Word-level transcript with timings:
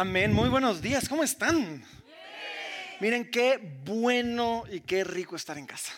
Amén, 0.00 0.32
muy 0.32 0.48
buenos 0.48 0.80
días, 0.80 1.08
¿cómo 1.08 1.24
están? 1.24 1.84
Miren 3.00 3.28
qué 3.32 3.58
bueno 3.84 4.62
y 4.70 4.82
qué 4.82 5.02
rico 5.02 5.34
estar 5.34 5.58
en 5.58 5.66
casa. 5.66 5.92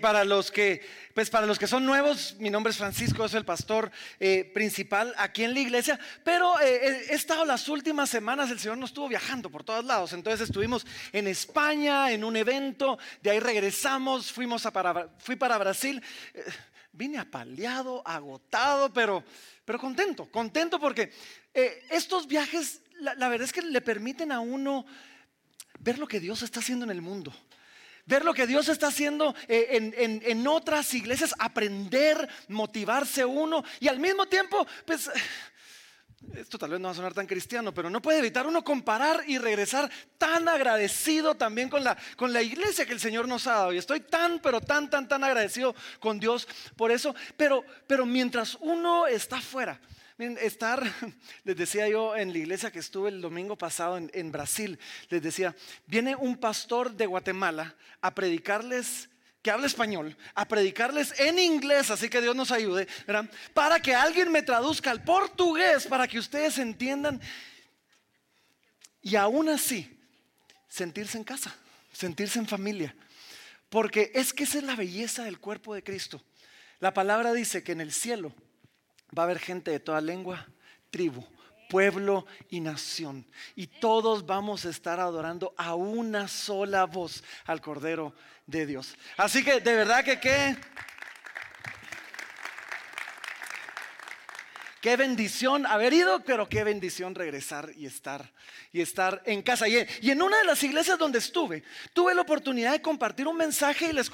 para 0.00 0.24
los 0.24 0.50
que, 0.50 0.80
pues 1.12 1.28
para 1.28 1.46
los 1.46 1.58
que 1.58 1.66
son 1.66 1.84
nuevos, 1.84 2.36
mi 2.38 2.48
nombre 2.48 2.70
es 2.70 2.78
Francisco, 2.78 3.28
soy 3.28 3.40
el 3.40 3.44
pastor 3.44 3.90
eh, 4.20 4.50
principal 4.54 5.12
aquí 5.18 5.44
en 5.44 5.52
la 5.52 5.60
iglesia. 5.60 6.00
Pero 6.24 6.58
eh, 6.62 7.08
he 7.10 7.14
estado 7.14 7.44
las 7.44 7.68
últimas 7.68 8.08
semanas, 8.08 8.50
el 8.50 8.58
Señor 8.58 8.78
nos 8.78 8.88
estuvo 8.88 9.06
viajando 9.06 9.50
por 9.50 9.64
todos 9.64 9.84
lados. 9.84 10.14
Entonces 10.14 10.48
estuvimos 10.48 10.86
en 11.12 11.26
España 11.26 12.12
en 12.12 12.24
un 12.24 12.38
evento, 12.38 12.98
de 13.20 13.32
ahí 13.32 13.38
regresamos, 13.38 14.32
fuimos 14.32 14.64
a 14.64 14.70
para, 14.70 15.10
fui 15.18 15.36
para 15.36 15.58
Brasil. 15.58 16.02
Eh, 16.32 16.42
vine 16.90 17.18
apaleado, 17.18 18.02
agotado, 18.02 18.90
pero, 18.90 19.22
pero 19.66 19.78
contento, 19.78 20.24
contento 20.30 20.80
porque 20.80 21.12
estos 21.90 22.26
viajes 22.26 22.80
la, 23.00 23.28
verdad 23.28 23.46
es 23.46 23.52
que 23.52 23.62
le 23.62 23.80
permiten 23.80 24.32
a 24.32 24.40
uno 24.40 24.86
ver 25.78 25.98
lo 25.98 26.06
que 26.06 26.20
Dios 26.20 26.42
está 26.42 26.60
haciendo 26.60 26.84
en 26.84 26.90
el 26.90 27.02
mundo 27.02 27.32
ver 28.06 28.24
lo 28.24 28.34
que 28.34 28.46
Dios 28.46 28.68
está 28.68 28.88
haciendo 28.88 29.36
eh, 29.46 29.92
en, 30.24 30.46
otras 30.48 30.92
iglesias, 30.94 31.32
aprender, 31.38 32.28
motivarse 32.48 33.24
uno 33.24 33.62
y 33.78 33.86
al 33.86 34.00
mismo 34.00 34.26
tiempo, 34.26 34.66
pues, 34.84 35.08
esto 36.34 36.58
tal 36.58 36.70
vez 36.70 36.80
no 36.80 36.88
va 36.88 36.92
a 36.92 36.96
sonar 36.96 37.14
tan 37.14 37.26
cristiano, 37.26 37.72
pero 37.72 37.88
no 37.88 38.02
puede 38.02 38.18
evitar 38.18 38.46
uno 38.46 38.62
comparar 38.62 39.24
y 39.26 39.38
regresar 39.38 39.90
tan 40.18 40.48
agradecido 40.48 41.34
también 41.34 41.68
con 41.68 41.82
la, 41.82 41.96
con 42.16 42.32
la 42.32 42.42
iglesia 42.42 42.84
que 42.84 42.92
el 42.92 43.00
Señor 43.00 43.26
nos 43.26 43.46
ha 43.46 43.52
dado. 43.52 43.72
Y 43.72 43.78
estoy 43.78 44.00
tan, 44.00 44.38
pero 44.40 44.60
tan, 44.60 44.90
tan, 44.90 45.08
tan 45.08 45.24
agradecido 45.24 45.74
con 45.98 46.20
Dios 46.20 46.46
por 46.76 46.90
eso. 46.90 47.14
Pero, 47.36 47.64
pero 47.86 48.04
mientras 48.04 48.56
uno 48.60 49.06
está 49.06 49.38
afuera, 49.38 49.80
Estar, 50.20 50.82
les 51.44 51.56
decía 51.56 51.88
yo 51.88 52.14
en 52.14 52.32
la 52.32 52.38
iglesia 52.38 52.70
que 52.70 52.78
estuve 52.78 53.08
el 53.08 53.22
domingo 53.22 53.56
pasado 53.56 53.96
en, 53.96 54.32
Brasil, 54.32 54.78
les 55.08 55.22
decía, 55.22 55.56
viene 55.86 56.14
un 56.14 56.36
pastor 56.36 56.92
de 56.92 57.06
Guatemala 57.06 57.74
a 58.02 58.14
predicarles 58.14 59.08
que 59.40 59.50
habla 59.50 59.66
español, 59.66 60.14
a 60.34 60.46
predicarles 60.46 61.18
en 61.18 61.38
inglés, 61.38 61.90
así 61.90 62.10
que 62.10 62.20
Dios 62.20 62.36
nos 62.36 62.50
ayude, 62.50 62.86
para 63.54 63.80
que 63.80 63.94
alguien 63.94 64.30
me 64.30 64.42
traduzca 64.42 64.90
al 64.90 65.02
portugués, 65.02 65.86
para 65.86 66.06
que 66.06 66.18
ustedes 66.18 66.58
entiendan. 66.58 67.18
Y 69.00 69.16
aún 69.16 69.48
así, 69.48 69.98
sentirse 70.68 71.16
en 71.16 71.24
casa, 71.24 71.56
sentirse 71.92 72.38
en 72.38 72.46
familia. 72.46 72.94
Porque 73.70 74.12
es 74.14 74.34
que 74.34 74.44
esa 74.44 74.58
es 74.58 74.64
la 74.64 74.76
belleza 74.76 75.24
del 75.24 75.38
cuerpo 75.38 75.74
de 75.74 75.82
Cristo. 75.82 76.22
La 76.78 76.92
palabra 76.92 77.32
dice 77.32 77.62
que 77.62 77.72
en 77.72 77.80
el 77.80 77.92
cielo 77.92 78.34
va 79.16 79.22
a 79.22 79.26
haber 79.26 79.38
gente 79.38 79.70
de 79.70 79.80
toda 79.80 80.00
lengua, 80.00 80.46
tribu, 80.90 81.24
pueblo 81.68 82.26
y 82.50 82.60
nación. 82.60 83.26
Y 83.54 83.66
todos 83.66 84.26
vamos 84.26 84.66
a 84.66 84.70
estar 84.70 85.00
adorando 85.00 85.54
a 85.56 85.74
una 85.74 86.28
sola 86.28 86.84
voz 86.84 87.22
al 87.46 87.60
Cordero 87.60 88.12
de 88.46 88.66
Dios. 88.66 88.96
Así 89.16 89.44
que 89.44 89.60
de 89.60 89.74
verdad 89.74 90.04
que 90.04 90.20
qué... 90.20 90.56
Qué 94.80 94.96
bendición 94.96 95.66
haber 95.66 95.92
ido, 95.92 96.20
pero 96.24 96.48
qué 96.48 96.64
bendición 96.64 97.14
regresar 97.14 97.70
y 97.76 97.84
estar 97.84 98.32
y 98.72 98.80
estar 98.80 99.20
en 99.26 99.42
casa. 99.42 99.68
Y, 99.68 99.76
en 100.00 100.22
una 100.22 100.38
de 100.38 100.44
las 100.44 100.62
iglesias 100.62 100.98
donde 100.98 101.18
estuve, 101.18 101.64
tuve 101.92 102.14
la 102.14 102.22
oportunidad 102.22 102.72
de 102.72 102.80
compartir 102.80 103.28
un 103.28 103.36
mensaje 103.36 103.90
y 103.90 103.92
les, 103.92 104.10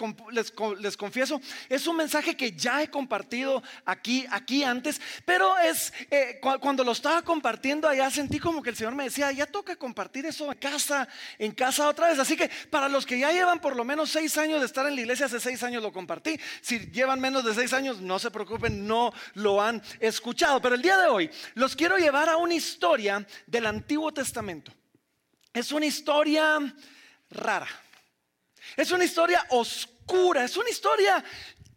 les, 0.81 0.97
confieso, 0.97 1.41
es 1.69 1.87
un 1.87 1.97
mensaje 1.97 2.37
que 2.37 2.51
ya 2.51 2.83
he 2.83 2.91
compartido 2.91 3.63
aquí, 3.85 4.27
aquí 4.31 4.65
antes, 4.65 5.01
pero 5.25 5.57
es 5.59 5.93
eh, 6.11 6.41
cuando 6.41 6.83
lo 6.83 6.93
estaba 6.93 7.23
compartiendo 7.23 7.89
allá 7.89 8.11
sentí 8.11 8.41
como 8.41 8.61
que 8.61 8.71
el 8.71 8.77
Señor 8.77 8.95
me 8.95 9.05
decía, 9.05 9.31
ya 9.31 9.47
toca 9.47 9.77
compartir 9.77 10.27
eso 10.27 10.51
en 10.51 10.59
casa, 10.59 11.07
en 11.39 11.53
casa 11.53 11.87
otra 11.87 12.09
vez. 12.09 12.19
Así 12.19 12.37
que 12.37 12.51
para 12.71 12.89
los 12.89 13.07
que 13.07 13.21
ya 13.21 13.31
llevan 13.31 13.61
por 13.61 13.77
lo 13.77 13.85
menos 13.85 14.11
seis 14.11 14.37
años 14.37 14.61
de 14.61 14.67
estar 14.67 14.87
en 14.87 14.97
la 14.97 15.01
iglesia, 15.01 15.27
hace 15.27 15.39
seis 15.39 15.63
años 15.63 15.83
lo 15.83 15.93
compartí. 15.93 16.41
Si 16.61 16.91
llevan 16.91 17.21
menos 17.21 17.45
de 17.45 17.55
seis 17.55 17.73
años, 17.73 18.01
no 18.01 18.19
se 18.19 18.33
preocupen, 18.33 18.87
no 18.87 19.13
lo 19.35 19.63
han 19.63 19.81
escuchado 20.01 20.56
pero 20.61 20.75
el 20.75 20.83
día 20.83 20.99
de 20.99 21.09
hoy 21.09 21.31
los 21.55 21.77
quiero 21.77 21.97
llevar 21.97 22.29
a 22.29 22.37
una 22.37 22.55
historia 22.55 23.27
del 23.47 23.67
Antiguo 23.67 24.13
Testamento. 24.13 24.73
Es 25.53 25.73
una 25.73 25.87
historia 25.87 26.75
rara. 27.31 27.69
Es 28.77 28.91
una 28.91 29.05
historia 29.05 29.47
oscura, 29.51 30.45
es 30.45 30.57
una 30.57 30.69
historia 30.69 31.25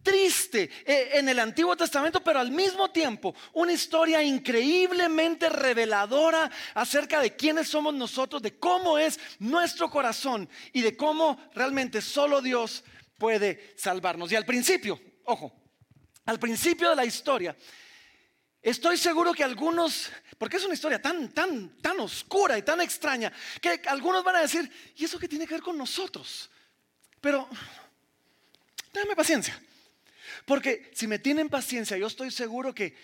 triste 0.01 0.69
eh, 0.85 1.11
en 1.13 1.29
el 1.29 1.39
Antiguo 1.39 1.75
Testamento, 1.75 2.23
pero 2.23 2.39
al 2.39 2.51
mismo 2.51 2.89
tiempo 2.89 3.35
una 3.53 3.73
historia 3.73 4.23
increíblemente 4.23 5.49
reveladora 5.49 6.49
acerca 6.73 7.21
de 7.21 7.35
quiénes 7.35 7.67
somos 7.67 7.93
nosotros, 7.93 8.41
de 8.41 8.57
cómo 8.57 8.97
es 8.97 9.19
nuestro 9.39 9.89
corazón 9.89 10.49
y 10.73 10.81
de 10.81 10.95
cómo 10.95 11.39
realmente 11.53 12.01
solo 12.01 12.41
Dios 12.41 12.83
puede 13.17 13.73
salvarnos. 13.77 14.31
Y 14.31 14.35
al 14.35 14.45
principio, 14.45 14.99
ojo, 15.25 15.53
al 16.25 16.39
principio 16.39 16.89
de 16.89 16.95
la 16.95 17.05
historia 17.05 17.55
Estoy 18.61 18.97
seguro 18.97 19.33
que 19.33 19.43
algunos, 19.43 20.09
porque 20.37 20.57
es 20.57 20.65
una 20.65 20.73
historia 20.73 21.01
tan, 21.01 21.29
tan, 21.29 21.81
tan 21.81 21.99
oscura 21.99 22.57
y 22.57 22.61
tan 22.61 22.81
extraña, 22.81 23.31
que 23.61 23.81
algunos 23.87 24.23
van 24.23 24.35
a 24.35 24.41
decir, 24.41 24.69
¿y 24.95 25.05
eso 25.05 25.17
qué 25.17 25.29
tiene 25.29 25.47
que 25.47 25.53
ver 25.53 25.63
con 25.63 25.77
nosotros? 25.77 26.49
Pero, 27.21 27.47
déjame 28.93 29.15
paciencia. 29.15 29.61
Porque 30.45 30.91
si 30.93 31.07
me 31.07 31.19
tienen 31.19 31.49
paciencia, 31.49 31.97
yo 31.97 32.07
estoy 32.07 32.31
seguro 32.31 32.73
que 32.73 32.95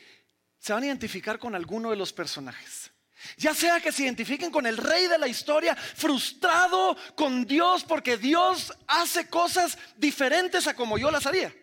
se 0.59 0.73
van 0.73 0.83
a 0.83 0.87
identificar 0.87 1.39
con 1.39 1.55
alguno 1.55 1.89
de 1.89 1.95
los 1.95 2.11
personajes. 2.11 2.91
Ya 3.37 3.53
sea 3.53 3.79
que 3.79 3.91
se 3.91 4.03
identifiquen 4.03 4.51
con 4.51 4.65
el 4.65 4.77
rey 4.77 5.07
de 5.07 5.17
la 5.17 5.27
historia, 5.27 5.75
frustrado 5.75 6.97
con 7.15 7.45
Dios 7.45 7.83
porque 7.83 8.17
Dios 8.17 8.73
hace 8.87 9.29
cosas 9.29 9.77
diferentes 9.95 10.67
a 10.67 10.75
como 10.75 10.97
yo 10.97 11.09
las 11.11 11.25
haría. 11.25 11.53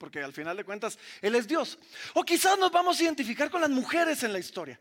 Porque 0.00 0.22
al 0.22 0.32
final 0.32 0.56
de 0.56 0.64
cuentas, 0.64 0.98
Él 1.20 1.34
es 1.34 1.46
Dios. 1.46 1.78
O 2.14 2.24
quizás 2.24 2.58
nos 2.58 2.72
vamos 2.72 2.98
a 2.98 3.02
identificar 3.02 3.50
con 3.50 3.60
las 3.60 3.68
mujeres 3.68 4.22
en 4.22 4.32
la 4.32 4.38
historia. 4.38 4.80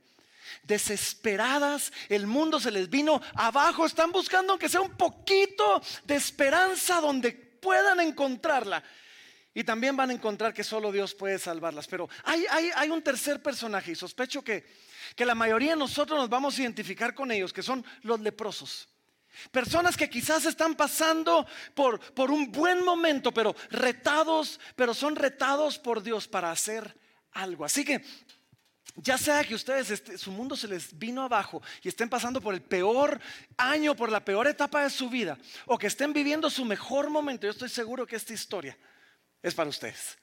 Desesperadas, 0.63 1.91
el 2.07 2.25
mundo 2.25 2.57
se 2.57 2.71
les 2.71 2.89
vino 2.89 3.21
abajo, 3.35 3.85
están 3.85 4.13
buscando 4.13 4.53
aunque 4.53 4.69
sea 4.69 4.79
un 4.79 4.95
poquito 4.95 5.81
de 6.05 6.15
esperanza 6.15 7.01
donde 7.01 7.33
puedan 7.33 7.99
encontrarla. 7.99 8.81
Y 9.53 9.65
también 9.65 9.97
van 9.97 10.11
a 10.11 10.13
encontrar 10.13 10.53
que 10.53 10.63
solo 10.63 10.89
Dios 10.89 11.13
puede 11.13 11.37
salvarlas. 11.37 11.85
Pero 11.87 12.07
hay, 12.23 12.45
hay 12.73 12.89
un 12.89 13.01
tercer 13.01 13.43
personaje 13.43 13.91
y 13.91 13.95
sospecho 13.95 14.41
que 14.41 14.65
que 15.15 15.25
la 15.25 15.35
mayoría 15.35 15.71
de 15.71 15.77
nosotros 15.77 16.17
nos 16.17 16.29
vamos 16.29 16.57
a 16.57 16.61
identificar 16.61 17.13
con 17.13 17.31
ellos, 17.31 17.51
que 17.51 17.63
son 17.63 17.83
los 18.03 18.19
leprosos. 18.19 18.87
Personas 19.51 19.95
que 19.95 20.09
quizás 20.09 20.45
están 20.45 20.75
pasando 20.75 21.47
por, 21.73 21.99
por 22.13 22.31
un 22.31 22.51
buen 22.51 22.83
momento, 22.83 23.33
pero 23.33 23.55
retados, 23.69 24.59
pero 24.75 24.93
son 24.93 25.15
retados 25.15 25.77
por 25.77 26.03
Dios 26.03 26.27
para 26.27 26.51
hacer 26.51 26.97
algo. 27.31 27.65
Así 27.65 27.85
que 27.85 28.03
ya 28.95 29.17
sea 29.17 29.43
que 29.43 29.55
ustedes, 29.55 29.91
este, 29.91 30.17
su 30.17 30.31
mundo 30.31 30.55
se 30.55 30.67
les 30.67 30.97
vino 30.97 31.23
abajo 31.23 31.61
y 31.81 31.87
estén 31.87 32.09
pasando 32.09 32.41
por 32.41 32.53
el 32.53 32.61
peor 32.61 33.19
año, 33.57 33.95
por 33.95 34.11
la 34.11 34.23
peor 34.23 34.47
etapa 34.47 34.83
de 34.83 34.89
su 34.89 35.09
vida, 35.09 35.37
o 35.65 35.77
que 35.77 35.87
estén 35.87 36.11
viviendo 36.11 36.49
su 36.49 36.65
mejor 36.65 37.09
momento, 37.09 37.45
yo 37.45 37.51
estoy 37.51 37.69
seguro 37.69 38.05
que 38.05 38.15
esta 38.15 38.33
historia 38.33 38.77
es 39.41 39.53
para 39.53 39.69
ustedes. 39.69 40.17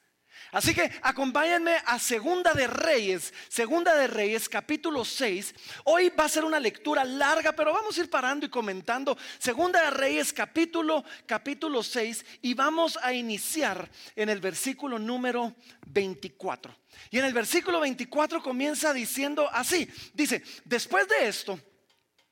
Así 0.51 0.73
que 0.73 0.89
acompáñenme 1.01 1.75
a 1.85 1.99
Segunda 1.99 2.53
de 2.53 2.67
Reyes, 2.67 3.33
Segunda 3.49 3.95
de 3.95 4.07
Reyes, 4.07 4.47
capítulo 4.47 5.03
6. 5.03 5.53
Hoy 5.83 6.09
va 6.09 6.25
a 6.25 6.29
ser 6.29 6.45
una 6.45 6.59
lectura 6.59 7.03
larga, 7.03 7.51
pero 7.51 7.73
vamos 7.73 7.97
a 7.97 8.01
ir 8.01 8.09
parando 8.09 8.45
y 8.45 8.49
comentando. 8.49 9.17
Segunda 9.39 9.83
de 9.83 9.89
Reyes, 9.91 10.31
capítulo, 10.31 11.03
capítulo 11.25 11.83
6, 11.83 12.25
y 12.41 12.53
vamos 12.53 12.97
a 13.01 13.11
iniciar 13.13 13.89
en 14.15 14.29
el 14.29 14.39
versículo 14.39 14.97
número 14.97 15.53
24. 15.87 16.73
Y 17.11 17.19
en 17.19 17.25
el 17.25 17.33
versículo 17.33 17.81
24 17.81 18.41
comienza 18.41 18.93
diciendo 18.93 19.49
así, 19.51 19.89
dice, 20.13 20.43
después 20.63 21.07
de 21.09 21.27
esto, 21.27 21.59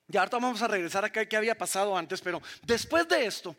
ya 0.07 0.21
ahorita 0.21 0.37
vamos 0.37 0.61
a 0.61 0.67
regresar 0.67 1.03
acá 1.03 1.25
que 1.25 1.37
había 1.37 1.57
pasado 1.57 1.97
antes, 1.97 2.21
pero 2.21 2.41
después 2.63 3.07
de 3.07 3.25
esto, 3.25 3.55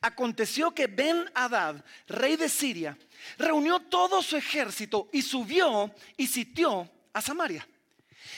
aconteció 0.00 0.70
que 0.72 0.86
Ben 0.86 1.30
Hadad, 1.34 1.76
rey 2.06 2.36
de 2.36 2.48
Siria, 2.48 2.96
reunió 3.36 3.80
todo 3.80 4.22
su 4.22 4.36
ejército 4.36 5.08
y 5.12 5.22
subió 5.22 5.92
y 6.16 6.26
sitió 6.26 6.88
a 7.12 7.20
Samaria. 7.20 7.66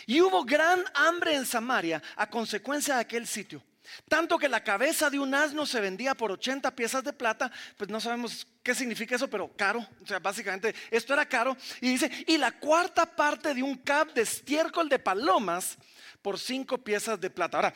Y 0.06 0.20
hubo 0.20 0.44
gran 0.44 0.82
hambre 0.94 1.34
en 1.34 1.46
Samaria 1.46 2.02
a 2.16 2.28
consecuencia 2.28 2.94
de 2.94 3.00
aquel 3.00 3.26
sitio. 3.26 3.62
Tanto 4.08 4.38
que 4.38 4.48
la 4.48 4.62
cabeza 4.62 5.10
de 5.10 5.18
un 5.18 5.34
asno 5.34 5.66
se 5.66 5.80
vendía 5.80 6.14
por 6.14 6.32
80 6.32 6.74
piezas 6.74 7.04
de 7.04 7.12
plata, 7.12 7.50
pues 7.76 7.90
no 7.90 8.00
sabemos 8.00 8.46
qué 8.62 8.74
significa 8.74 9.16
eso, 9.16 9.28
pero 9.28 9.54
caro. 9.56 9.86
O 10.02 10.06
sea, 10.06 10.18
básicamente 10.18 10.74
esto 10.90 11.12
era 11.12 11.26
caro. 11.26 11.56
Y 11.80 11.90
dice, 11.90 12.10
y 12.26 12.38
la 12.38 12.52
cuarta 12.52 13.06
parte 13.06 13.54
de 13.54 13.62
un 13.62 13.76
cap 13.76 14.12
de 14.12 14.22
estiércol 14.22 14.88
de 14.88 14.98
palomas 14.98 15.78
por 16.22 16.38
cinco 16.38 16.78
piezas 16.78 17.20
de 17.20 17.30
plata. 17.30 17.58
Ahora, 17.58 17.74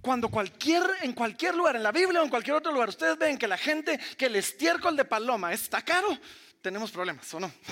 cuando 0.00 0.28
cualquier, 0.28 0.82
en 1.02 1.12
cualquier 1.12 1.54
lugar, 1.54 1.76
en 1.76 1.82
la 1.84 1.92
Biblia 1.92 2.20
o 2.20 2.24
en 2.24 2.30
cualquier 2.30 2.56
otro 2.56 2.72
lugar, 2.72 2.88
ustedes 2.88 3.16
ven 3.16 3.38
que 3.38 3.46
la 3.46 3.56
gente, 3.56 3.98
que 4.18 4.26
el 4.26 4.36
estiércol 4.36 4.96
de 4.96 5.04
paloma 5.04 5.52
está 5.52 5.82
caro, 5.82 6.18
tenemos 6.60 6.90
problemas, 6.90 7.32
¿o 7.34 7.40
no? 7.40 7.52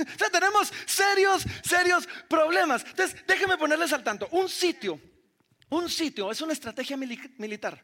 O 0.00 0.18
sea, 0.18 0.30
tenemos 0.30 0.72
serios, 0.86 1.44
serios 1.62 2.08
problemas. 2.26 2.82
Entonces, 2.82 3.14
déjenme 3.26 3.58
ponerles 3.58 3.92
al 3.92 4.02
tanto. 4.02 4.26
Un 4.30 4.48
sitio, 4.48 4.98
un 5.72 5.88
sitio 5.88 6.30
es 6.30 6.40
una 6.42 6.52
estrategia 6.52 6.96
militar. 6.96 7.82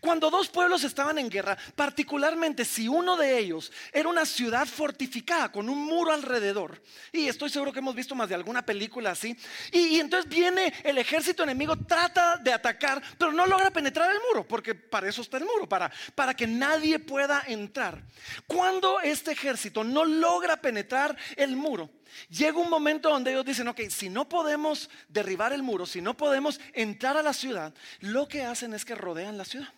Cuando 0.00 0.30
dos 0.30 0.48
pueblos 0.48 0.84
estaban 0.84 1.18
en 1.18 1.28
guerra, 1.28 1.56
particularmente 1.74 2.64
si 2.64 2.88
uno 2.88 3.16
de 3.16 3.38
ellos 3.38 3.72
era 3.92 4.08
una 4.08 4.26
ciudad 4.26 4.66
fortificada 4.66 5.50
con 5.50 5.68
un 5.68 5.78
muro 5.78 6.12
alrededor, 6.12 6.82
y 7.12 7.28
estoy 7.28 7.50
seguro 7.50 7.72
que 7.72 7.80
hemos 7.80 7.94
visto 7.94 8.14
más 8.14 8.28
de 8.28 8.34
alguna 8.34 8.64
película 8.64 9.10
así, 9.10 9.36
y, 9.72 10.00
entonces 10.00 10.28
viene 10.28 10.72
el 10.84 10.98
ejército 10.98 11.42
enemigo, 11.42 11.76
trata 11.76 12.36
de 12.36 12.52
atacar, 12.52 13.02
pero 13.18 13.32
no 13.32 13.46
logra 13.46 13.70
penetrar 13.70 14.10
el 14.10 14.18
muro, 14.28 14.46
porque 14.46 14.74
para 14.74 15.08
eso 15.08 15.22
está 15.22 15.36
el 15.36 15.44
muro, 15.44 15.68
para, 15.68 15.90
para 16.14 16.34
que 16.34 16.46
nadie 16.46 16.98
pueda 16.98 17.42
entrar. 17.46 18.02
Cuando 18.46 19.00
este 19.00 19.32
ejército 19.32 19.84
no 19.84 20.04
logra 20.04 20.56
penetrar 20.56 21.16
el 21.36 21.56
muro, 21.56 21.90
Llega 22.28 22.58
un 22.58 22.70
momento 22.70 23.10
donde 23.10 23.32
ellos 23.32 23.44
dicen, 23.44 23.68
ok, 23.68 23.80
si 23.88 24.08
no 24.08 24.28
podemos 24.28 24.90
derribar 25.08 25.52
el 25.52 25.62
muro, 25.62 25.86
si 25.86 26.00
no 26.00 26.16
podemos 26.16 26.60
entrar 26.72 27.16
a 27.16 27.22
la 27.22 27.32
ciudad, 27.32 27.74
lo 28.00 28.28
que 28.28 28.42
hacen 28.42 28.74
es 28.74 28.84
que 28.84 28.94
rodean 28.94 29.38
la 29.38 29.44
ciudad. 29.44 29.68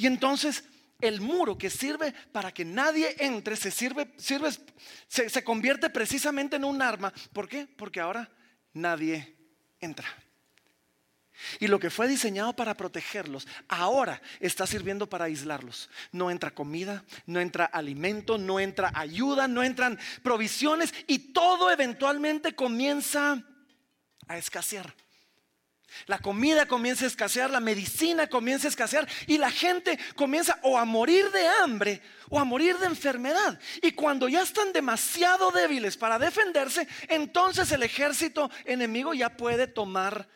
Y 0.00 0.06
entonces 0.06 0.64
el 0.98 1.20
muro 1.20 1.58
que 1.58 1.68
sirve 1.68 2.14
para 2.32 2.52
que 2.52 2.64
nadie 2.64 3.16
entre 3.18 3.54
se 3.54 3.70
sirve, 3.70 4.10
sirve 4.16 4.48
se, 5.08 5.28
se 5.28 5.44
convierte 5.44 5.90
precisamente 5.90 6.56
en 6.56 6.64
un 6.64 6.80
arma. 6.80 7.12
¿Por 7.34 7.46
qué? 7.46 7.66
Porque 7.66 8.00
ahora 8.00 8.30
nadie 8.72 9.36
entra. 9.78 10.08
Y 11.58 11.66
lo 11.66 11.78
que 11.78 11.90
fue 11.90 12.08
diseñado 12.08 12.54
para 12.56 12.78
protegerlos, 12.78 13.46
ahora 13.68 14.22
está 14.40 14.66
sirviendo 14.66 15.06
para 15.06 15.26
aislarlos. 15.26 15.90
No 16.12 16.30
entra 16.30 16.50
comida, 16.50 17.04
no 17.26 17.38
entra 17.38 17.66
alimento, 17.66 18.38
no 18.38 18.58
entra 18.58 18.92
ayuda, 18.94 19.48
no 19.48 19.62
entran 19.62 19.98
provisiones 20.22 20.94
y 21.08 21.34
todo 21.34 21.70
eventualmente 21.70 22.54
comienza 22.54 23.44
a 24.28 24.38
escasear. 24.38 24.94
La 26.06 26.18
comida 26.18 26.66
comienza 26.66 27.04
a 27.04 27.08
escasear, 27.08 27.50
la 27.50 27.60
medicina 27.60 28.28
comienza 28.28 28.66
a 28.66 28.70
escasear 28.70 29.08
y 29.26 29.38
la 29.38 29.50
gente 29.50 29.98
comienza 30.16 30.58
o 30.62 30.78
a 30.78 30.84
morir 30.84 31.30
de 31.30 31.46
hambre 31.46 32.00
o 32.28 32.38
a 32.38 32.44
morir 32.44 32.78
de 32.78 32.86
enfermedad. 32.86 33.58
Y 33.82 33.92
cuando 33.92 34.28
ya 34.28 34.42
están 34.42 34.72
demasiado 34.72 35.50
débiles 35.50 35.96
para 35.96 36.18
defenderse, 36.18 36.86
entonces 37.08 37.70
el 37.72 37.82
ejército 37.82 38.50
enemigo 38.64 39.14
ya 39.14 39.36
puede 39.36 39.66
tomar 39.66 40.28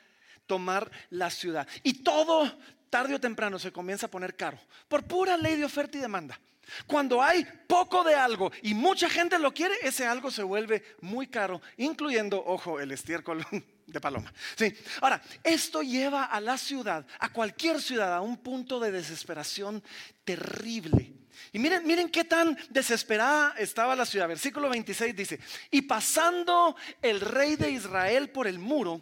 tomar 0.47 0.91
la 1.11 1.31
ciudad. 1.31 1.67
Y 1.83 2.03
todo 2.03 2.51
tarde 2.91 3.15
o 3.15 3.21
temprano 3.21 3.59
se 3.59 3.73
comienza 3.73 4.07
a 4.07 4.11
poner 4.11 4.37
caro 4.37 4.59
por 4.89 5.05
pura 5.05 5.37
ley 5.37 5.57
de 5.57 5.65
oferta 5.65 5.99
y 5.99 6.01
demanda. 6.01 6.39
Cuando 6.87 7.23
hay 7.23 7.47
poco 7.67 8.05
de 8.05 8.15
algo 8.15 8.53
y 8.63 8.75
mucha 8.75 9.09
gente 9.09 9.39
lo 9.39 9.53
quiere, 9.53 9.75
ese 9.83 10.07
algo 10.07 10.31
se 10.31 10.43
vuelve 10.43 10.83
muy 11.01 11.27
caro, 11.27 11.61
incluyendo, 11.77 12.43
ojo, 12.45 12.81
el 12.81 12.91
estiércol 12.93 13.45
de 13.87 14.01
paloma. 14.01 14.33
Sí. 14.57 14.75
Ahora, 15.01 15.23
esto 15.43 15.83
lleva 15.83 16.25
a 16.25 16.41
la 16.41 16.59
ciudad, 16.59 17.07
a 17.19 17.29
cualquier 17.31 17.81
ciudad, 17.81 18.15
a 18.15 18.21
un 18.21 18.37
punto 18.37 18.81
de 18.81 18.93
desesperación 18.93 19.83
terrible. 20.25 21.13
Y 21.53 21.59
miren, 21.59 21.87
miren 21.87 22.09
qué 22.09 22.25
tan 22.25 22.57
desesperada 22.71 23.55
estaba 23.59 23.97
la 23.97 24.07
ciudad. 24.07 24.29
Versículo 24.29 24.69
26 24.69 25.15
dice, 25.15 25.41
y 25.71 25.83
pasando 25.83 26.77
el 27.03 27.21
rey 27.21 27.57
de 27.57 27.71
Israel 27.71 28.31
por 28.31 28.47
el 28.47 28.59
muro, 28.59 29.01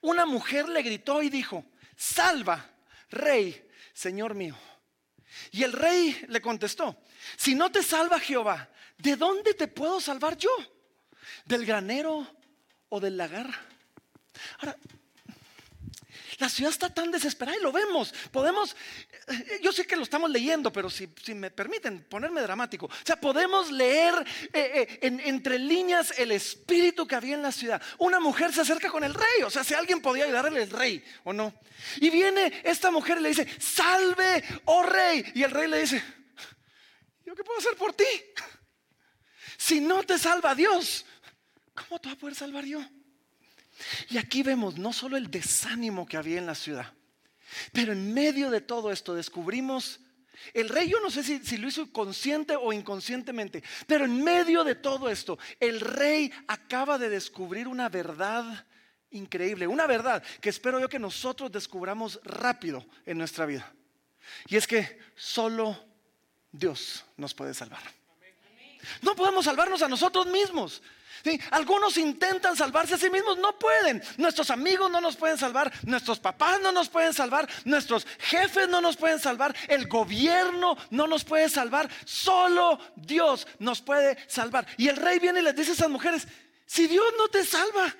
una 0.00 0.26
mujer 0.26 0.68
le 0.68 0.82
gritó 0.82 1.22
y 1.22 1.30
dijo, 1.30 1.64
salva, 1.96 2.70
rey, 3.10 3.68
Señor 3.92 4.34
mío. 4.34 4.56
Y 5.50 5.62
el 5.62 5.72
rey 5.72 6.24
le 6.28 6.40
contestó, 6.40 7.02
si 7.36 7.54
no 7.54 7.70
te 7.70 7.82
salva 7.82 8.18
Jehová, 8.20 8.70
¿de 8.98 9.16
dónde 9.16 9.54
te 9.54 9.68
puedo 9.68 10.00
salvar 10.00 10.36
yo? 10.36 10.50
¿Del 11.44 11.64
granero 11.64 12.26
o 12.88 13.00
del 13.00 13.16
lagar? 13.16 13.48
Ahora, 14.58 14.76
la 16.40 16.48
ciudad 16.48 16.72
está 16.72 16.92
tan 16.92 17.10
desesperada 17.10 17.58
y 17.58 17.62
lo 17.62 17.70
vemos. 17.70 18.14
Podemos, 18.32 18.74
eh, 19.28 19.60
yo 19.62 19.72
sé 19.72 19.86
que 19.86 19.94
lo 19.94 20.02
estamos 20.02 20.30
leyendo, 20.30 20.72
pero 20.72 20.88
si, 20.88 21.06
me 21.34 21.50
permiten 21.50 22.04
ponerme 22.04 22.40
dramático, 22.40 22.86
o 22.86 23.04
sea, 23.04 23.20
podemos 23.20 23.70
leer 23.70 24.14
eh, 24.52 24.98
eh, 25.02 25.20
entre 25.26 25.58
líneas 25.58 26.14
el 26.18 26.32
espíritu 26.32 27.06
que 27.06 27.14
había 27.14 27.34
en 27.34 27.42
la 27.42 27.52
ciudad. 27.52 27.80
Una 27.98 28.18
mujer 28.18 28.54
se 28.54 28.62
acerca 28.62 28.90
con 28.90 29.04
el 29.04 29.12
rey, 29.12 29.42
o 29.44 29.50
sea, 29.50 29.62
si 29.62 29.74
alguien 29.74 30.00
podía 30.00 30.24
ayudarle 30.24 30.62
el 30.62 30.70
rey 30.70 31.04
o 31.24 31.32
no. 31.32 31.54
Y 31.96 32.08
viene 32.08 32.62
esta 32.64 32.90
mujer 32.90 33.18
y 33.18 33.22
le 33.22 33.28
dice, 33.28 33.46
salve, 33.60 34.42
oh 34.64 34.82
rey. 34.82 35.24
Y 35.34 35.42
el 35.42 35.50
rey 35.50 35.68
le 35.68 35.80
dice, 35.80 36.02
¿yo 37.24 37.34
qué 37.34 37.44
puedo 37.44 37.58
hacer 37.58 37.76
por 37.76 37.92
ti? 37.92 38.04
Si 39.58 39.78
no 39.78 40.02
te 40.04 40.18
salva 40.18 40.54
Dios, 40.54 41.04
¿cómo 41.74 42.00
te 42.00 42.08
va 42.08 42.14
a 42.14 42.18
poder 42.18 42.34
salvar 42.34 42.64
yo? 42.64 42.80
Y 44.08 44.18
aquí 44.18 44.42
vemos 44.42 44.78
no 44.78 44.92
solo 44.92 45.16
el 45.16 45.30
desánimo 45.30 46.06
que 46.06 46.16
había 46.16 46.38
en 46.38 46.46
la 46.46 46.54
ciudad, 46.54 46.92
pero 47.72 47.92
en 47.92 48.12
medio 48.12 48.50
de 48.50 48.60
todo 48.60 48.92
esto 48.92 49.14
descubrimos, 49.14 50.00
el 50.54 50.68
rey 50.68 50.88
yo 50.88 51.00
no 51.00 51.10
sé 51.10 51.22
si, 51.22 51.56
lo 51.56 51.68
hizo 51.68 51.92
consciente 51.92 52.56
o 52.56 52.72
inconscientemente, 52.72 53.62
pero 53.86 54.04
en 54.04 54.22
medio 54.22 54.64
de 54.64 54.74
todo 54.74 55.08
esto, 55.08 55.38
el 55.58 55.80
rey 55.80 56.32
acaba 56.46 56.98
de 56.98 57.08
descubrir 57.08 57.68
una 57.68 57.88
verdad 57.88 58.66
increíble, 59.10 59.66
una 59.66 59.86
verdad 59.86 60.22
que 60.40 60.50
espero 60.50 60.80
yo 60.80 60.88
que 60.88 60.98
nosotros 60.98 61.50
descubramos 61.50 62.20
rápido 62.22 62.86
en 63.04 63.18
nuestra 63.18 63.46
vida. 63.46 63.72
Y 64.46 64.56
es 64.56 64.66
que 64.66 64.98
solo 65.16 65.76
Dios 66.52 67.04
nos 67.16 67.34
puede 67.34 67.54
salvar. 67.54 67.82
No 69.02 69.14
podemos 69.14 69.44
salvarnos 69.44 69.82
a 69.82 69.88
nosotros 69.88 70.26
mismos. 70.26 70.82
Algunos 71.50 71.96
intentan 71.96 72.56
salvarse 72.56 72.94
a 72.94 72.98
sí 72.98 73.10
mismos, 73.10 73.38
no 73.38 73.58
pueden. 73.58 74.02
Nuestros 74.16 74.50
amigos 74.50 74.90
no 74.90 75.00
nos 75.00 75.16
pueden 75.16 75.38
salvar, 75.38 75.72
nuestros 75.84 76.18
papás 76.18 76.60
no 76.60 76.72
nos 76.72 76.88
pueden 76.88 77.12
salvar, 77.12 77.48
nuestros 77.64 78.06
jefes 78.18 78.68
no 78.68 78.80
nos 78.80 78.96
pueden 78.96 79.18
salvar, 79.18 79.54
el 79.68 79.88
gobierno 79.88 80.76
no 80.90 81.06
nos 81.06 81.24
puede 81.24 81.48
salvar, 81.48 81.88
solo 82.04 82.78
Dios 82.96 83.46
nos 83.58 83.80
puede 83.80 84.16
salvar. 84.28 84.66
Y 84.76 84.88
el 84.88 84.96
rey 84.96 85.18
viene 85.18 85.40
y 85.40 85.42
les 85.42 85.56
dice 85.56 85.72
a 85.72 85.74
esas 85.74 85.90
mujeres, 85.90 86.26
si 86.66 86.86
Dios 86.86 87.06
no 87.18 87.28
te 87.28 87.44
salva, 87.44 87.94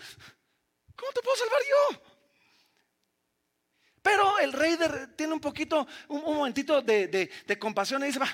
¿cómo 0.96 1.12
te 1.12 1.22
puedo 1.22 1.36
salvar 1.36 1.60
yo? 1.68 2.02
Pero 4.02 4.38
el 4.38 4.52
rey 4.52 4.78
tiene 5.16 5.34
un 5.34 5.40
poquito, 5.40 5.86
un, 6.08 6.22
momentito 6.22 6.80
de 6.80 7.58
compasión 7.58 8.02
y 8.02 8.06
dice, 8.06 8.18
va, 8.18 8.28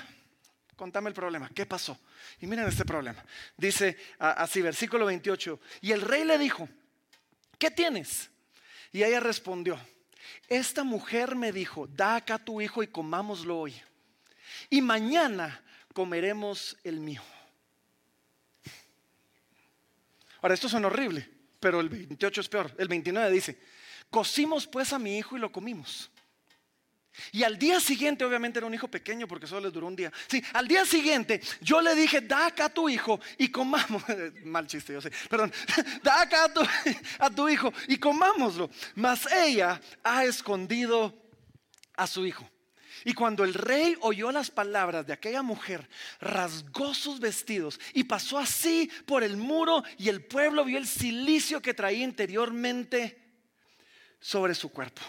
contame 0.77 1.09
el 1.09 1.15
problema, 1.15 1.49
¿qué 1.53 1.65
pasó? 1.65 1.99
Y 2.39 2.47
miren 2.47 2.67
este 2.67 2.85
problema. 2.85 3.25
Dice 3.57 3.97
así, 4.19 4.61
versículo 4.61 5.05
28. 5.07 5.59
Y 5.81 5.91
el 5.91 6.01
rey 6.01 6.23
le 6.23 6.37
dijo, 6.37 6.69
¿qué 7.57 7.71
tienes? 7.71 8.29
Y 8.93 9.03
ella 9.03 9.19
respondió, 9.19 9.77
esta 10.47 10.83
mujer 10.83 11.35
me 11.35 11.51
dijo, 11.51 11.87
da 11.87 12.15
acá 12.15 12.37
tu 12.37 12.61
hijo 12.61 12.83
y 12.83 12.87
comámoslo 12.87 13.59
hoy. 13.59 13.81
Y 14.69 14.81
mañana 14.81 15.61
comeremos 15.93 16.77
el 16.83 16.99
mío. 16.99 17.21
Ahora, 20.41 20.53
esto 20.53 20.69
suena 20.69 20.87
horrible, 20.87 21.27
pero 21.59 21.81
el 21.81 21.89
28 21.89 22.41
es 22.41 22.47
peor. 22.47 22.73
El 22.77 22.87
29 22.87 23.31
dice, 23.31 23.59
cocimos 24.11 24.67
pues 24.67 24.93
a 24.93 24.99
mi 24.99 25.17
hijo 25.17 25.35
y 25.35 25.39
lo 25.39 25.51
comimos. 25.51 26.11
Y 27.31 27.43
al 27.43 27.57
día 27.57 27.79
siguiente, 27.79 28.25
obviamente 28.25 28.59
era 28.59 28.65
un 28.65 28.73
hijo 28.73 28.87
pequeño 28.87 29.27
porque 29.27 29.47
solo 29.47 29.61
les 29.61 29.73
duró 29.73 29.87
un 29.87 29.95
día. 29.95 30.11
Sí, 30.27 30.43
al 30.53 30.67
día 30.67 30.85
siguiente 30.85 31.41
yo 31.61 31.81
le 31.81 31.95
dije, 31.95 32.21
da 32.21 32.47
acá 32.47 32.65
a 32.65 32.73
tu 32.73 32.89
hijo 32.89 33.19
y 33.37 33.49
comamos. 33.49 34.03
Mal 34.43 34.67
chiste, 34.67 34.93
yo 34.93 35.01
sé. 35.01 35.11
Perdón. 35.29 35.51
Da 36.03 36.21
acá 36.21 36.45
a 36.45 36.53
tu, 36.53 36.61
a 37.19 37.29
tu 37.29 37.49
hijo 37.49 37.73
y 37.87 37.97
comámoslo. 37.97 38.69
Mas 38.95 39.27
ella 39.31 39.81
ha 40.03 40.25
escondido 40.25 41.13
a 41.95 42.07
su 42.07 42.25
hijo. 42.25 42.49
Y 43.03 43.13
cuando 43.13 43.43
el 43.43 43.53
rey 43.53 43.95
oyó 44.01 44.31
las 44.31 44.51
palabras 44.51 45.05
de 45.05 45.13
aquella 45.13 45.41
mujer, 45.41 45.87
rasgó 46.19 46.93
sus 46.93 47.19
vestidos 47.19 47.79
y 47.93 48.03
pasó 48.03 48.37
así 48.37 48.91
por 49.05 49.23
el 49.23 49.37
muro 49.37 49.83
y 49.97 50.09
el 50.09 50.25
pueblo 50.25 50.65
vio 50.65 50.77
el 50.77 50.87
silicio 50.87 51.61
que 51.61 51.73
traía 51.73 52.03
interiormente 52.03 53.17
sobre 54.19 54.55
su 54.55 54.69
cuerpo. 54.69 55.01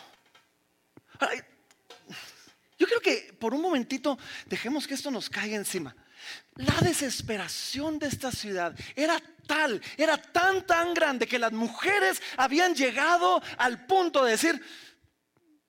Yo 2.78 2.86
creo 2.86 3.00
que 3.00 3.34
por 3.38 3.54
un 3.54 3.60
momentito 3.60 4.18
dejemos 4.46 4.86
que 4.86 4.94
esto 4.94 5.10
nos 5.10 5.28
caiga 5.28 5.56
encima. 5.56 5.94
La 6.54 6.74
desesperación 6.80 7.98
de 7.98 8.06
esta 8.06 8.30
ciudad 8.30 8.74
era 8.94 9.20
tal, 9.46 9.82
era 9.96 10.16
tan, 10.16 10.64
tan 10.66 10.94
grande 10.94 11.26
que 11.26 11.38
las 11.38 11.52
mujeres 11.52 12.22
habían 12.36 12.74
llegado 12.74 13.42
al 13.56 13.86
punto 13.86 14.24
de 14.24 14.32
decir, 14.32 14.62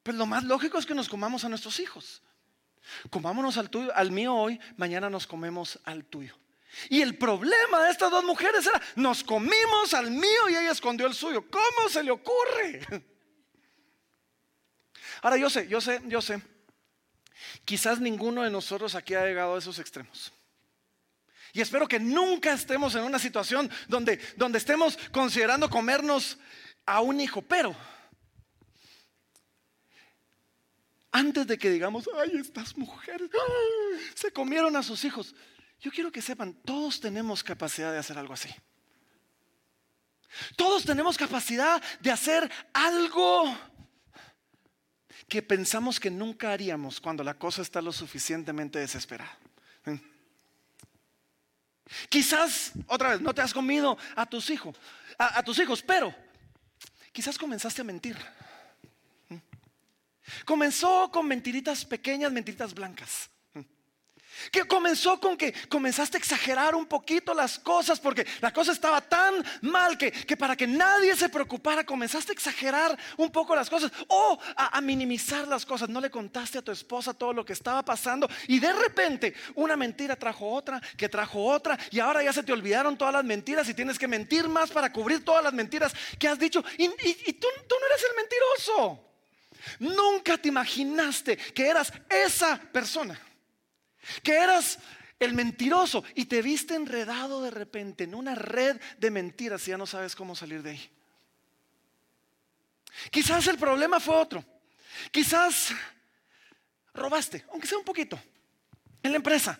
pues 0.03 0.15
lo 0.15 0.27
más 0.27 0.43
lógico 0.43 0.77
es 0.77 0.85
que 0.85 0.93
nos 0.93 1.09
comamos 1.09 1.43
a 1.43 1.49
nuestros 1.49 1.79
hijos. 1.79 2.21
Comámonos 3.09 3.57
al 3.57 3.69
tuyo, 3.69 3.95
al 3.95 4.11
mío 4.11 4.35
hoy, 4.35 4.59
mañana 4.77 5.09
nos 5.09 5.25
comemos 5.25 5.79
al 5.85 6.05
tuyo. 6.05 6.37
Y 6.89 7.01
el 7.01 7.17
problema 7.17 7.83
de 7.83 7.91
estas 7.91 8.11
dos 8.11 8.23
mujeres 8.23 8.65
era, 8.67 8.79
nos 8.95 9.23
comimos 9.23 9.93
al 9.95 10.11
mío 10.11 10.49
y 10.49 10.55
ella 10.55 10.71
escondió 10.71 11.07
el 11.07 11.15
suyo. 11.15 11.49
¿Cómo 11.49 11.89
se 11.89 12.03
le 12.03 12.11
ocurre? 12.11 12.85
Ahora 15.21 15.37
yo 15.37 15.49
sé, 15.49 15.67
yo 15.67 15.81
sé, 15.81 16.01
yo 16.05 16.21
sé 16.21 16.41
Quizás 17.65 17.99
ninguno 17.99 18.43
de 18.43 18.49
nosotros 18.49 18.95
aquí 18.95 19.13
ha 19.15 19.25
llegado 19.25 19.55
a 19.55 19.59
esos 19.59 19.79
extremos. 19.79 20.31
Y 21.53 21.61
espero 21.61 21.87
que 21.87 21.99
nunca 21.99 22.53
estemos 22.53 22.95
en 22.95 23.03
una 23.03 23.19
situación 23.19 23.69
donde, 23.87 24.19
donde 24.35 24.57
estemos 24.57 24.97
considerando 25.11 25.69
comernos 25.69 26.37
a 26.85 27.01
un 27.01 27.19
hijo. 27.19 27.41
Pero 27.41 27.75
antes 31.11 31.47
de 31.47 31.57
que 31.57 31.69
digamos, 31.69 32.07
ay, 32.21 32.37
estas 32.39 32.77
mujeres 32.77 33.29
se 34.13 34.31
comieron 34.31 34.75
a 34.75 34.83
sus 34.83 35.03
hijos, 35.05 35.33
yo 35.79 35.91
quiero 35.91 36.11
que 36.11 36.21
sepan, 36.21 36.53
todos 36.65 36.99
tenemos 36.99 37.43
capacidad 37.43 37.91
de 37.91 37.97
hacer 37.97 38.17
algo 38.17 38.33
así. 38.33 38.49
Todos 40.55 40.83
tenemos 40.83 41.17
capacidad 41.17 41.81
de 41.99 42.11
hacer 42.11 42.51
algo 42.73 43.57
que 45.27 45.41
pensamos 45.41 45.99
que 45.99 46.09
nunca 46.09 46.51
haríamos 46.51 46.99
cuando 46.99 47.23
la 47.23 47.33
cosa 47.33 47.61
está 47.61 47.81
lo 47.81 47.91
suficientemente 47.91 48.79
desesperada. 48.79 49.37
Quizás, 52.07 52.71
otra 52.87 53.09
vez, 53.09 53.21
no 53.21 53.33
te 53.33 53.41
has 53.41 53.53
comido 53.53 53.97
a 54.15 54.25
tus 54.25 54.49
hijos, 54.49 54.75
a, 55.17 55.41
tus 55.43 55.57
hijos, 55.59 55.81
pero 55.81 56.13
quizás 57.11 57.37
comenzaste 57.37 57.81
a 57.81 57.83
mentir. 57.83 58.17
Comenzó 60.45 61.09
con 61.11 61.27
mentiritas 61.27 61.83
pequeñas, 61.83 62.31
mentiritas 62.31 62.73
blancas. 62.73 63.29
Que 64.51 64.65
comenzó 64.65 65.19
con 65.19 65.37
que 65.37 65.53
comenzaste 65.69 66.17
a 66.17 66.19
exagerar 66.19 66.75
un 66.75 66.85
poquito 66.85 67.33
las 67.33 67.59
cosas 67.59 67.99
porque 67.99 68.25
la 68.41 68.51
cosa 68.51 68.71
estaba 68.71 69.01
tan 69.01 69.43
mal 69.61 69.97
que, 69.97 70.11
para 70.37 70.55
que 70.55 70.67
nadie 70.67 71.15
se 71.15 71.29
preocupara 71.29 71.85
comenzaste 71.85 72.31
a 72.31 72.33
exagerar 72.33 72.97
un 73.17 73.31
poco 73.31 73.55
las 73.55 73.69
cosas 73.69 73.91
o 74.07 74.39
a, 74.55 74.79
minimizar 74.81 75.47
las 75.47 75.65
cosas. 75.65 75.89
No 75.89 76.01
le 76.01 76.09
contaste 76.09 76.57
a 76.57 76.61
tu 76.61 76.71
esposa 76.71 77.13
todo 77.13 77.33
lo 77.33 77.45
que 77.45 77.53
estaba 77.53 77.83
pasando 77.83 78.29
y 78.47 78.59
de 78.59 78.73
repente 78.73 79.33
una 79.55 79.75
mentira 79.75 80.15
trajo 80.15 80.51
otra, 80.51 80.81
que 80.97 81.09
trajo 81.09 81.43
otra 81.45 81.77
y 81.91 81.99
ahora 81.99 82.23
ya 82.23 82.33
se 82.33 82.43
te 82.43 82.53
olvidaron 82.53 82.97
todas 82.97 83.13
las 83.13 83.23
mentiras 83.23 83.67
y 83.69 83.73
tienes 83.73 83.99
que 83.99 84.07
mentir 84.07 84.47
más 84.47 84.71
para 84.71 84.91
cubrir 84.91 85.23
todas 85.23 85.43
las 85.43 85.53
mentiras 85.53 85.93
que 86.17 86.27
has 86.27 86.39
dicho 86.39 86.63
y, 86.77 86.87
tú, 87.33 87.47
tú 87.67 87.75
no 87.79 87.87
eres 87.87 88.05
el 88.09 88.15
mentiroso. 88.15 89.05
Nunca 89.79 90.37
te 90.37 90.47
imaginaste 90.47 91.37
que 91.37 91.67
eras 91.67 91.91
esa 92.09 92.57
persona 92.57 93.19
que 94.23 94.35
eras 94.35 94.79
el 95.19 95.33
mentiroso 95.33 96.03
y 96.15 96.25
te 96.25 96.41
viste 96.41 96.75
enredado 96.75 97.41
de 97.41 97.51
repente 97.51 98.05
en 98.05 98.15
una 98.15 98.35
red 98.35 98.79
de 98.97 99.11
mentiras 99.11 99.67
y 99.67 99.71
ya 99.71 99.77
no 99.77 99.85
sabes 99.85 100.15
cómo 100.15 100.35
salir 100.35 100.63
de 100.63 100.71
ahí. 100.71 100.91
Quizás 103.11 103.47
el 103.47 103.57
problema 103.57 103.99
fue 103.99 104.15
otro. 104.15 104.43
Quizás 105.11 105.73
robaste, 106.93 107.45
aunque 107.51 107.67
sea 107.67 107.77
un 107.77 107.85
poquito, 107.85 108.19
en 109.03 109.11
la 109.11 109.17
empresa. 109.17 109.59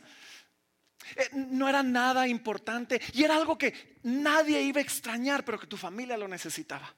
Eh, 1.16 1.30
no 1.34 1.68
era 1.68 1.82
nada 1.82 2.28
importante 2.28 3.02
y 3.14 3.24
era 3.24 3.36
algo 3.36 3.58
que 3.58 4.00
nadie 4.04 4.62
iba 4.62 4.80
a 4.80 4.84
extrañar, 4.84 5.44
pero 5.44 5.60
que 5.60 5.68
tu 5.68 5.78
familia 5.78 6.18
lo 6.18 6.28
necesitaba. 6.28 6.94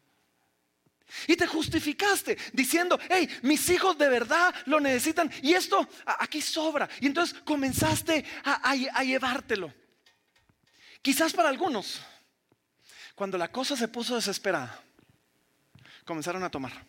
Y 1.28 1.36
te 1.36 1.48
justificaste 1.48 2.38
diciendo, 2.54 3.00
hey, 3.10 3.30
mis 3.42 3.70
hijos 3.70 3.98
de 3.98 4.10
verdad 4.10 4.54
lo 4.66 4.80
necesitan 4.80 5.32
y 5.42 5.54
esto 5.54 5.88
aquí 6.06 6.42
sobra. 6.42 6.90
Y 7.00 7.08
entonces 7.08 7.38
comenzaste 7.44 8.26
a, 8.44 8.72
a 8.72 9.04
llevártelo. 9.04 9.74
Quizás 11.02 11.34
para 11.34 11.50
algunos, 11.50 12.02
cuando 13.16 13.38
la 13.38 13.52
cosa 13.52 13.76
se 13.76 13.88
puso 13.88 14.16
desesperada, 14.16 14.84
comenzaron 16.06 16.44
a 16.44 16.50
tomar. 16.50 16.86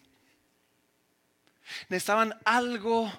Necesitaban 1.89 2.39
algo 2.45 3.11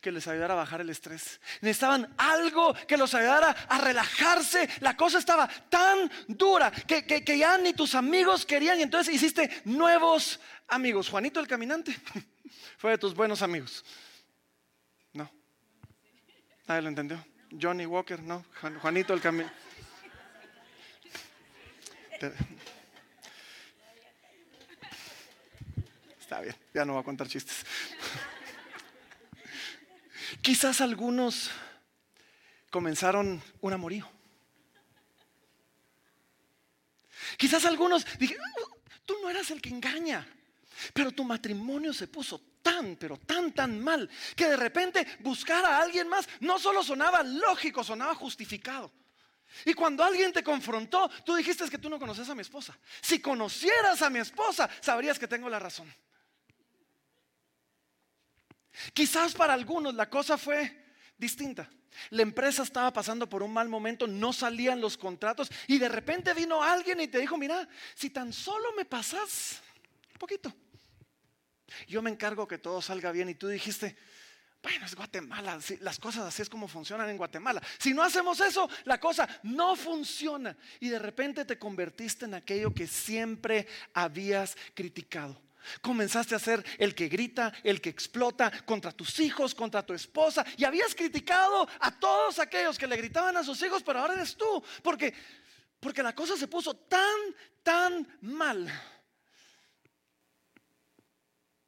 que 0.00 0.12
les 0.12 0.26
ayudara 0.26 0.54
a 0.54 0.56
bajar 0.56 0.80
el 0.80 0.90
estrés. 0.90 1.40
Necesitaban 1.60 2.12
algo 2.16 2.74
que 2.86 2.96
los 2.96 3.14
ayudara 3.14 3.50
a 3.50 3.78
relajarse. 3.78 4.68
La 4.80 4.96
cosa 4.96 5.18
estaba 5.18 5.48
tan 5.68 6.10
dura 6.26 6.70
que, 6.70 7.04
que, 7.04 7.38
ya 7.38 7.58
ni 7.58 7.72
tus 7.72 7.94
amigos 7.94 8.44
querían 8.44 8.80
entonces 8.80 9.14
hiciste 9.14 9.50
nuevos 9.64 10.40
amigos. 10.68 11.08
Juanito 11.08 11.40
el 11.40 11.46
caminante 11.46 11.96
fue 12.78 12.92
de 12.92 12.98
tus 12.98 13.14
buenos 13.14 13.42
amigos. 13.42 13.84
No. 15.12 15.30
Nadie 16.66 16.82
lo 16.82 16.88
entendió. 16.88 17.24
Johnny 17.60 17.86
Walker, 17.86 18.20
no. 18.20 18.44
Juanito 18.80 19.12
el 19.14 19.20
caminante. 19.20 19.56
Está 26.32 26.40
bien, 26.40 26.56
ya 26.72 26.86
no 26.86 26.94
voy 26.94 27.02
a 27.02 27.04
contar 27.04 27.28
chistes. 27.28 27.56
Quizás 30.40 30.80
algunos 30.80 31.50
comenzaron 32.70 33.42
un 33.60 33.72
amorío. 33.74 34.10
Quizás 37.36 37.66
algunos 37.66 38.06
dijeron, 38.18 38.46
tú 39.04 39.14
no 39.20 39.28
eras 39.28 39.50
el 39.50 39.60
que 39.60 39.68
engaña, 39.68 40.26
pero 40.94 41.12
tu 41.12 41.22
matrimonio 41.22 41.92
se 41.92 42.08
puso 42.08 42.40
tan, 42.62 42.96
pero 42.96 43.18
tan, 43.18 43.52
tan 43.52 43.78
mal, 43.78 44.08
que 44.34 44.48
de 44.48 44.56
repente 44.56 45.06
buscar 45.20 45.62
a 45.66 45.82
alguien 45.82 46.08
más 46.08 46.26
no 46.40 46.58
solo 46.58 46.82
sonaba 46.82 47.22
lógico, 47.22 47.84
sonaba 47.84 48.14
justificado. 48.14 48.90
Y 49.66 49.74
cuando 49.74 50.02
alguien 50.02 50.32
te 50.32 50.42
confrontó, 50.42 51.10
tú 51.26 51.34
dijiste 51.34 51.68
que 51.68 51.76
tú 51.76 51.90
no 51.90 51.98
conoces 51.98 52.26
a 52.30 52.34
mi 52.34 52.40
esposa. 52.40 52.74
Si 53.02 53.20
conocieras 53.20 54.00
a 54.00 54.08
mi 54.08 54.20
esposa, 54.20 54.70
sabrías 54.80 55.18
que 55.18 55.28
tengo 55.28 55.50
la 55.50 55.58
razón. 55.58 55.92
Quizás 58.92 59.34
para 59.34 59.54
algunos 59.54 59.94
la 59.94 60.08
cosa 60.08 60.38
fue 60.38 60.84
distinta. 61.16 61.70
La 62.10 62.22
empresa 62.22 62.62
estaba 62.62 62.92
pasando 62.92 63.28
por 63.28 63.42
un 63.42 63.52
mal 63.52 63.68
momento, 63.68 64.06
no 64.06 64.32
salían 64.32 64.80
los 64.80 64.96
contratos 64.96 65.50
y 65.66 65.78
de 65.78 65.88
repente 65.88 66.32
vino 66.34 66.62
alguien 66.62 67.00
y 67.00 67.08
te 67.08 67.18
dijo, 67.18 67.36
mira, 67.36 67.68
si 67.94 68.10
tan 68.10 68.32
solo 68.32 68.72
me 68.76 68.84
pasas 68.84 69.60
un 70.12 70.18
poquito, 70.18 70.52
yo 71.86 72.02
me 72.02 72.10
encargo 72.10 72.48
que 72.48 72.58
todo 72.58 72.80
salga 72.80 73.12
bien 73.12 73.28
y 73.28 73.34
tú 73.34 73.48
dijiste, 73.48 73.96
bueno, 74.62 74.86
es 74.86 74.94
Guatemala, 74.94 75.58
las 75.80 75.98
cosas 75.98 76.24
así 76.24 76.42
es 76.42 76.48
como 76.48 76.68
funcionan 76.68 77.10
en 77.10 77.16
Guatemala. 77.16 77.60
Si 77.78 77.92
no 77.92 78.02
hacemos 78.02 78.40
eso, 78.40 78.70
la 78.84 79.00
cosa 79.00 79.28
no 79.42 79.74
funciona 79.74 80.56
y 80.78 80.88
de 80.88 81.00
repente 81.00 81.44
te 81.44 81.58
convertiste 81.58 82.26
en 82.26 82.34
aquello 82.34 82.72
que 82.72 82.86
siempre 82.86 83.66
habías 83.92 84.56
criticado. 84.74 85.40
Comenzaste 85.80 86.34
a 86.34 86.38
ser 86.38 86.64
el 86.78 86.94
que 86.94 87.08
grita, 87.08 87.52
el 87.62 87.80
que 87.80 87.90
explota 87.90 88.50
contra 88.64 88.92
tus 88.92 89.18
hijos, 89.20 89.54
contra 89.54 89.84
tu 89.84 89.92
esposa. 89.92 90.44
Y 90.56 90.64
habías 90.64 90.94
criticado 90.94 91.68
a 91.80 91.98
todos 91.98 92.38
aquellos 92.38 92.78
que 92.78 92.86
le 92.86 92.96
gritaban 92.96 93.36
a 93.36 93.44
sus 93.44 93.62
hijos, 93.62 93.82
pero 93.82 94.00
ahora 94.00 94.14
eres 94.14 94.36
tú. 94.36 94.62
Porque, 94.82 95.14
porque 95.80 96.02
la 96.02 96.14
cosa 96.14 96.36
se 96.36 96.48
puso 96.48 96.74
tan, 96.74 97.16
tan 97.62 98.18
mal 98.20 98.70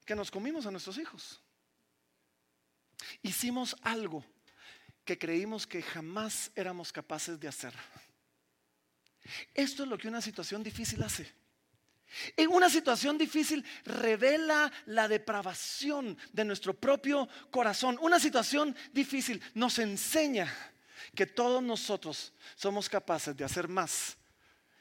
que 0.05 0.15
nos 0.15 0.31
comimos 0.31 0.67
a 0.67 0.71
nuestros 0.71 0.99
hijos. 0.99 1.41
Hicimos 3.23 3.77
algo 3.83 4.25
que 5.05 5.19
creímos 5.19 5.67
que 5.67 5.83
jamás 5.83 6.51
éramos 6.55 6.93
capaces 6.93 7.39
de 7.39 7.49
hacer. 7.49 7.75
Esto 9.55 9.85
es 9.85 9.89
lo 9.89 9.99
que 9.99 10.09
una 10.09 10.21
situación 10.21 10.63
difícil 10.63 11.03
hace. 11.03 11.44
En 12.37 12.51
una 12.51 12.69
situación 12.71 13.19
difícil 13.19 13.65
revela 13.85 14.71
la 14.87 15.09
depravación 15.09 16.17
de 16.33 16.45
nuestro 16.45 16.75
propio 16.75 17.29
corazón. 17.51 17.99
Una 18.01 18.19
situación 18.19 18.75
difícil 18.93 19.43
nos 19.55 19.79
enseña 19.79 20.53
que 21.15 21.27
todos 21.27 21.63
nosotros 21.63 22.33
somos 22.57 22.89
capaces 22.89 23.37
de 23.37 23.45
hacer 23.45 23.69
más 23.69 24.17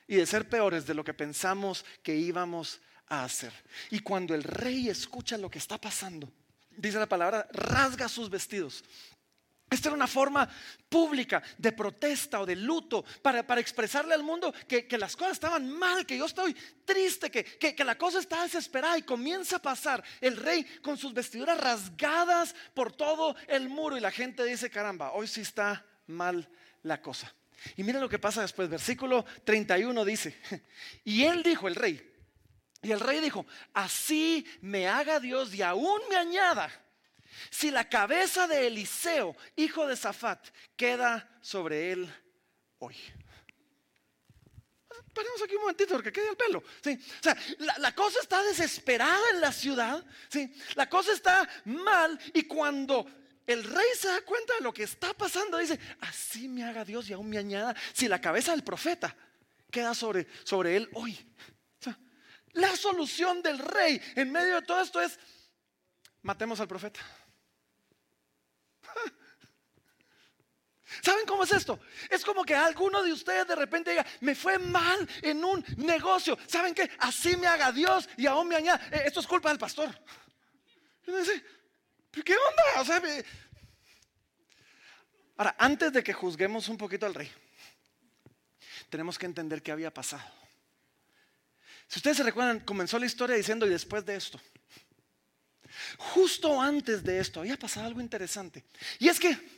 y 0.08 0.16
de 0.16 0.25
ser 0.25 0.50
peores 0.50 0.86
de 0.86 0.94
lo 0.94 1.04
que 1.04 1.13
pensamos 1.13 1.86
que 2.02 2.16
íbamos 2.16 2.82
a 3.08 3.24
hacer. 3.24 3.54
Y 3.92 4.00
cuando 4.00 4.36
el 4.36 4.44
rey 4.44 4.90
escucha 4.90 5.38
lo 5.38 5.50
que 5.50 5.60
está 5.60 5.80
pasando, 5.80 6.32
dice 6.72 7.00
la 7.00 7.08
palabra, 7.08 7.48
rasga 7.52 8.08
sus 8.10 8.30
vestidos 8.30 8.84
esta 9.74 9.89
era 9.89 9.96
una 9.96 10.08
forma 10.08 10.48
pública 10.89 11.42
de 11.58 11.72
protesta 11.72 12.42
o 12.42 12.46
de 12.46 12.56
luto 12.56 13.03
para, 13.22 13.42
expresarle 13.60 14.13
al 14.13 14.24
mundo 14.24 14.53
que, 14.68 14.88
las 14.98 15.15
cosas 15.15 15.34
estaban 15.34 15.70
mal, 15.70 16.06
que 16.06 16.18
yo 16.18 16.25
estoy 16.25 16.56
triste, 16.86 17.32
que, 17.32 17.44
que, 17.44 17.84
la 17.84 17.98
cosa 17.98 18.20
está 18.20 18.44
desesperada 18.44 18.98
y 18.98 19.03
comienza 19.03 19.58
a 19.58 19.62
pasar 19.62 20.03
el 20.22 20.38
rey 20.38 20.63
con 20.82 20.98
sus 20.98 21.13
vestiduras 21.13 21.60
rasgadas 21.60 22.56
por 22.74 22.92
todo 22.92 23.36
el 23.48 23.70
muro 23.70 23.98
y 23.98 24.01
la 24.01 24.12
gente 24.12 24.44
dice, 24.44 24.70
caramba, 24.70 25.12
hoy 25.12 25.27
sí 25.27 25.42
está 25.42 25.86
mal 26.08 26.48
la 26.84 27.01
cosa. 27.01 27.34
Y 27.77 27.84
mira 27.84 28.00
lo 28.00 28.10
que 28.10 28.20
pasa 28.20 28.42
después, 28.42 28.70
versículo 28.70 29.25
31 29.44 30.06
dice, 30.06 30.38
y 31.03 31.24
él 31.24 31.44
dijo, 31.44 31.68
el 31.68 31.75
rey, 31.75 32.13
y 32.82 32.92
el 32.92 33.00
rey 33.00 33.22
dijo, 33.22 33.46
así 33.74 34.46
me 34.62 34.88
haga 34.88 35.20
Dios 35.20 35.53
y 35.56 35.62
aún 35.62 36.01
me 36.10 36.18
añada 36.18 36.70
si 37.50 37.72
la 37.72 37.88
cabeza 37.90 38.48
de 38.48 38.68
Eliseo, 38.68 39.36
hijo 39.56 39.88
de 39.88 39.96
Zafat, 39.96 40.50
queda 40.75 41.38
sobre 41.42 41.92
él 41.92 42.13
hoy. 42.80 42.96
Paremos 45.13 45.42
aquí 45.44 45.56
un 45.56 45.62
momentito 45.62 45.94
porque 45.94 46.12
queda 46.12 46.32
el 46.32 46.38
pelo. 46.38 46.60
O 46.60 47.24
sea, 47.24 47.38
la, 47.78 47.94
cosa 47.94 48.20
está 48.20 48.42
desesperada 48.44 49.30
en 49.32 49.42
la 49.42 49.52
ciudad. 49.52 50.04
La 50.75 50.90
cosa 50.90 51.13
está 51.13 51.48
mal 51.66 52.20
y 52.34 52.44
cuando 52.44 53.06
el 53.46 53.63
rey 53.63 53.88
se 53.96 54.08
da 54.08 54.22
cuenta 54.22 54.56
de 54.56 54.62
lo 54.62 54.74
que 54.74 54.84
está 54.84 55.13
pasando, 55.13 55.58
dice, 55.58 55.80
así 56.02 56.48
me 56.48 56.63
haga 56.63 56.84
Dios 56.84 57.10
y 57.10 57.13
aún 57.13 57.30
me 57.30 57.38
añada, 57.38 57.75
si 57.94 58.08
la 58.08 58.20
cabeza 58.20 58.52
del 58.52 58.63
profeta 58.63 59.16
queda 59.70 59.94
sobre, 59.94 60.28
sobre 60.44 60.78
él 60.78 60.90
hoy. 60.94 61.18
la 62.54 62.75
solución 62.75 63.42
del 63.44 63.60
rey 63.60 64.02
en 64.16 64.32
medio 64.32 64.56
de 64.56 64.62
todo 64.63 64.82
esto 64.82 65.02
es, 65.02 65.20
matemos 66.24 66.60
al 66.60 66.68
profeta. 66.68 67.02
¿Saben 71.02 71.26
cómo 71.26 71.44
es 71.44 71.52
esto? 71.52 71.80
Es 72.10 72.24
como 72.24 72.44
que 72.44 72.56
alguno 72.56 73.02
de 73.02 73.12
ustedes 73.12 73.48
de 73.48 73.56
repente 73.56 73.92
diga, 73.92 74.06
me 74.22 74.36
fue 74.36 74.60
mal 74.60 75.08
en 75.22 75.44
un 75.44 75.64
negocio. 75.78 76.38
¿Saben 76.48 76.74
qué? 76.74 76.90
Así 77.00 77.36
me 77.38 77.48
haga 77.48 77.72
Dios 77.72 78.08
y 78.18 78.26
aún 78.26 78.48
me 78.48 78.56
añada. 78.56 78.86
Eh, 78.92 79.04
esto 79.06 79.20
es 79.20 79.28
culpa 79.28 79.50
del 79.50 79.58
pastor. 79.58 79.90
¿qué 82.24 82.36
onda? 82.36 83.24
ahora, 85.38 85.56
antes 85.58 85.92
de 85.92 86.04
que 86.04 86.14
juzguemos 86.14 86.70
un 86.70 86.78
poquito 86.78 87.06
al 87.06 87.14
rey, 87.14 87.32
tenemos 88.90 89.18
que 89.18 89.26
entender 89.26 89.62
qué 89.62 89.72
había 89.72 89.92
pasado. 89.92 90.24
Si 91.88 92.00
ustedes 92.00 92.18
se 92.18 92.24
recuerdan, 92.24 92.60
comenzó 92.62 92.98
la 93.00 93.06
historia 93.06 93.36
diciendo, 93.36 93.66
y 93.66 93.70
después 93.70 94.06
de 94.06 94.16
esto, 94.16 94.40
justo 95.98 96.62
antes 96.62 97.04
de 97.04 97.20
esto, 97.20 97.40
había 97.42 97.58
pasado 97.58 97.88
algo 97.88 98.02
interesante. 98.02 98.64
Y 99.00 99.10
es 99.10 99.20
que 99.20 99.52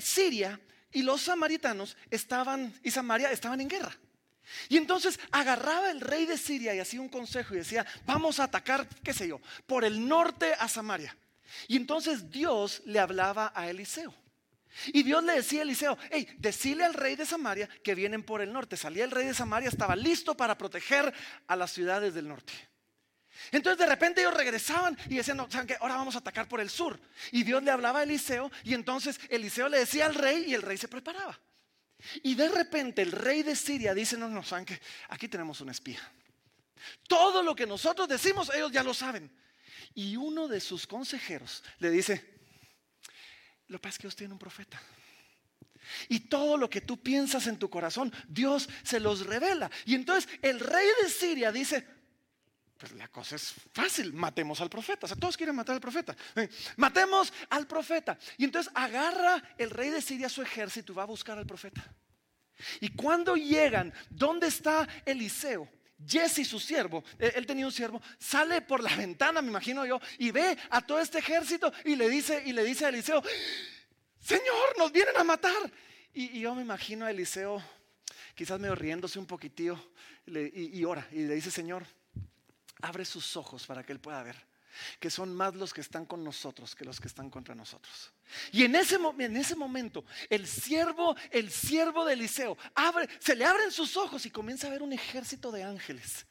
Siria 0.00 0.60
y 0.92 1.02
los 1.02 1.22
samaritanos 1.22 1.96
estaban, 2.10 2.72
y 2.82 2.90
Samaria 2.90 3.30
estaban 3.30 3.60
en 3.60 3.68
guerra. 3.68 3.96
Y 4.68 4.76
entonces 4.76 5.18
agarraba 5.30 5.90
el 5.90 6.00
rey 6.00 6.24
de 6.24 6.38
Siria 6.38 6.74
y 6.74 6.80
hacía 6.80 7.00
un 7.00 7.08
consejo 7.08 7.54
y 7.54 7.58
decía, 7.58 7.84
vamos 8.04 8.38
a 8.38 8.44
atacar, 8.44 8.88
qué 9.02 9.12
sé 9.12 9.28
yo, 9.28 9.40
por 9.66 9.84
el 9.84 10.06
norte 10.06 10.52
a 10.58 10.68
Samaria. 10.68 11.16
Y 11.68 11.76
entonces 11.76 12.30
Dios 12.30 12.82
le 12.84 12.98
hablaba 12.98 13.52
a 13.54 13.68
Eliseo. 13.68 14.14
Y 14.88 15.02
Dios 15.02 15.24
le 15.24 15.34
decía 15.34 15.60
a 15.60 15.62
Eliseo, 15.62 15.98
hey, 16.10 16.28
decile 16.38 16.84
al 16.84 16.94
rey 16.94 17.16
de 17.16 17.26
Samaria 17.26 17.68
que 17.82 17.94
vienen 17.94 18.22
por 18.22 18.42
el 18.42 18.52
norte. 18.52 18.76
Salía 18.76 19.04
el 19.04 19.10
rey 19.10 19.26
de 19.26 19.34
Samaria, 19.34 19.68
estaba 19.68 19.96
listo 19.96 20.36
para 20.36 20.58
proteger 20.58 21.12
a 21.46 21.56
las 21.56 21.72
ciudades 21.72 22.14
del 22.14 22.28
norte. 22.28 22.52
Entonces 23.52 23.78
de 23.78 23.86
repente 23.86 24.20
ellos 24.20 24.34
regresaban 24.34 24.96
y 25.08 25.16
decían, 25.16 25.36
no. 25.36 25.48
Ahora 25.80 25.96
vamos 25.96 26.14
a 26.14 26.18
atacar 26.18 26.48
por 26.48 26.60
el 26.60 26.70
sur. 26.70 26.98
Y 27.32 27.42
Dios 27.42 27.62
le 27.62 27.70
hablaba 27.70 28.00
a 28.00 28.02
Eliseo 28.02 28.50
y 28.64 28.74
entonces 28.74 29.20
Eliseo 29.28 29.68
le 29.68 29.78
decía 29.78 30.06
al 30.06 30.14
rey 30.14 30.44
y 30.48 30.54
el 30.54 30.62
rey 30.62 30.76
se 30.76 30.88
preparaba. 30.88 31.38
Y 32.22 32.34
de 32.34 32.48
repente 32.48 33.02
el 33.02 33.12
rey 33.12 33.42
de 33.42 33.56
Siria 33.56 33.94
dice, 33.94 34.16
no, 34.16 34.28
no, 34.28 34.42
¿saben? 34.42 34.66
Aquí 35.08 35.28
tenemos 35.28 35.60
un 35.60 35.70
espía. 35.70 36.00
Todo 37.08 37.42
lo 37.42 37.54
que 37.54 37.66
nosotros 37.66 38.08
decimos, 38.08 38.50
ellos 38.54 38.70
ya 38.70 38.82
lo 38.82 38.94
saben. 38.94 39.30
Y 39.94 40.16
uno 40.16 40.46
de 40.46 40.60
sus 40.60 40.86
consejeros 40.86 41.64
le 41.78 41.90
dice, 41.90 42.36
lo 43.68 43.78
que 43.78 43.82
pasa 43.82 43.94
es 43.94 43.98
que 43.98 44.06
ellos 44.06 44.16
tienen 44.16 44.32
un 44.32 44.38
profeta. 44.38 44.80
Y 46.08 46.20
todo 46.20 46.56
lo 46.56 46.68
que 46.68 46.80
tú 46.80 47.00
piensas 47.00 47.46
en 47.46 47.58
tu 47.58 47.70
corazón, 47.70 48.12
Dios 48.28 48.68
se 48.82 49.00
los 49.00 49.26
revela. 49.26 49.70
Y 49.84 49.94
entonces 49.94 50.28
el 50.42 50.60
rey 50.60 50.86
de 51.02 51.08
Siria 51.08 51.52
dice, 51.52 51.86
pues 52.78 52.92
la 52.92 53.08
cosa 53.08 53.36
es 53.36 53.54
fácil, 53.72 54.12
matemos 54.12 54.60
al 54.60 54.68
profeta. 54.68 55.06
O 55.06 55.08
sea, 55.08 55.16
todos 55.16 55.36
quieren 55.36 55.56
matar 55.56 55.74
al 55.74 55.80
profeta. 55.80 56.14
Eh, 56.34 56.48
matemos 56.76 57.32
al 57.50 57.66
profeta. 57.66 58.18
Y 58.36 58.44
entonces 58.44 58.70
agarra 58.74 59.42
el 59.56 59.70
rey 59.70 59.90
de 59.90 60.02
Siria 60.02 60.28
su 60.28 60.42
ejército 60.42 60.92
y 60.92 60.96
va 60.96 61.04
a 61.04 61.06
buscar 61.06 61.38
al 61.38 61.46
profeta. 61.46 61.82
Y 62.80 62.90
cuando 62.90 63.36
llegan, 63.36 63.92
¿dónde 64.10 64.48
está 64.48 64.86
Eliseo? 65.04 65.68
Jesse, 66.06 66.46
su 66.46 66.60
siervo, 66.60 67.02
eh, 67.18 67.32
él 67.36 67.46
tenía 67.46 67.64
un 67.64 67.72
siervo, 67.72 68.02
sale 68.18 68.60
por 68.60 68.82
la 68.82 68.94
ventana, 68.94 69.40
me 69.40 69.48
imagino 69.48 69.86
yo, 69.86 69.98
y 70.18 70.30
ve 70.30 70.56
a 70.68 70.82
todo 70.82 71.00
este 71.00 71.20
ejército 71.20 71.72
y 71.86 71.96
le 71.96 72.10
dice, 72.10 72.42
y 72.44 72.52
le 72.52 72.64
dice 72.64 72.84
a 72.84 72.90
Eliseo, 72.90 73.22
Señor, 74.20 74.76
nos 74.76 74.92
vienen 74.92 75.16
a 75.16 75.24
matar. 75.24 75.72
Y, 76.12 76.40
yo 76.40 76.54
me 76.54 76.60
imagino 76.60 77.06
a 77.06 77.10
Eliseo, 77.10 77.62
quizás 78.34 78.60
medio 78.60 78.74
riéndose 78.74 79.18
un 79.18 79.26
poquitío, 79.26 79.82
y, 80.26 80.78
y 80.78 80.84
ora, 80.84 81.06
y 81.12 81.20
le 81.20 81.34
dice, 81.34 81.50
Señor, 81.50 81.86
abre 82.82 83.04
sus 83.04 83.36
ojos 83.36 83.66
para 83.66 83.84
que 83.84 83.92
Él 83.92 84.00
pueda 84.00 84.22
ver 84.22 84.36
que 84.98 85.10
son 85.10 85.34
más 85.34 85.54
los 85.54 85.72
que 85.72 85.80
están 85.80 86.06
con 86.06 86.22
nosotros 86.22 86.74
que 86.74 86.84
los 86.84 87.00
que 87.00 87.08
están 87.08 87.30
contra 87.30 87.54
nosotros. 87.54 88.12
Y 88.52 88.64
en 88.64 88.74
ese, 88.76 88.98
en 89.18 89.36
ese 89.36 89.56
momento, 89.56 90.04
el 90.28 90.46
siervo, 90.46 91.16
el 91.30 91.50
siervo 91.50 92.04
de 92.04 92.14
Eliseo, 92.14 92.56
abre, 92.74 93.08
se 93.18 93.34
le 93.34 93.44
abren 93.44 93.70
sus 93.70 93.96
ojos 93.96 94.26
y 94.26 94.30
comienza 94.30 94.66
a 94.66 94.70
ver 94.70 94.82
un 94.82 94.92
ejército 94.92 95.50
de 95.50 95.62
ángeles. 95.62 96.26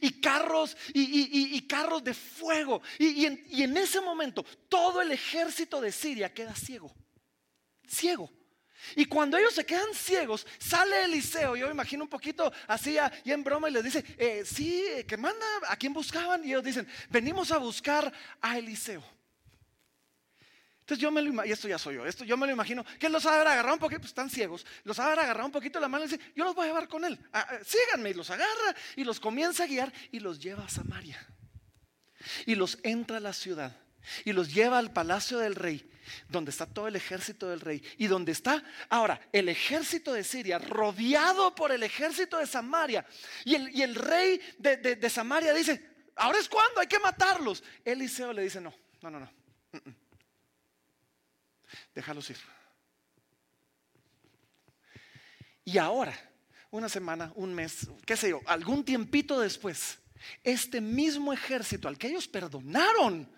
Y 0.00 0.20
carros 0.20 0.76
y, 0.94 1.60
carros 1.66 2.04
de 2.04 2.14
fuego. 2.14 2.82
y 2.98 3.26
en 3.26 3.76
ese 3.76 4.00
momento, 4.00 4.44
todo 4.68 5.00
el 5.00 5.10
ejército 5.10 5.80
de 5.80 5.90
Siria 5.90 6.32
queda 6.32 6.54
ciego. 6.54 6.94
Ciego. 7.88 8.30
Y 8.96 9.06
cuando 9.06 9.38
ellos 9.38 9.54
se 9.54 9.64
quedan 9.64 9.94
ciegos, 9.94 10.46
sale 10.58 11.04
Eliseo. 11.04 11.56
Yo 11.56 11.66
me 11.66 11.72
imagino 11.72 12.04
un 12.04 12.10
poquito 12.10 12.52
así 12.66 12.96
y 13.24 13.32
en 13.32 13.44
broma 13.44 13.68
y 13.68 13.72
les 13.72 13.84
dice, 13.84 14.04
eh, 14.18 14.44
sí, 14.44 14.84
que 15.06 15.16
manda, 15.16 15.46
¿a 15.68 15.76
quién 15.76 15.92
buscaban? 15.92 16.44
Y 16.44 16.48
ellos 16.48 16.64
dicen, 16.64 16.86
venimos 17.10 17.50
a 17.52 17.58
buscar 17.58 18.12
a 18.40 18.58
Eliseo. 18.58 19.02
Entonces 20.80 21.00
yo 21.00 21.12
me 21.12 21.22
lo 21.22 21.28
imagino, 21.28 21.48
y 21.48 21.52
esto 21.52 21.68
ya 21.68 21.78
soy 21.78 21.94
yo, 21.94 22.04
esto 22.04 22.24
yo 22.24 22.36
me 22.36 22.44
lo 22.44 22.52
imagino, 22.52 22.84
que 22.98 23.08
los 23.08 23.24
va 23.24 23.36
a 23.36 23.40
agarrar 23.40 23.72
un 23.72 23.78
poquito, 23.78 24.00
pues 24.00 24.10
están 24.10 24.28
ciegos, 24.28 24.66
los 24.82 24.98
va 24.98 25.06
a 25.06 25.12
agarrar 25.12 25.44
un 25.44 25.52
poquito 25.52 25.78
la 25.78 25.86
mano 25.86 26.04
y 26.04 26.08
dice, 26.08 26.20
yo 26.34 26.44
los 26.44 26.56
voy 26.56 26.64
a 26.64 26.66
llevar 26.68 26.88
con 26.88 27.04
él, 27.04 27.20
síganme, 27.64 28.10
y 28.10 28.14
los 28.14 28.28
agarra 28.30 28.74
y 28.96 29.04
los 29.04 29.20
comienza 29.20 29.62
a 29.62 29.66
guiar 29.68 29.92
y 30.10 30.18
los 30.18 30.40
lleva 30.40 30.64
a 30.64 30.68
Samaria. 30.68 31.24
Y 32.46 32.56
los 32.56 32.78
entra 32.82 33.18
a 33.18 33.20
la 33.20 33.32
ciudad 33.32 33.76
y 34.24 34.32
los 34.32 34.52
lleva 34.52 34.78
al 34.78 34.92
palacio 34.92 35.38
del 35.38 35.54
rey 35.54 35.88
donde 36.28 36.50
está 36.50 36.66
todo 36.66 36.88
el 36.88 36.96
ejército 36.96 37.48
del 37.48 37.60
rey 37.60 37.82
y 37.98 38.06
donde 38.06 38.32
está 38.32 38.62
ahora 38.88 39.20
el 39.32 39.48
ejército 39.48 40.12
de 40.12 40.24
Siria 40.24 40.58
rodeado 40.58 41.54
por 41.54 41.72
el 41.72 41.82
ejército 41.82 42.38
de 42.38 42.46
Samaria. 42.46 43.06
Y 43.44 43.54
el, 43.54 43.76
y 43.76 43.82
el 43.82 43.94
rey 43.94 44.40
de, 44.58 45.10
Samaria 45.10 45.52
dice, 45.52 45.90
ahora 46.16 46.38
es 46.38 46.48
cuando 46.48 46.80
hay 46.80 46.86
que 46.86 46.98
matarlos. 46.98 47.62
Eliseo 47.84 48.32
le 48.32 48.42
dice, 48.42 48.60
no, 48.60 48.74
no, 49.00 49.10
no, 49.10 49.20
no. 49.20 49.30
Déjalos 51.94 52.30
ir. 52.30 52.38
Y 55.64 55.78
ahora, 55.78 56.14
una 56.70 56.88
semana, 56.88 57.32
un 57.36 57.54
mes, 57.54 57.88
qué 58.04 58.16
sé 58.16 58.30
yo, 58.30 58.40
algún 58.46 58.84
tiempito 58.84 59.38
después, 59.38 59.98
este 60.42 60.80
mismo 60.80 61.32
ejército 61.32 61.88
al 61.88 61.98
que 61.98 62.08
ellos 62.08 62.26
perdonaron, 62.26 63.30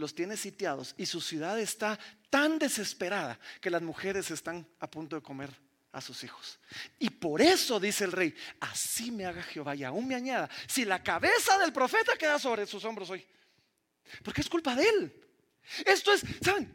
los 0.00 0.14
tiene 0.14 0.36
sitiados 0.36 0.94
y 0.96 1.06
su 1.06 1.20
ciudad 1.20 1.60
está 1.60 1.98
tan 2.28 2.58
desesperada 2.58 3.38
que 3.60 3.70
las 3.70 3.82
mujeres 3.82 4.30
están 4.30 4.66
a 4.80 4.90
punto 4.90 5.14
de 5.14 5.22
comer 5.22 5.50
a 5.92 6.00
sus 6.00 6.24
hijos. 6.24 6.58
Y 6.98 7.10
por 7.10 7.40
eso 7.40 7.78
dice 7.78 8.04
el 8.04 8.12
rey, 8.12 8.34
así 8.60 9.10
me 9.10 9.26
haga 9.26 9.42
Jehová 9.42 9.76
y 9.76 9.84
aún 9.84 10.08
me 10.08 10.14
añada, 10.14 10.48
si 10.66 10.84
la 10.84 11.02
cabeza 11.02 11.58
del 11.58 11.72
profeta 11.72 12.16
queda 12.16 12.38
sobre 12.38 12.66
sus 12.66 12.84
hombros 12.84 13.10
hoy, 13.10 13.24
porque 14.24 14.40
es 14.40 14.48
culpa 14.48 14.74
de 14.74 14.88
él. 14.88 15.24
Esto 15.84 16.12
es, 16.12 16.22
¿saben? 16.42 16.72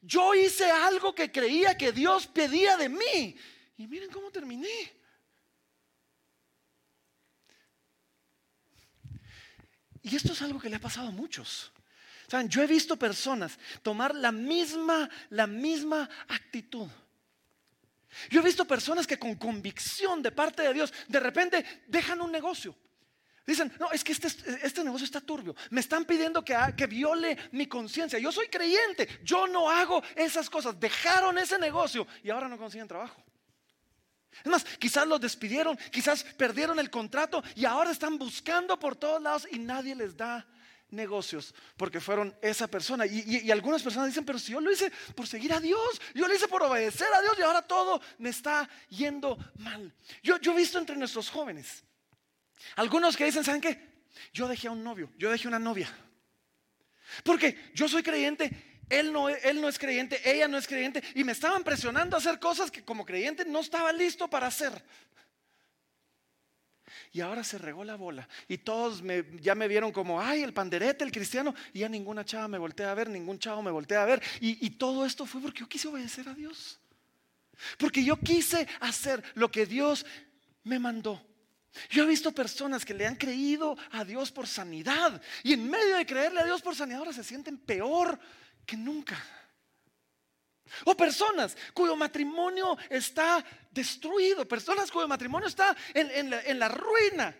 Yo 0.00 0.34
hice 0.34 0.68
algo 0.70 1.14
que 1.14 1.30
creía 1.30 1.76
que 1.76 1.92
Dios 1.92 2.26
pedía 2.26 2.76
de 2.76 2.88
mí. 2.88 3.36
Y 3.76 3.86
miren 3.86 4.10
cómo 4.10 4.30
terminé. 4.30 4.92
Y 10.02 10.16
esto 10.16 10.32
es 10.32 10.42
algo 10.42 10.60
que 10.60 10.68
le 10.68 10.76
ha 10.76 10.80
pasado 10.80 11.08
a 11.08 11.12
muchos. 11.12 11.73
Yo 12.42 12.62
he 12.62 12.66
visto 12.66 12.96
personas 12.96 13.58
tomar 13.82 14.14
la 14.14 14.32
misma, 14.32 15.08
la 15.30 15.46
misma 15.46 16.08
actitud. 16.28 16.88
Yo 18.30 18.40
he 18.40 18.44
visto 18.44 18.64
personas 18.64 19.06
que 19.06 19.18
con 19.18 19.34
convicción 19.34 20.22
de 20.22 20.32
parte 20.32 20.62
de 20.62 20.72
Dios, 20.72 20.92
de 21.08 21.20
repente 21.20 21.64
dejan 21.88 22.20
un 22.20 22.30
negocio. 22.30 22.76
Dicen, 23.46 23.70
no, 23.78 23.92
es 23.92 24.02
que 24.02 24.12
este, 24.12 24.28
este 24.62 24.82
negocio 24.82 25.04
está 25.04 25.20
turbio. 25.20 25.54
Me 25.70 25.80
están 25.80 26.06
pidiendo 26.06 26.42
que, 26.42 26.56
que 26.76 26.86
viole 26.86 27.36
mi 27.52 27.66
conciencia. 27.66 28.18
Yo 28.18 28.32
soy 28.32 28.48
creyente, 28.48 29.20
yo 29.22 29.46
no 29.46 29.70
hago 29.70 30.02
esas 30.16 30.48
cosas. 30.48 30.78
Dejaron 30.80 31.36
ese 31.38 31.58
negocio 31.58 32.06
y 32.22 32.30
ahora 32.30 32.48
no 32.48 32.56
consiguen 32.56 32.88
trabajo. 32.88 33.22
Es 34.42 34.50
más, 34.50 34.64
quizás 34.64 35.06
los 35.06 35.20
despidieron, 35.20 35.76
quizás 35.92 36.24
perdieron 36.24 36.78
el 36.78 36.90
contrato 36.90 37.42
y 37.54 37.66
ahora 37.66 37.90
están 37.90 38.18
buscando 38.18 38.78
por 38.78 38.96
todos 38.96 39.22
lados 39.22 39.46
y 39.50 39.58
nadie 39.58 39.94
les 39.94 40.16
da 40.16 40.46
negocios 40.90 41.54
porque 41.76 42.00
fueron 42.00 42.36
esa 42.40 42.66
persona. 42.68 43.06
Y, 43.06 43.50
algunas 43.50 43.82
personas 43.82 44.08
dicen, 44.08 44.24
pero 44.24 44.38
si 44.38 44.52
yo 44.52 44.60
lo 44.60 44.70
hice 44.70 44.90
por 45.14 45.26
seguir 45.26 45.52
a 45.52 45.60
Dios, 45.60 46.00
yo 46.14 46.26
lo 46.26 46.34
hice 46.34 46.48
por 46.48 46.62
obedecer 46.62 47.08
a 47.12 47.20
Dios 47.20 47.34
y 47.38 47.42
ahora 47.42 47.62
todo 47.62 48.00
me 48.18 48.30
está 48.30 48.68
yendo 48.88 49.38
mal. 49.58 49.92
Yo, 50.22 50.38
yo 50.38 50.52
he 50.52 50.56
visto 50.56 50.78
entre 50.78 50.96
nuestros 50.96 51.30
jóvenes 51.30 51.84
algunos 52.76 53.16
que 53.16 53.24
dicen, 53.24 53.44
¿saben 53.44 53.60
qué? 53.60 53.94
Yo 54.32 54.48
dejé 54.48 54.68
a 54.68 54.72
un 54.72 54.82
novio, 54.82 55.12
yo 55.18 55.30
dejé 55.30 55.48
una 55.48 55.58
novia. 55.58 55.88
Porque 57.22 57.70
yo 57.74 57.88
soy 57.88 58.02
creyente, 58.02 58.50
él 58.88 59.12
no, 59.12 59.28
él 59.28 59.60
no 59.60 59.68
es 59.68 59.78
creyente, 59.78 60.20
ella 60.28 60.48
no 60.48 60.58
es 60.58 60.66
creyente 60.66 61.02
y 61.14 61.24
me 61.24 61.32
estaban 61.32 61.62
presionando 61.62 62.16
a 62.16 62.18
hacer 62.18 62.38
cosas 62.38 62.70
que 62.70 62.84
como 62.84 63.04
creyente 63.04 63.44
no 63.44 63.60
estaba 63.60 63.92
listo 63.92 64.28
para 64.28 64.46
hacer. 64.46 64.82
Y 67.14 67.20
ahora 67.20 67.44
se 67.44 67.58
regó 67.58 67.84
la 67.84 67.94
bola. 67.94 68.28
Y 68.48 68.58
todos 68.58 69.00
ya 69.40 69.54
me 69.54 69.68
vieron 69.68 69.92
como, 69.92 70.20
ay, 70.20 70.42
el 70.42 70.52
panderete, 70.52 71.04
el 71.04 71.12
cristiano. 71.12 71.54
Y 71.72 71.78
ya 71.78 71.88
ninguna 71.88 72.24
chava 72.24 72.48
me 72.48 72.58
voltea 72.58 72.90
a 72.90 72.94
ver, 72.94 73.08
ningún 73.08 73.38
chavo 73.38 73.62
me 73.62 73.70
voltea 73.70 74.02
a 74.02 74.04
ver. 74.04 74.20
Y, 74.40 74.66
y 74.66 74.70
todo 74.70 75.06
esto 75.06 75.24
fue 75.24 75.40
porque 75.40 75.60
yo 75.60 75.68
quise 75.68 75.86
obedecer 75.86 76.28
a 76.28 76.34
Dios. 76.34 76.80
Porque 77.78 78.04
yo 78.04 78.16
quise 78.16 78.66
hacer 78.80 79.22
lo 79.36 79.48
que 79.48 79.64
Dios 79.64 80.04
me 80.64 80.80
mandó. 80.80 81.24
Yo 81.88 82.02
he 82.02 82.06
visto 82.08 82.32
personas 82.32 82.84
que 82.84 82.94
le 82.94 83.06
han 83.06 83.14
creído 83.14 83.78
a 83.92 84.04
Dios 84.04 84.32
por 84.32 84.48
sanidad 84.48 85.22
y 85.44 85.52
en 85.52 85.70
medio 85.70 85.96
de 85.96 86.06
creerle 86.06 86.40
a 86.40 86.44
Dios 86.44 86.62
por 86.62 86.74
sanidad 86.74 86.98
ahora 86.98 87.12
se 87.12 87.22
sienten 87.22 87.58
peor 87.58 88.18
que 88.66 88.76
nunca. 88.76 89.16
O 90.84 90.96
personas 90.96 91.56
cuyo 91.72 91.96
matrimonio 91.96 92.76
está 92.88 93.44
destruido, 93.70 94.46
personas 94.46 94.90
cuyo 94.90 95.06
matrimonio 95.08 95.48
está 95.48 95.76
en, 95.92 96.58
la, 96.58 96.68
ruina. 96.68 97.34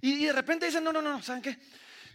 Y, 0.00 0.26
de 0.26 0.32
repente 0.32 0.66
dicen, 0.66 0.84
no, 0.84 0.92
no, 0.92 1.02
no, 1.02 1.22
¿saben 1.22 1.42
qué? 1.42 1.58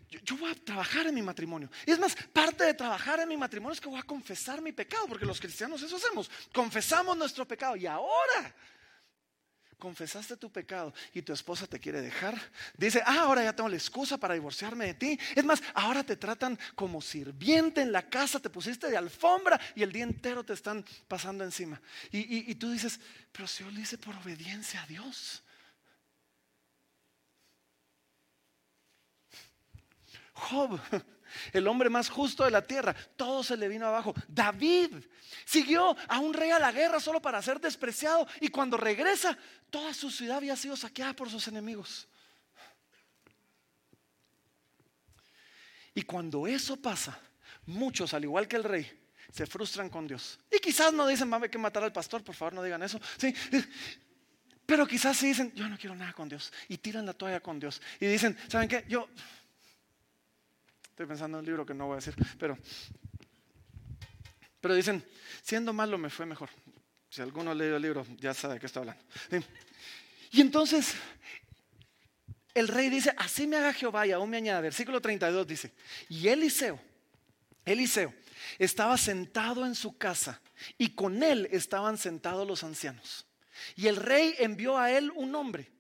Yo, 0.10 0.20
yo, 0.24 0.38
voy 0.38 0.52
a 0.52 0.56
trabajar 0.56 1.08
en 1.08 1.16
mi 1.16 1.22
matrimonio. 1.22 1.70
Y 1.86 1.92
es 1.92 2.00
más, 2.00 2.16
parte 2.16 2.64
de 2.66 2.74
trabajar 2.74 3.20
en 3.20 3.30
mi 3.30 3.38
matrimonio 3.38 3.74
es 3.74 3.82
que 3.82 3.90
voy 3.90 4.00
a 4.00 4.04
confesar 4.04 4.62
mi 4.62 4.72
pecado, 4.72 5.08
porque 5.08 5.26
los 5.26 5.40
cristianos 5.40 5.82
eso 5.82 5.96
hacemos. 5.96 6.30
Confesamos 6.54 7.18
nuestro 7.18 7.48
pecado. 7.48 7.76
Y 7.76 7.88
ahora 7.88 8.54
confesaste 9.84 10.38
tu 10.38 10.50
pecado 10.50 10.94
y 11.14 11.22
tu 11.24 11.34
esposa 11.34 11.68
te 11.68 11.78
quiere 11.78 12.00
dejar, 12.00 12.40
dice, 12.78 13.04
ah, 13.06 13.24
ahora 13.24 13.44
ya 13.44 13.54
tengo 13.54 13.68
la 13.68 13.76
excusa 13.76 14.18
para 14.18 14.34
divorciarme 14.34 14.86
de 14.86 14.94
ti. 14.94 15.20
Es 15.36 15.44
más, 15.44 15.62
ahora 15.74 16.06
te 16.06 16.16
tratan 16.16 16.58
como 16.74 17.02
sirviente 17.02 17.82
en 17.82 17.92
la 17.92 18.08
casa, 18.10 18.40
te 18.40 18.50
pusiste 18.50 18.90
de 18.90 18.96
alfombra 18.96 19.60
y 19.76 19.84
el 19.84 19.92
día 19.92 20.06
entero 20.06 20.42
te 20.46 20.54
están 20.54 20.86
pasando 21.10 21.44
encima. 21.44 21.82
Y, 22.14 22.56
tú 22.56 22.72
dices, 22.72 22.98
pero 23.34 23.46
si 23.46 23.66
yo 23.66 23.72
lo 23.72 23.80
hice 23.82 23.98
por 23.98 24.16
obediencia 24.16 24.82
a 24.82 24.88
Dios. 24.88 25.44
Job 30.32 30.80
el 31.52 31.68
hombre 31.68 31.90
más 31.90 32.10
justo 32.10 32.44
de 32.44 32.52
la 32.52 32.62
tierra, 32.62 32.96
todo 33.16 33.44
se 33.44 33.58
le 33.58 33.68
vino 33.68 33.88
abajo. 33.88 34.14
David 34.28 34.96
siguió 35.46 35.96
a 36.08 36.20
un 36.20 36.34
rey 36.34 36.52
a 36.52 36.60
la 36.60 36.72
guerra 36.72 37.00
solo 37.00 37.22
para 37.22 37.42
ser 37.42 37.60
despreciado 37.60 38.28
y 38.40 38.50
cuando 38.50 38.78
regresa, 38.78 39.38
toda 39.70 39.94
su 39.94 40.10
ciudad 40.10 40.38
había 40.38 40.56
sido 40.56 40.76
saqueada 40.76 41.14
por 41.14 41.30
sus 41.30 41.48
enemigos. 41.48 42.08
Y 45.96 46.02
cuando 46.04 46.48
eso 46.48 46.76
pasa, 46.78 47.20
muchos, 47.66 48.14
al 48.14 48.24
igual 48.24 48.48
que 48.48 48.56
el 48.56 48.64
rey, 48.64 49.04
se 49.32 49.46
frustran 49.46 49.90
con 49.90 50.08
Dios. 50.08 50.40
Y 50.52 50.60
quizás 50.60 50.94
no 50.94 51.08
dicen, 51.08 51.30
vamos 51.30 51.50
que 51.50 51.58
matar 51.58 51.84
al 51.84 51.94
pastor, 51.94 52.24
por 52.24 52.36
favor 52.36 52.54
no 52.54 52.64
digan 52.64 52.84
eso. 52.84 53.00
Sí, 53.18 53.34
pero 54.66 54.88
quizás 54.88 55.18
sí 55.18 55.28
dicen, 55.28 55.52
yo 55.56 55.68
no 55.68 55.78
quiero 55.78 55.96
nada 55.96 56.14
con 56.14 56.30
Dios. 56.30 56.52
Y 56.68 56.78
tiran 56.78 57.06
la 57.06 57.14
toalla 57.14 57.40
con 57.40 57.60
Dios. 57.60 57.82
Y 58.00 58.06
dicen, 58.06 58.38
¿saben 58.48 58.70
qué? 58.70 58.86
Yo 58.88 59.10
Estoy 60.94 61.08
pensando 61.08 61.40
en 61.40 61.40
un 61.40 61.46
libro 61.48 61.66
que 61.66 61.74
no 61.74 61.88
voy 61.88 61.94
a 61.94 61.96
decir, 61.96 62.14
pero, 62.38 62.56
pero 64.62 64.76
dicen, 64.76 65.04
siendo 65.42 65.74
malo 65.74 65.98
me 65.98 66.12
fue 66.12 66.28
mejor. 66.28 66.52
Si 67.10 67.20
alguno 67.20 67.50
ha 67.50 67.56
leído 67.56 67.78
el 67.78 67.82
libro, 67.82 68.06
ya 68.20 68.32
sabe 68.36 68.54
de 68.54 68.60
qué 68.60 68.68
estoy 68.68 68.82
hablando. 68.82 69.04
Y 70.30 70.42
entonces, 70.42 70.94
el 72.54 72.68
rey 72.68 72.92
dice, 72.92 73.12
así 73.18 73.48
me 73.48 73.58
haga 73.58 73.74
Jehová 73.74 74.06
y 74.06 74.12
aún 74.12 74.30
me 74.30 74.38
añade. 74.38 74.62
Versículo 74.62 75.02
32 75.02 75.48
dice, 75.48 75.74
y 76.10 76.28
Eliseo, 76.28 76.80
Eliseo, 77.66 78.14
estaba 78.60 78.96
sentado 78.96 79.66
en 79.66 79.74
su 79.74 79.98
casa 79.98 80.42
y 80.78 80.90
con 80.90 81.24
él 81.24 81.48
estaban 81.52 81.98
sentados 81.98 82.48
los 82.48 82.64
ancianos. 82.64 83.26
Y 83.76 83.88
el 83.88 83.96
rey 83.96 84.36
envió 84.38 84.78
a 84.78 84.92
él 84.92 85.12
un 85.16 85.34
hombre. 85.34 85.73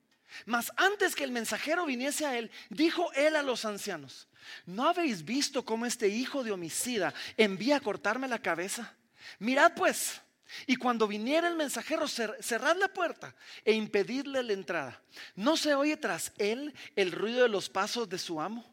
Mas 0.45 0.71
antes 0.77 1.15
que 1.15 1.23
el 1.23 1.31
mensajero 1.31 1.85
viniese 1.85 2.25
a 2.25 2.37
él, 2.37 2.51
dijo 2.69 3.11
él 3.13 3.35
a 3.35 3.41
los 3.41 3.65
ancianos, 3.65 4.27
¿No 4.65 4.87
habéis 4.87 5.23
visto 5.23 5.63
cómo 5.65 5.85
este 5.85 6.07
hijo 6.07 6.43
de 6.43 6.51
homicida 6.51 7.13
envía 7.37 7.77
a 7.77 7.81
cortarme 7.81 8.27
la 8.27 8.41
cabeza? 8.41 8.93
Mirad 9.39 9.73
pues, 9.75 10.21
y 10.67 10.75
cuando 10.75 11.07
viniera 11.07 11.47
el 11.47 11.55
mensajero, 11.55 12.07
cerrad 12.07 12.77
la 12.77 12.87
puerta 12.87 13.35
e 13.65 13.73
impedidle 13.73 14.43
la 14.43 14.53
entrada. 14.53 15.01
¿No 15.35 15.57
se 15.57 15.73
oye 15.73 15.97
tras 15.97 16.31
él 16.37 16.73
el 16.95 17.11
ruido 17.11 17.43
de 17.43 17.49
los 17.49 17.69
pasos 17.69 18.07
de 18.09 18.19
su 18.19 18.39
amo? 18.39 18.71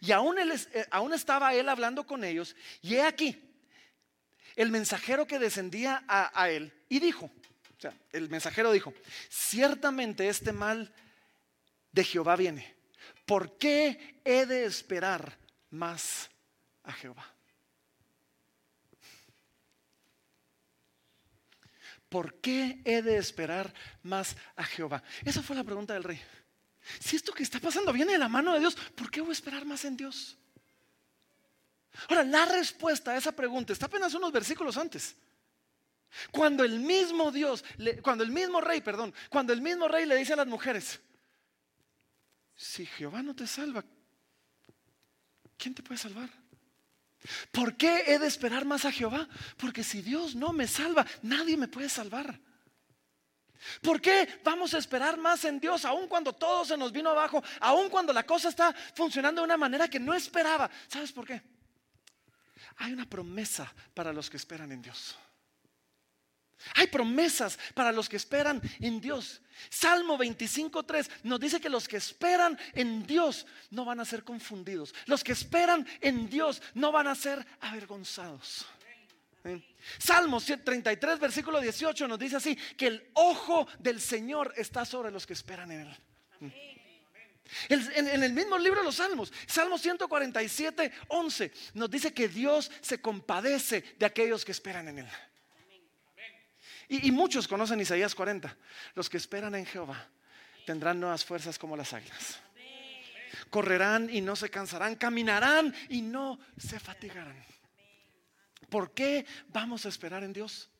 Y 0.00 0.12
aún, 0.12 0.38
eh, 0.38 0.86
estaba 1.14 1.54
él 1.54 1.68
hablando 1.68 2.06
con 2.06 2.24
ellos, 2.24 2.56
y 2.80 2.94
he 2.94 3.02
aquí, 3.02 3.40
el 4.56 4.70
mensajero 4.70 5.26
que 5.26 5.38
descendía 5.38 6.04
a, 6.08 6.48
él, 6.48 6.72
y 6.88 7.00
dijo, 7.00 7.30
sea, 7.90 7.98
el 8.12 8.28
mensajero 8.30 8.72
dijo, 8.72 8.94
ciertamente 9.28 10.28
este 10.28 10.52
mal 10.52 10.92
de 11.92 12.04
Jehová 12.04 12.36
viene 12.36 12.74
¿por 13.26 13.56
qué 13.58 14.20
he 14.24 14.46
de 14.46 14.64
esperar 14.64 15.38
más 15.70 16.30
a 16.82 16.92
Jehová? 16.92 17.26
¿Por 22.08 22.40
qué 22.40 22.80
he 22.84 23.02
de 23.02 23.16
esperar 23.16 23.74
más 24.02 24.36
a 24.54 24.64
Jehová? 24.64 25.02
Esa 25.24 25.42
fue 25.42 25.56
la 25.56 25.64
pregunta 25.64 25.94
del 25.94 26.04
rey. 26.04 26.20
Si 27.00 27.16
esto 27.16 27.32
que 27.32 27.42
está 27.42 27.58
pasando 27.58 27.92
viene 27.92 28.12
de 28.12 28.18
la 28.18 28.28
mano 28.28 28.52
de 28.52 28.60
Dios, 28.60 28.76
¿por 28.94 29.10
qué 29.10 29.20
voy 29.20 29.30
a 29.30 29.32
esperar 29.32 29.64
más 29.64 29.84
en 29.84 29.96
Dios? 29.96 30.36
Ahora, 32.08 32.22
la 32.22 32.44
respuesta 32.44 33.12
a 33.12 33.16
esa 33.16 33.32
pregunta 33.32 33.72
está 33.72 33.86
apenas 33.86 34.14
unos 34.14 34.30
versículos 34.30 34.76
antes. 34.76 35.16
Cuando 36.30 36.64
el 36.64 36.80
mismo 36.80 37.30
Dios, 37.30 37.64
cuando 38.02 38.24
el 38.24 38.30
mismo 38.30 38.60
rey, 38.60 38.80
perdón, 38.80 39.14
cuando 39.30 39.52
el 39.52 39.60
mismo 39.60 39.88
rey 39.88 40.06
le 40.06 40.16
dice 40.16 40.32
a 40.34 40.36
las 40.36 40.46
mujeres, 40.46 41.00
si 42.54 42.86
Jehová 42.86 43.22
no 43.22 43.34
te 43.34 43.46
salva, 43.46 43.84
¿quién 45.56 45.74
te 45.74 45.82
puede 45.82 45.98
salvar? 45.98 46.30
¿Por 47.50 47.76
qué 47.76 48.04
he 48.06 48.18
de 48.18 48.26
esperar 48.26 48.64
más 48.64 48.84
a 48.84 48.92
Jehová? 48.92 49.28
Porque 49.56 49.82
si 49.82 50.02
Dios 50.02 50.34
no 50.34 50.52
me 50.52 50.66
salva, 50.66 51.06
nadie 51.22 51.56
me 51.56 51.68
puede 51.68 51.88
salvar. 51.88 52.38
¿Por 53.80 54.00
qué 54.00 54.40
vamos 54.44 54.74
a 54.74 54.78
esperar 54.78 55.16
más 55.16 55.44
en 55.44 55.58
Dios 55.58 55.86
aun 55.86 56.06
cuando 56.06 56.34
todo 56.34 56.66
se 56.66 56.76
nos 56.76 56.92
vino 56.92 57.10
abajo, 57.10 57.42
aun 57.60 57.88
cuando 57.88 58.12
la 58.12 58.24
cosa 58.24 58.50
está 58.50 58.74
funcionando 58.94 59.40
de 59.40 59.46
una 59.46 59.56
manera 59.56 59.88
que 59.88 59.98
no 59.98 60.12
esperaba? 60.12 60.70
¿Sabes 60.86 61.12
por 61.12 61.26
qué? 61.26 61.42
Hay 62.76 62.92
una 62.92 63.08
promesa 63.08 63.72
para 63.94 64.12
los 64.12 64.28
que 64.28 64.36
esperan 64.36 64.70
en 64.72 64.82
Dios. 64.82 65.16
Hay 66.74 66.86
promesas 66.86 67.58
para 67.74 67.92
los 67.92 68.08
que 68.08 68.16
esperan 68.16 68.60
en 68.80 69.00
Dios. 69.00 69.40
Salmo 69.70 70.18
25.3 70.18 71.08
nos 71.24 71.40
dice 71.40 71.60
que 71.60 71.68
los 71.68 71.86
que 71.86 71.96
esperan 71.96 72.58
en 72.72 73.06
Dios 73.06 73.46
no 73.70 73.84
van 73.84 74.00
a 74.00 74.04
ser 74.04 74.24
confundidos. 74.24 74.94
Los 75.06 75.22
que 75.22 75.32
esperan 75.32 75.86
en 76.00 76.28
Dios 76.28 76.62
no 76.74 76.92
van 76.92 77.06
a 77.06 77.14
ser 77.14 77.46
avergonzados. 77.60 78.66
Salmo 79.98 80.40
33, 80.40 81.18
versículo 81.18 81.60
18 81.60 82.08
nos 82.08 82.18
dice 82.18 82.36
así, 82.36 82.56
que 82.76 82.86
el 82.86 83.10
ojo 83.12 83.66
del 83.78 84.00
Señor 84.00 84.54
está 84.56 84.84
sobre 84.84 85.10
los 85.10 85.26
que 85.26 85.34
esperan 85.34 85.70
en 85.70 85.80
Él. 85.80 85.96
En, 87.68 88.22
el 88.22 88.32
mismo 88.32 88.58
libro 88.58 88.80
de 88.80 88.86
los 88.86 88.96
Salmos, 88.96 89.32
Salmo 89.46 89.76
147, 89.76 90.90
11, 91.08 91.52
nos 91.74 91.90
dice 91.90 92.14
que 92.14 92.28
Dios 92.28 92.70
se 92.80 93.00
compadece 93.00 93.84
de 93.98 94.06
aquellos 94.06 94.44
que 94.44 94.52
esperan 94.52 94.88
en 94.88 95.00
Él. 95.00 95.08
Y, 97.02 97.10
muchos 97.10 97.48
conocen 97.48 97.80
Isaías 97.80 98.14
40. 98.14 98.56
Los 98.94 99.08
que 99.08 99.16
esperan 99.16 99.54
en 99.54 99.66
Jehová 99.66 100.08
tendrán 100.64 101.00
nuevas 101.00 101.24
fuerzas 101.24 101.58
como 101.58 101.76
las 101.76 101.92
águilas. 101.92 102.38
Correrán 103.50 104.08
y 104.10 104.20
no 104.20 104.36
se 104.36 104.50
cansarán, 104.50 104.94
caminarán 104.96 105.74
y 105.88 106.02
no 106.02 106.38
se 106.56 106.78
fatigarán. 106.78 107.44
¿Por 108.68 108.92
qué 108.92 109.26
vamos 109.48 109.86
a 109.86 109.88
esperar 109.88 110.22
en 110.24 110.32
Dios? 110.32 110.70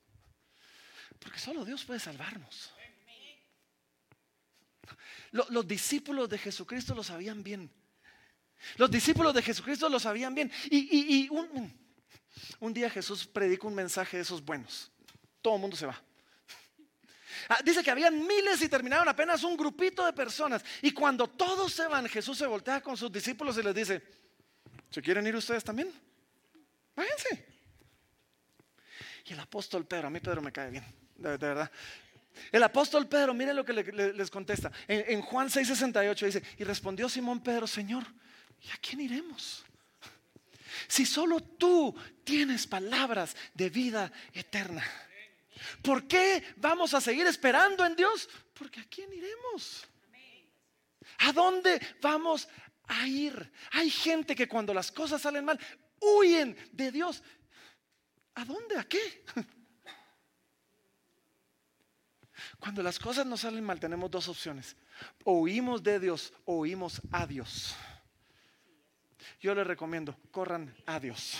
Porque 1.18 1.38
solo 1.38 1.64
Dios 1.64 1.84
puede 1.84 2.00
salvarnos. 2.00 2.72
Los, 5.32 5.66
discípulos 5.66 6.28
de 6.28 6.38
Jesucristo 6.38 6.94
lo 6.94 7.02
sabían 7.02 7.42
bien. 7.42 7.70
Los 8.76 8.90
discípulos 8.90 9.34
de 9.34 9.42
Jesucristo 9.42 9.88
lo 9.88 9.98
sabían 9.98 10.34
bien. 10.34 10.50
Y, 10.70 11.28
un, 11.28 11.76
un 12.60 12.72
día 12.72 12.88
Jesús 12.88 13.26
predicó 13.26 13.66
un 13.66 13.74
mensaje 13.74 14.18
de 14.18 14.22
esos 14.22 14.44
buenos 14.44 14.93
todo 15.44 15.56
el 15.56 15.60
mundo 15.60 15.76
se 15.76 15.84
va. 15.84 16.02
Ah, 17.50 17.58
dice 17.62 17.82
que 17.82 17.90
habían 17.90 18.26
miles 18.26 18.62
y 18.62 18.68
terminaron 18.70 19.06
apenas 19.06 19.44
un 19.44 19.58
grupito 19.58 20.06
de 20.06 20.14
personas. 20.14 20.64
Y 20.80 20.92
cuando 20.92 21.28
todos 21.28 21.70
se 21.70 21.86
van, 21.86 22.08
Jesús 22.08 22.38
se 22.38 22.46
voltea 22.46 22.80
con 22.80 22.96
sus 22.96 23.12
discípulos 23.12 23.58
y 23.58 23.62
les 23.62 23.74
dice, 23.74 24.02
¿se 24.88 25.02
quieren 25.02 25.26
ir 25.26 25.36
ustedes 25.36 25.62
también? 25.62 25.92
Váyanse. 26.96 27.46
Y 29.26 29.34
el 29.34 29.40
apóstol 29.40 29.84
Pedro, 29.84 30.06
a 30.06 30.10
mí 30.10 30.18
Pedro 30.20 30.40
me 30.40 30.50
cae 30.50 30.70
bien, 30.70 30.84
de, 31.16 31.36
verdad. 31.36 31.70
El 32.50 32.62
apóstol 32.62 33.06
Pedro, 33.06 33.34
miren 33.34 33.54
lo 33.54 33.66
que 33.66 33.74
les 33.74 34.30
contesta. 34.30 34.72
En, 34.88 35.04
en 35.08 35.20
Juan 35.20 35.48
6:68 35.50 36.24
dice, 36.24 36.42
y 36.56 36.64
respondió 36.64 37.06
Simón 37.10 37.42
Pedro, 37.42 37.66
Señor, 37.66 38.04
¿y 38.62 38.70
a 38.70 38.78
quién 38.80 39.02
iremos? 39.02 39.62
Si 40.88 41.04
solo 41.04 41.40
tú 41.40 41.94
tienes 42.24 42.66
palabras 42.66 43.36
de 43.52 43.68
vida 43.68 44.10
eterna. 44.32 44.82
¿Por 45.82 46.06
qué 46.06 46.42
vamos 46.56 46.94
a 46.94 47.00
seguir 47.00 47.26
esperando 47.26 47.84
en 47.84 47.96
Dios? 47.96 48.28
Porque 48.52 48.80
a 48.80 48.84
quién 48.84 49.12
iremos. 49.12 49.86
¿A 51.18 51.32
dónde 51.32 51.80
vamos 52.00 52.48
a 52.86 53.06
ir? 53.06 53.52
Hay 53.72 53.90
gente 53.90 54.34
que 54.34 54.48
cuando 54.48 54.74
las 54.74 54.90
cosas 54.90 55.22
salen 55.22 55.44
mal, 55.44 55.58
huyen 56.00 56.56
de 56.72 56.90
Dios. 56.90 57.22
¿A 58.34 58.44
dónde? 58.44 58.78
¿A 58.78 58.84
qué? 58.84 59.24
Cuando 62.58 62.82
las 62.82 62.98
cosas 62.98 63.26
no 63.26 63.36
salen 63.36 63.64
mal, 63.64 63.78
tenemos 63.78 64.10
dos 64.10 64.28
opciones. 64.28 64.76
O 65.24 65.46
de 65.46 66.00
Dios 66.00 66.32
o 66.44 66.58
huimos 66.58 67.00
a 67.12 67.26
Dios. 67.26 67.74
Yo 69.40 69.54
les 69.54 69.66
recomiendo, 69.66 70.16
corran 70.30 70.74
a 70.86 70.98
Dios. 70.98 71.38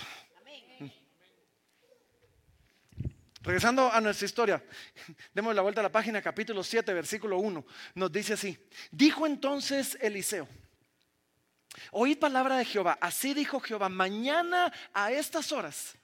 Regresando 3.45 3.93
a 3.93 4.01
nuestra 4.01 4.25
historia, 4.25 4.65
demos 5.35 5.55
la 5.55 5.61
vuelta 5.61 5.83
a 5.83 5.85
la 5.85 5.93
página, 5.93 6.23
capítulo 6.23 6.65
7, 6.65 6.95
versículo 6.95 7.39
1. 7.39 7.65
Nos 7.95 8.11
dice 8.11 8.33
así: 8.33 8.59
Dijo 8.91 9.27
entonces 9.27 9.99
Eliseo: 10.01 10.49
Oíd 11.93 12.19
palabra 12.19 12.57
de 12.57 12.65
Jehová. 12.65 12.97
Así 13.03 13.35
dijo 13.35 13.61
Jehová: 13.61 13.91
Mañana 13.91 14.73
a 14.95 15.13
estas 15.13 15.53
horas 15.53 15.95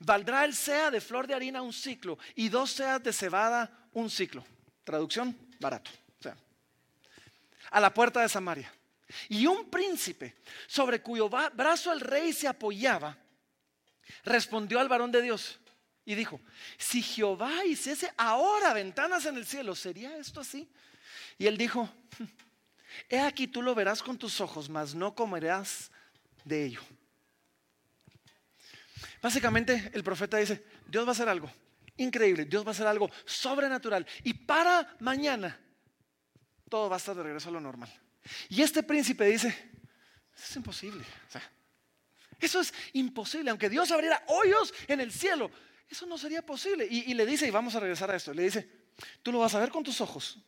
valdrá 0.00 0.44
el 0.44 0.52
sea 0.52 0.90
de 0.90 1.00
flor 1.00 1.28
de 1.28 1.34
harina 1.34 1.62
un 1.62 1.72
ciclo 1.72 2.18
y 2.34 2.48
dos 2.48 2.72
seas 2.72 3.00
de 3.00 3.12
cebada 3.12 3.70
un 3.92 4.10
ciclo. 4.10 4.44
Traducción: 4.82 5.36
barato. 5.60 5.92
A 7.70 7.80
la 7.80 7.94
puerta 7.94 8.20
de 8.20 8.28
Samaria. 8.28 8.72
Y 9.28 9.46
un 9.46 9.70
príncipe 9.70 10.34
sobre 10.66 11.00
cuyo 11.00 11.28
brazo 11.28 11.92
el 11.92 12.00
rey 12.00 12.32
se 12.32 12.48
apoyaba 12.48 13.16
respondió 14.24 14.80
al 14.80 14.88
varón 14.88 15.12
de 15.12 15.22
Dios 15.22 15.60
y 16.04 16.14
dijo, 16.14 16.40
si 16.78 17.02
Jehová 17.02 17.64
hiciese 17.64 18.12
ahora 18.16 18.72
ventanas 18.72 19.24
en 19.26 19.36
el 19.36 19.46
cielo, 19.46 19.74
¿sería 19.74 20.16
esto 20.16 20.40
así? 20.40 20.68
Y 21.38 21.46
él 21.46 21.56
dijo, 21.56 21.88
he 23.08 23.20
aquí 23.20 23.46
tú 23.46 23.62
lo 23.62 23.74
verás 23.74 24.02
con 24.02 24.18
tus 24.18 24.40
ojos, 24.40 24.68
mas 24.68 24.94
no 24.94 25.14
comerás 25.14 25.90
de 26.44 26.66
ello. 26.66 26.80
Básicamente 29.22 29.90
el 29.94 30.04
profeta 30.04 30.36
dice, 30.36 30.64
Dios 30.86 31.04
va 31.04 31.10
a 31.10 31.12
hacer 31.12 31.28
algo 31.28 31.50
increíble, 31.96 32.44
Dios 32.44 32.64
va 32.64 32.68
a 32.68 32.72
hacer 32.72 32.86
algo 32.86 33.10
sobrenatural. 33.24 34.06
Y 34.22 34.34
para 34.34 34.96
mañana 35.00 35.58
todo 36.68 36.88
va 36.88 36.96
a 36.96 36.98
estar 36.98 37.14
de 37.14 37.22
regreso 37.22 37.48
a 37.48 37.52
lo 37.52 37.60
normal. 37.60 37.92
Y 38.48 38.62
este 38.62 38.82
príncipe 38.82 39.24
dice, 39.26 39.72
es 40.36 40.56
imposible. 40.56 41.04
eso 42.40 42.60
es 42.60 42.72
imposible, 42.94 43.50
aunque 43.50 43.68
Dios 43.68 43.90
abriera 43.90 44.22
hoyos 44.28 44.72
en 44.88 45.00
el 45.00 45.12
cielo. 45.12 45.50
Eso 45.88 46.06
no 46.06 46.18
sería 46.18 46.44
posible. 46.44 46.86
Y, 46.90 47.14
le 47.14 47.26
dice, 47.26 47.46
y 47.46 47.50
vamos 47.50 47.74
a 47.74 47.80
regresar 47.80 48.10
a 48.10 48.16
esto, 48.16 48.32
le 48.32 48.42
dice, 48.42 48.68
tú 49.22 49.32
lo 49.32 49.38
vas 49.38 49.54
a 49.54 49.60
ver 49.60 49.70
con 49.70 49.84
tus 49.84 50.00
ojos, 50.00 50.38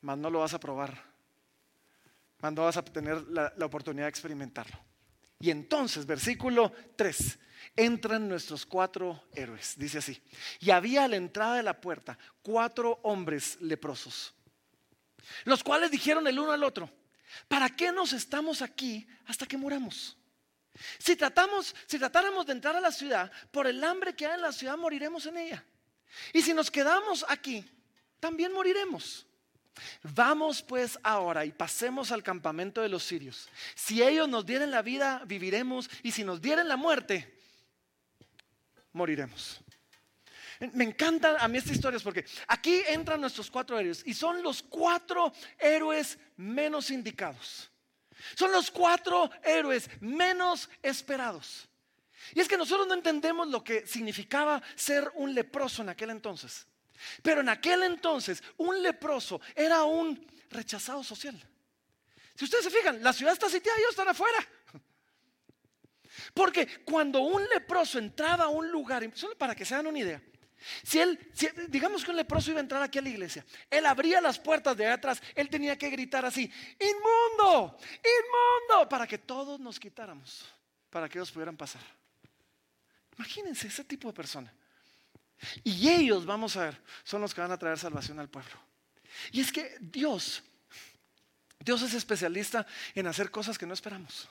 mas 0.00 0.18
no 0.18 0.30
lo 0.30 0.40
vas 0.40 0.54
a 0.54 0.60
probar, 0.60 1.02
mas 2.40 2.52
no 2.52 2.64
vas 2.64 2.76
a 2.76 2.84
tener 2.84 3.22
la, 3.28 3.52
oportunidad 3.64 4.04
de 4.04 4.10
experimentarlo. 4.10 4.78
Y 5.40 5.50
entonces, 5.50 6.04
versículo 6.04 6.72
3, 6.96 7.38
entran 7.76 8.28
nuestros 8.28 8.66
cuatro 8.66 9.24
héroes, 9.34 9.74
dice 9.76 9.98
así, 9.98 10.22
y 10.60 10.70
había 10.70 11.04
a 11.04 11.08
la 11.08 11.16
entrada 11.16 11.56
de 11.56 11.62
la 11.62 11.80
puerta 11.80 12.18
cuatro 12.42 13.00
hombres 13.02 13.58
leprosos, 13.60 14.34
los 15.44 15.64
cuales 15.64 15.90
dijeron 15.90 16.26
el 16.26 16.38
uno 16.38 16.52
al 16.52 16.62
otro, 16.62 16.90
¿para 17.48 17.70
qué 17.70 17.90
nos 17.90 18.12
estamos 18.12 18.60
aquí 18.60 19.06
hasta 19.26 19.46
que 19.46 19.56
muramos? 19.56 20.19
Si 20.98 21.16
tratamos, 21.16 21.74
si 21.86 21.98
tratáramos 21.98 22.46
de 22.46 22.52
entrar 22.52 22.76
a 22.76 22.80
la 22.80 22.92
ciudad, 22.92 23.30
por 23.50 23.66
el 23.66 23.82
hambre 23.84 24.14
que 24.14 24.26
hay 24.26 24.34
en 24.34 24.42
la 24.42 24.52
ciudad 24.52 24.76
moriremos 24.76 25.26
en 25.26 25.36
ella. 25.36 25.64
Y 26.32 26.42
si 26.42 26.54
nos 26.54 26.70
quedamos 26.70 27.24
aquí, 27.28 27.64
también 28.18 28.52
moriremos. 28.52 29.26
Vamos 30.02 30.62
pues 30.62 30.98
ahora 31.02 31.44
y 31.44 31.52
pasemos 31.52 32.12
al 32.12 32.22
campamento 32.22 32.82
de 32.82 32.88
los 32.88 33.04
sirios. 33.04 33.48
Si 33.74 34.02
ellos 34.02 34.28
nos 34.28 34.44
dieren 34.44 34.70
la 34.70 34.82
vida, 34.82 35.22
viviremos, 35.26 35.88
y 36.02 36.12
si 36.12 36.24
nos 36.24 36.40
dieren 36.40 36.68
la 36.68 36.76
muerte, 36.76 37.38
moriremos. 38.92 39.60
Me 40.72 40.84
encantan 40.84 41.36
a 41.38 41.48
mí 41.48 41.56
estas 41.56 41.72
historias 41.72 42.02
porque 42.02 42.26
aquí 42.46 42.82
entran 42.88 43.20
nuestros 43.20 43.50
cuatro 43.50 43.78
héroes 43.78 44.02
y 44.04 44.12
son 44.12 44.42
los 44.42 44.62
cuatro 44.62 45.32
héroes 45.58 46.18
menos 46.36 46.90
indicados. 46.90 47.69
Son 48.34 48.52
los 48.52 48.70
cuatro 48.70 49.30
héroes 49.42 49.88
menos 50.00 50.68
esperados. 50.82 51.68
Y 52.34 52.40
es 52.40 52.48
que 52.48 52.56
nosotros 52.56 52.86
no 52.86 52.94
entendemos 52.94 53.48
lo 53.48 53.64
que 53.64 53.86
significaba 53.86 54.62
ser 54.74 55.10
un 55.14 55.34
leproso 55.34 55.82
en 55.82 55.88
aquel 55.88 56.10
entonces. 56.10 56.66
Pero 57.22 57.40
en 57.40 57.48
aquel 57.48 57.82
entonces 57.82 58.42
un 58.58 58.82
leproso 58.82 59.40
era 59.54 59.84
un 59.84 60.26
rechazado 60.50 61.02
social. 61.02 61.40
Si 62.34 62.44
ustedes 62.44 62.64
se 62.64 62.70
fijan, 62.70 63.02
la 63.02 63.12
ciudad 63.12 63.32
está 63.32 63.48
sitiada 63.48 63.78
y 63.78 63.82
ellos 63.82 63.90
están 63.90 64.08
afuera. 64.08 64.38
Porque 66.34 66.82
cuando 66.84 67.20
un 67.20 67.44
leproso 67.48 67.98
entraba 67.98 68.44
a 68.44 68.48
un 68.48 68.70
lugar, 68.70 69.08
solo 69.14 69.36
para 69.36 69.54
que 69.54 69.64
se 69.64 69.74
hagan 69.74 69.88
una 69.88 69.98
idea, 69.98 70.22
si 70.82 71.00
él, 71.00 71.18
digamos 71.68 72.04
que 72.04 72.10
un 72.10 72.16
leproso 72.16 72.50
iba 72.50 72.60
a 72.60 72.62
entrar 72.62 72.82
aquí 72.82 72.98
a 72.98 73.02
la 73.02 73.08
iglesia, 73.08 73.44
él 73.70 73.86
abría 73.86 74.20
las 74.20 74.38
puertas 74.38 74.76
de 74.76 74.86
atrás, 74.86 75.22
él 75.34 75.48
tenía 75.48 75.76
que 75.78 75.88
gritar 75.88 76.24
así, 76.24 76.50
inmundo, 76.78 77.78
inmundo, 77.96 78.88
para 78.88 79.06
que 79.06 79.18
todos 79.18 79.58
nos 79.58 79.80
quitáramos, 79.80 80.46
para 80.90 81.08
que 81.08 81.18
ellos 81.18 81.30
pudieran 81.30 81.56
pasar. 81.56 81.82
Imagínense 83.16 83.68
ese 83.68 83.84
tipo 83.84 84.08
de 84.08 84.14
persona. 84.14 84.52
Y 85.64 85.88
ellos, 85.88 86.26
vamos 86.26 86.56
a 86.56 86.64
ver, 86.64 86.82
son 87.04 87.22
los 87.22 87.34
que 87.34 87.40
van 87.40 87.52
a 87.52 87.58
traer 87.58 87.78
salvación 87.78 88.18
al 88.18 88.28
pueblo. 88.28 88.52
Y 89.32 89.40
es 89.40 89.50
que 89.50 89.76
Dios, 89.80 90.42
Dios 91.58 91.82
es 91.82 91.94
especialista 91.94 92.66
en 92.94 93.06
hacer 93.06 93.30
cosas 93.30 93.58
que 93.58 93.66
no 93.66 93.74
esperamos. 93.74 94.28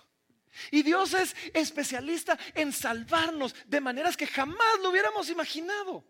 Y 0.72 0.84
Dios 0.84 1.14
es 1.14 1.36
especialista 1.54 2.38
en 2.54 2.74
salvarnos 2.74 3.56
de 3.66 3.82
maneras 3.82 4.18
que 4.18 4.28
jamás 4.28 4.80
lo 4.82 4.90
hubiéramos 4.90 5.30
imaginado. 5.30 6.04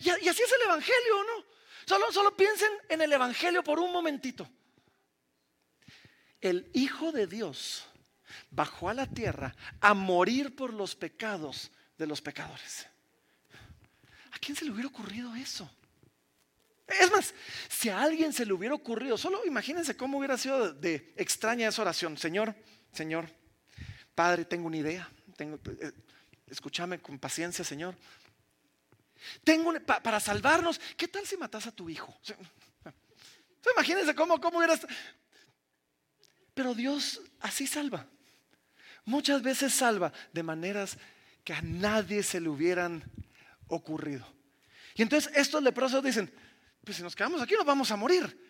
Y, 0.00 0.08
así 0.10 0.42
es 0.42 0.52
el 0.52 0.62
Evangelio, 0.64 1.24
¿no? 1.24 1.44
Solo, 1.86 2.12
solo 2.12 2.36
piensen 2.36 2.70
en 2.88 3.02
el 3.02 3.12
Evangelio 3.12 3.64
por 3.64 3.78
un 3.80 3.92
momentito. 3.92 4.48
El 6.40 6.70
Hijo 6.72 7.12
de 7.12 7.26
Dios 7.26 7.86
bajó 8.50 8.88
a 8.88 8.94
la 8.94 9.06
tierra 9.06 9.54
a 9.80 9.94
morir 9.94 10.54
por 10.54 10.72
los 10.72 10.94
pecados 10.94 11.70
de 11.98 12.06
los 12.06 12.20
pecadores. 12.20 12.86
¿A 14.32 14.38
quién 14.38 14.56
se 14.56 14.64
le 14.64 14.70
hubiera 14.70 14.88
ocurrido 14.88 15.34
eso? 15.34 15.70
Es 16.98 17.10
más, 17.10 17.34
si 17.68 17.88
a 17.88 18.00
alguien 18.00 18.32
se 18.32 18.44
le 18.44 18.52
hubiera 18.52 18.74
ocurrido, 18.74 19.16
solo 19.16 19.44
imagínense 19.46 19.96
cómo 19.96 20.18
hubiera 20.18 20.36
sido 20.36 20.72
de, 20.72 21.12
extraña 21.16 21.68
esa 21.68 21.82
oración. 21.82 22.16
Señor, 22.18 22.54
Señor, 22.92 23.30
Padre, 24.14 24.44
tengo 24.44 24.66
una 24.66 24.76
idea. 24.76 25.08
Tengo, 25.36 25.58
eh, 25.80 25.92
escúchame 26.48 26.98
con 27.00 27.18
paciencia, 27.18 27.64
Señor. 27.64 27.94
Tengo 29.44 29.72
para 29.84 30.20
salvarnos. 30.20 30.80
¿Qué 30.96 31.08
tal 31.08 31.26
si 31.26 31.36
matas 31.36 31.66
a 31.66 31.72
tu 31.72 31.88
hijo? 31.88 32.18
imagínense 33.74 34.14
cómo, 34.14 34.40
cómo 34.40 34.58
hubieras. 34.58 34.86
Pero 36.54 36.74
Dios 36.74 37.20
así 37.40 37.66
salva. 37.66 38.06
Muchas 39.04 39.42
veces 39.42 39.72
salva 39.72 40.12
de 40.32 40.42
maneras 40.42 40.98
que 41.44 41.52
a 41.52 41.62
nadie 41.62 42.22
se 42.22 42.40
le 42.40 42.48
hubieran 42.48 43.02
ocurrido. 43.68 44.26
Y 44.94 45.02
entonces 45.02 45.32
estos 45.34 45.62
leprosos 45.62 46.02
dicen, 46.02 46.32
pues 46.84 46.96
si 46.96 47.02
nos 47.02 47.16
quedamos 47.16 47.40
aquí 47.40 47.54
nos 47.54 47.64
vamos 47.64 47.90
a 47.90 47.96
morir. 47.96 48.48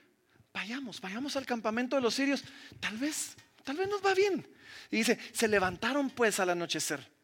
Vayamos, 0.52 1.00
vayamos 1.00 1.36
al 1.36 1.46
campamento 1.46 1.96
de 1.96 2.02
los 2.02 2.14
sirios. 2.14 2.42
Tal 2.80 2.96
vez, 2.96 3.36
tal 3.62 3.76
vez 3.76 3.88
nos 3.88 4.04
va 4.04 4.14
bien. 4.14 4.46
Y 4.90 4.96
dice, 4.98 5.18
se 5.32 5.46
levantaron 5.46 6.10
pues 6.10 6.40
al 6.40 6.50
anochecer 6.50 7.19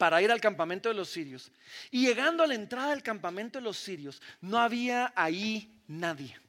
para 0.00 0.22
ir 0.22 0.32
al 0.32 0.40
campamento 0.40 0.88
de 0.88 0.94
los 0.94 1.10
sirios. 1.10 1.52
Y 1.90 2.06
llegando 2.06 2.42
a 2.42 2.46
la 2.46 2.54
entrada 2.54 2.88
del 2.88 3.02
campamento 3.02 3.58
de 3.58 3.64
los 3.64 3.76
sirios, 3.76 4.22
no 4.40 4.58
había 4.58 5.12
ahí 5.14 5.78
nadie. 5.88 6.40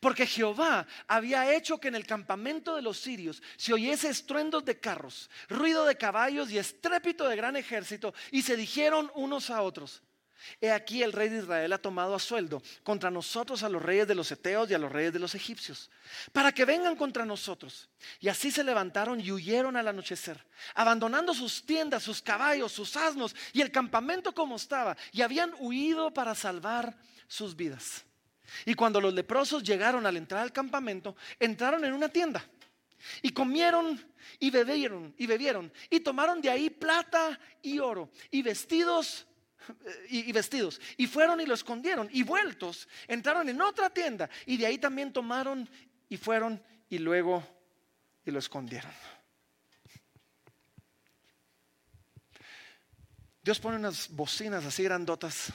Porque 0.00 0.26
Jehová 0.26 0.86
había 1.06 1.54
hecho 1.54 1.76
que 1.76 1.88
en 1.88 1.94
el 1.94 2.06
campamento 2.06 2.74
de 2.74 2.80
los 2.80 2.98
sirios 2.98 3.42
se 3.58 3.74
oyese 3.74 4.08
estruendos 4.08 4.64
de 4.64 4.80
carros, 4.80 5.28
ruido 5.50 5.84
de 5.84 5.98
caballos 5.98 6.50
y 6.50 6.56
estrépito 6.56 7.28
de 7.28 7.36
gran 7.36 7.54
ejército, 7.56 8.14
y 8.30 8.40
se 8.40 8.56
dijeron 8.56 9.12
unos 9.14 9.50
a 9.50 9.60
otros, 9.60 10.02
He 10.60 10.70
aquí 10.70 11.02
el 11.02 11.12
rey 11.12 11.28
de 11.28 11.38
Israel 11.38 11.72
ha 11.72 11.78
tomado 11.78 12.14
a 12.14 12.18
sueldo 12.18 12.62
contra 12.82 13.10
nosotros 13.10 13.62
a 13.62 13.68
los 13.68 13.82
reyes 13.82 14.06
de 14.06 14.14
los 14.14 14.30
Eteos 14.30 14.70
y 14.70 14.74
a 14.74 14.78
los 14.78 14.92
reyes 14.92 15.12
de 15.12 15.18
los 15.18 15.34
egipcios, 15.34 15.90
para 16.32 16.52
que 16.52 16.64
vengan 16.64 16.96
contra 16.96 17.24
nosotros. 17.24 17.88
Y 18.20 18.28
así 18.28 18.50
se 18.50 18.64
levantaron 18.64 19.20
y 19.20 19.32
huyeron 19.32 19.76
al 19.76 19.88
anochecer, 19.88 20.44
abandonando 20.74 21.34
sus 21.34 21.64
tiendas, 21.64 22.02
sus 22.02 22.22
caballos, 22.22 22.72
sus 22.72 22.96
asnos 22.96 23.34
y 23.52 23.60
el 23.60 23.70
campamento 23.70 24.32
como 24.32 24.56
estaba, 24.56 24.96
y 25.12 25.22
habían 25.22 25.54
huido 25.58 26.12
para 26.12 26.34
salvar 26.34 26.96
sus 27.26 27.56
vidas. 27.56 28.04
Y 28.64 28.74
cuando 28.74 29.00
los 29.00 29.12
leprosos 29.12 29.62
llegaron 29.62 30.06
al 30.06 30.16
entrar 30.16 30.42
al 30.42 30.52
campamento, 30.52 31.16
entraron 31.38 31.84
en 31.84 31.92
una 31.92 32.08
tienda 32.08 32.44
y 33.22 33.30
comieron 33.30 34.00
y 34.38 34.50
bebieron 34.50 35.14
y 35.16 35.26
bebieron 35.26 35.72
y 35.90 36.00
tomaron 36.00 36.40
de 36.40 36.50
ahí 36.50 36.70
plata 36.70 37.38
y 37.62 37.78
oro 37.78 38.10
y 38.30 38.42
vestidos 38.42 39.25
y, 40.08 40.30
vestidos. 40.32 40.80
Y 40.96 41.06
fueron 41.06 41.40
y 41.40 41.46
lo 41.46 41.54
escondieron. 41.54 42.08
Y 42.12 42.22
vueltos, 42.22 42.88
entraron 43.08 43.48
en 43.48 43.60
otra 43.60 43.90
tienda 43.90 44.28
y 44.44 44.56
de 44.56 44.66
ahí 44.66 44.78
también 44.78 45.12
tomaron 45.12 45.68
y 46.08 46.16
fueron 46.16 46.62
y 46.88 46.98
luego 46.98 47.46
y 48.24 48.30
lo 48.30 48.38
escondieron. 48.38 48.90
Dios 53.42 53.60
pone 53.60 53.76
unas 53.76 54.08
bocinas 54.10 54.64
así 54.64 54.82
grandotas, 54.82 55.52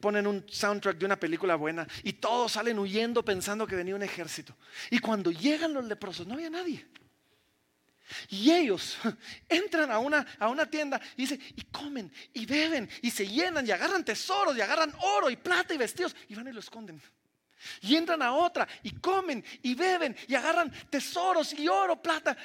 ponen 0.00 0.26
un 0.26 0.46
soundtrack 0.48 0.96
de 0.96 1.04
una 1.04 1.20
película 1.20 1.56
buena 1.56 1.86
y 2.02 2.14
todos 2.14 2.52
salen 2.52 2.78
huyendo 2.78 3.22
pensando 3.22 3.66
que 3.66 3.76
venía 3.76 3.94
un 3.94 4.02
ejército. 4.02 4.56
Y 4.90 4.98
cuando 4.98 5.30
llegan 5.30 5.74
los 5.74 5.84
leprosos, 5.84 6.26
no 6.26 6.34
había 6.34 6.48
nadie. 6.48 6.86
Y 8.28 8.50
ellos 8.50 8.96
entran 9.48 9.90
a 9.90 9.98
una, 9.98 10.26
a 10.38 10.48
una 10.48 10.66
tienda 10.66 11.00
y 11.16 11.22
dicen, 11.22 11.40
y 11.56 11.62
comen, 11.64 12.12
y 12.32 12.46
beben, 12.46 12.88
y 13.02 13.10
se 13.10 13.26
llenan, 13.26 13.66
y 13.66 13.70
agarran 13.70 14.04
tesoros, 14.04 14.56
y 14.56 14.60
agarran 14.60 14.92
oro, 15.00 15.30
y 15.30 15.36
plata, 15.36 15.74
y 15.74 15.78
vestidos, 15.78 16.14
y 16.28 16.34
van 16.34 16.48
y 16.48 16.52
lo 16.52 16.60
esconden. 16.60 17.00
Y 17.80 17.96
entran 17.96 18.22
a 18.22 18.32
otra, 18.32 18.68
y 18.82 18.92
comen, 18.92 19.44
y 19.62 19.74
beben, 19.74 20.16
y 20.28 20.34
agarran 20.34 20.72
tesoros, 20.90 21.52
y 21.54 21.68
oro, 21.68 22.00
plata. 22.00 22.36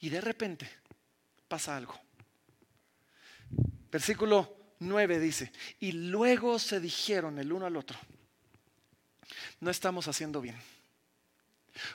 Y 0.00 0.08
de 0.08 0.20
repente 0.20 0.68
pasa 1.48 1.76
algo. 1.76 1.98
Versículo 3.90 4.74
9 4.80 5.18
dice, 5.18 5.52
y 5.80 5.92
luego 5.92 6.58
se 6.58 6.80
dijeron 6.80 7.38
el 7.38 7.52
uno 7.52 7.66
al 7.66 7.76
otro, 7.76 7.98
no 9.60 9.70
estamos 9.70 10.06
haciendo 10.08 10.40
bien. 10.40 10.56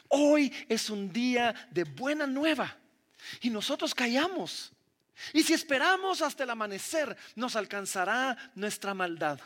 Hoy 0.09 0.53
es 0.69 0.89
un 0.89 1.11
día 1.11 1.53
de 1.71 1.83
buena 1.83 2.27
nueva 2.27 2.77
y 3.41 3.49
nosotros 3.49 3.93
callamos. 3.93 4.71
Y 5.33 5.43
si 5.43 5.53
esperamos 5.53 6.21
hasta 6.21 6.43
el 6.43 6.49
amanecer, 6.49 7.15
nos 7.35 7.55
alcanzará 7.55 8.37
nuestra 8.55 8.93
maldad. 8.93 9.39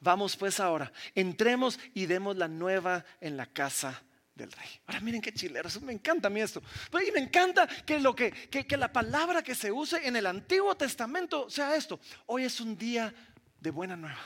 Vamos 0.00 0.36
pues 0.36 0.60
ahora, 0.60 0.92
entremos 1.14 1.78
y 1.94 2.06
demos 2.06 2.36
la 2.36 2.48
nueva 2.48 3.04
en 3.20 3.36
la 3.36 3.46
casa 3.46 4.02
del 4.34 4.50
rey. 4.52 4.68
Ahora 4.86 5.00
miren 5.00 5.20
qué 5.20 5.32
chileros, 5.32 5.80
me 5.82 5.92
encanta 5.92 6.28
a 6.28 6.30
mí 6.30 6.40
esto. 6.40 6.62
Y 7.06 7.10
me 7.12 7.20
encanta 7.20 7.66
que, 7.66 7.98
lo 7.98 8.14
que, 8.14 8.32
que 8.32 8.76
la 8.76 8.92
palabra 8.92 9.42
que 9.42 9.54
se 9.54 9.70
use 9.72 10.06
en 10.06 10.16
el 10.16 10.26
Antiguo 10.26 10.76
Testamento 10.76 11.48
sea 11.48 11.74
esto. 11.74 12.00
Hoy 12.26 12.44
es 12.44 12.60
un 12.60 12.76
día 12.76 13.12
de 13.60 13.70
buena 13.70 13.96
nueva. 13.96 14.20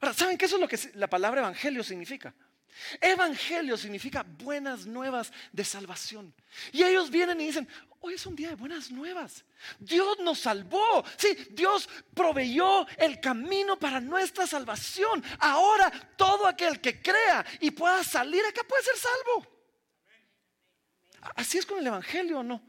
Ahora, 0.00 0.14
¿saben 0.14 0.36
qué 0.36 0.46
eso 0.46 0.56
es 0.56 0.60
lo 0.60 0.68
que 0.68 0.78
la 0.94 1.08
palabra 1.08 1.40
evangelio 1.40 1.82
significa? 1.82 2.34
Evangelio 3.00 3.76
significa 3.76 4.22
buenas 4.22 4.86
nuevas 4.86 5.32
de 5.52 5.64
salvación. 5.64 6.34
Y 6.72 6.82
ellos 6.82 7.10
vienen 7.10 7.40
y 7.40 7.46
dicen, 7.46 7.68
hoy 8.00 8.14
es 8.14 8.26
un 8.26 8.36
día 8.36 8.50
de 8.50 8.54
buenas 8.54 8.90
nuevas. 8.90 9.44
Dios 9.78 10.18
nos 10.20 10.40
salvó. 10.40 11.04
Sí, 11.16 11.36
Dios 11.50 11.88
proveyó 12.14 12.86
el 12.98 13.20
camino 13.20 13.78
para 13.78 14.00
nuestra 14.00 14.46
salvación. 14.46 15.24
Ahora 15.38 15.90
todo 16.16 16.46
aquel 16.46 16.80
que 16.80 17.00
crea 17.00 17.44
y 17.60 17.70
pueda 17.70 18.02
salir 18.04 18.44
acá 18.44 18.62
puede 18.64 18.82
ser 18.82 18.96
salvo. 18.96 19.46
Así 21.36 21.58
es 21.58 21.64
con 21.64 21.78
el 21.78 21.86
Evangelio, 21.86 22.40
¿o 22.40 22.42
no? 22.42 22.62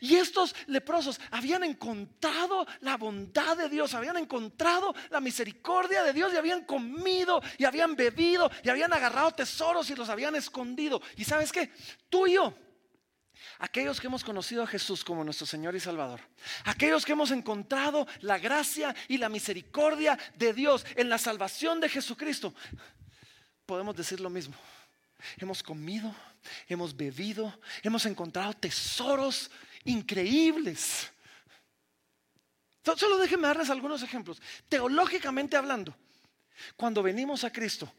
Y 0.00 0.16
estos 0.16 0.54
leprosos 0.66 1.20
habían 1.30 1.64
encontrado 1.64 2.66
la 2.80 2.96
bondad 2.96 3.56
de 3.56 3.68
Dios, 3.68 3.94
habían 3.94 4.16
encontrado 4.16 4.94
la 5.10 5.20
misericordia 5.20 6.02
de 6.02 6.12
Dios 6.12 6.32
y 6.32 6.36
habían 6.36 6.64
comido 6.64 7.40
y 7.58 7.64
habían 7.64 7.96
bebido 7.96 8.50
y 8.62 8.68
habían 8.68 8.92
agarrado 8.92 9.32
tesoros 9.32 9.88
y 9.90 9.94
los 9.94 10.08
habían 10.08 10.34
escondido. 10.36 11.00
¿Y 11.16 11.24
sabes 11.24 11.52
qué? 11.52 11.70
Tú 12.08 12.26
y 12.26 12.34
yo, 12.34 12.54
aquellos 13.58 14.00
que 14.00 14.06
hemos 14.06 14.24
conocido 14.24 14.62
a 14.62 14.66
Jesús 14.66 15.04
como 15.04 15.24
nuestro 15.24 15.46
Señor 15.46 15.74
y 15.74 15.80
Salvador, 15.80 16.20
aquellos 16.64 17.04
que 17.04 17.12
hemos 17.12 17.30
encontrado 17.30 18.06
la 18.20 18.38
gracia 18.38 18.94
y 19.08 19.18
la 19.18 19.28
misericordia 19.28 20.18
de 20.36 20.52
Dios 20.52 20.84
en 20.96 21.08
la 21.08 21.18
salvación 21.18 21.80
de 21.80 21.88
Jesucristo, 21.88 22.54
podemos 23.66 23.96
decir 23.96 24.20
lo 24.20 24.30
mismo. 24.30 24.54
Hemos 25.38 25.64
comido, 25.64 26.14
hemos 26.68 26.96
bebido, 26.96 27.58
hemos 27.82 28.06
encontrado 28.06 28.52
tesoros 28.54 29.50
increíbles. 29.84 31.10
Solo 32.96 33.18
déjenme 33.18 33.48
darles 33.48 33.70
algunos 33.70 34.02
ejemplos. 34.02 34.40
Teológicamente 34.68 35.56
hablando, 35.56 35.94
cuando 36.76 37.02
venimos 37.02 37.44
a 37.44 37.52
Cristo, 37.52 37.92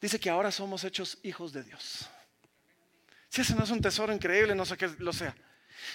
dice 0.00 0.20
que 0.20 0.30
ahora 0.30 0.50
somos 0.50 0.84
hechos 0.84 1.18
hijos 1.22 1.52
de 1.52 1.64
Dios. 1.64 2.08
Si 3.28 3.40
ese 3.40 3.54
no 3.54 3.64
es 3.64 3.70
un 3.70 3.80
tesoro 3.80 4.12
increíble, 4.12 4.54
no 4.54 4.64
sé 4.64 4.76
qué 4.76 4.88
lo 4.98 5.12
sea. 5.12 5.34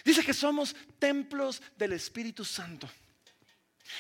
Dice 0.04 0.24
que 0.24 0.34
somos 0.34 0.76
templos 1.00 1.62
del 1.78 1.94
Espíritu 1.94 2.46
Santo. 2.46 2.90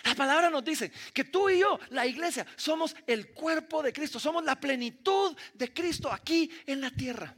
La 0.04 0.15
palabra 0.15 0.50
nos 0.50 0.63
dice 0.63 0.91
que 1.13 1.26
tú 1.26 1.50
y 1.50 1.60
yo, 1.60 1.80
la 1.89 2.06
iglesia, 2.06 2.46
somos 2.56 2.96
el 3.06 3.34
cuerpo 3.34 3.84
de 3.84 3.91
Cristo, 3.91 4.19
somos 4.19 4.43
la 4.43 4.60
plenitud 4.60 5.36
de 5.54 5.74
Cristo 5.74 6.12
aquí 6.12 6.50
en 6.65 6.82
la 6.82 6.89
tierra. 6.89 7.36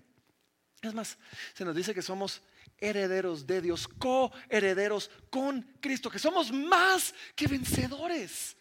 Es 0.81 0.93
más, 0.93 1.17
se 1.53 1.65
nos 1.65 1.75
dice 1.75 1.93
que 1.93 2.01
somos 2.01 2.41
herederos 2.79 3.45
de 3.47 3.61
Dios, 3.61 3.87
coherederos 3.87 5.09
con 5.29 5.61
Cristo, 5.79 6.09
que 6.09 6.19
somos 6.19 6.51
más 6.51 7.13
que 7.35 7.47
vencedores 7.47 8.57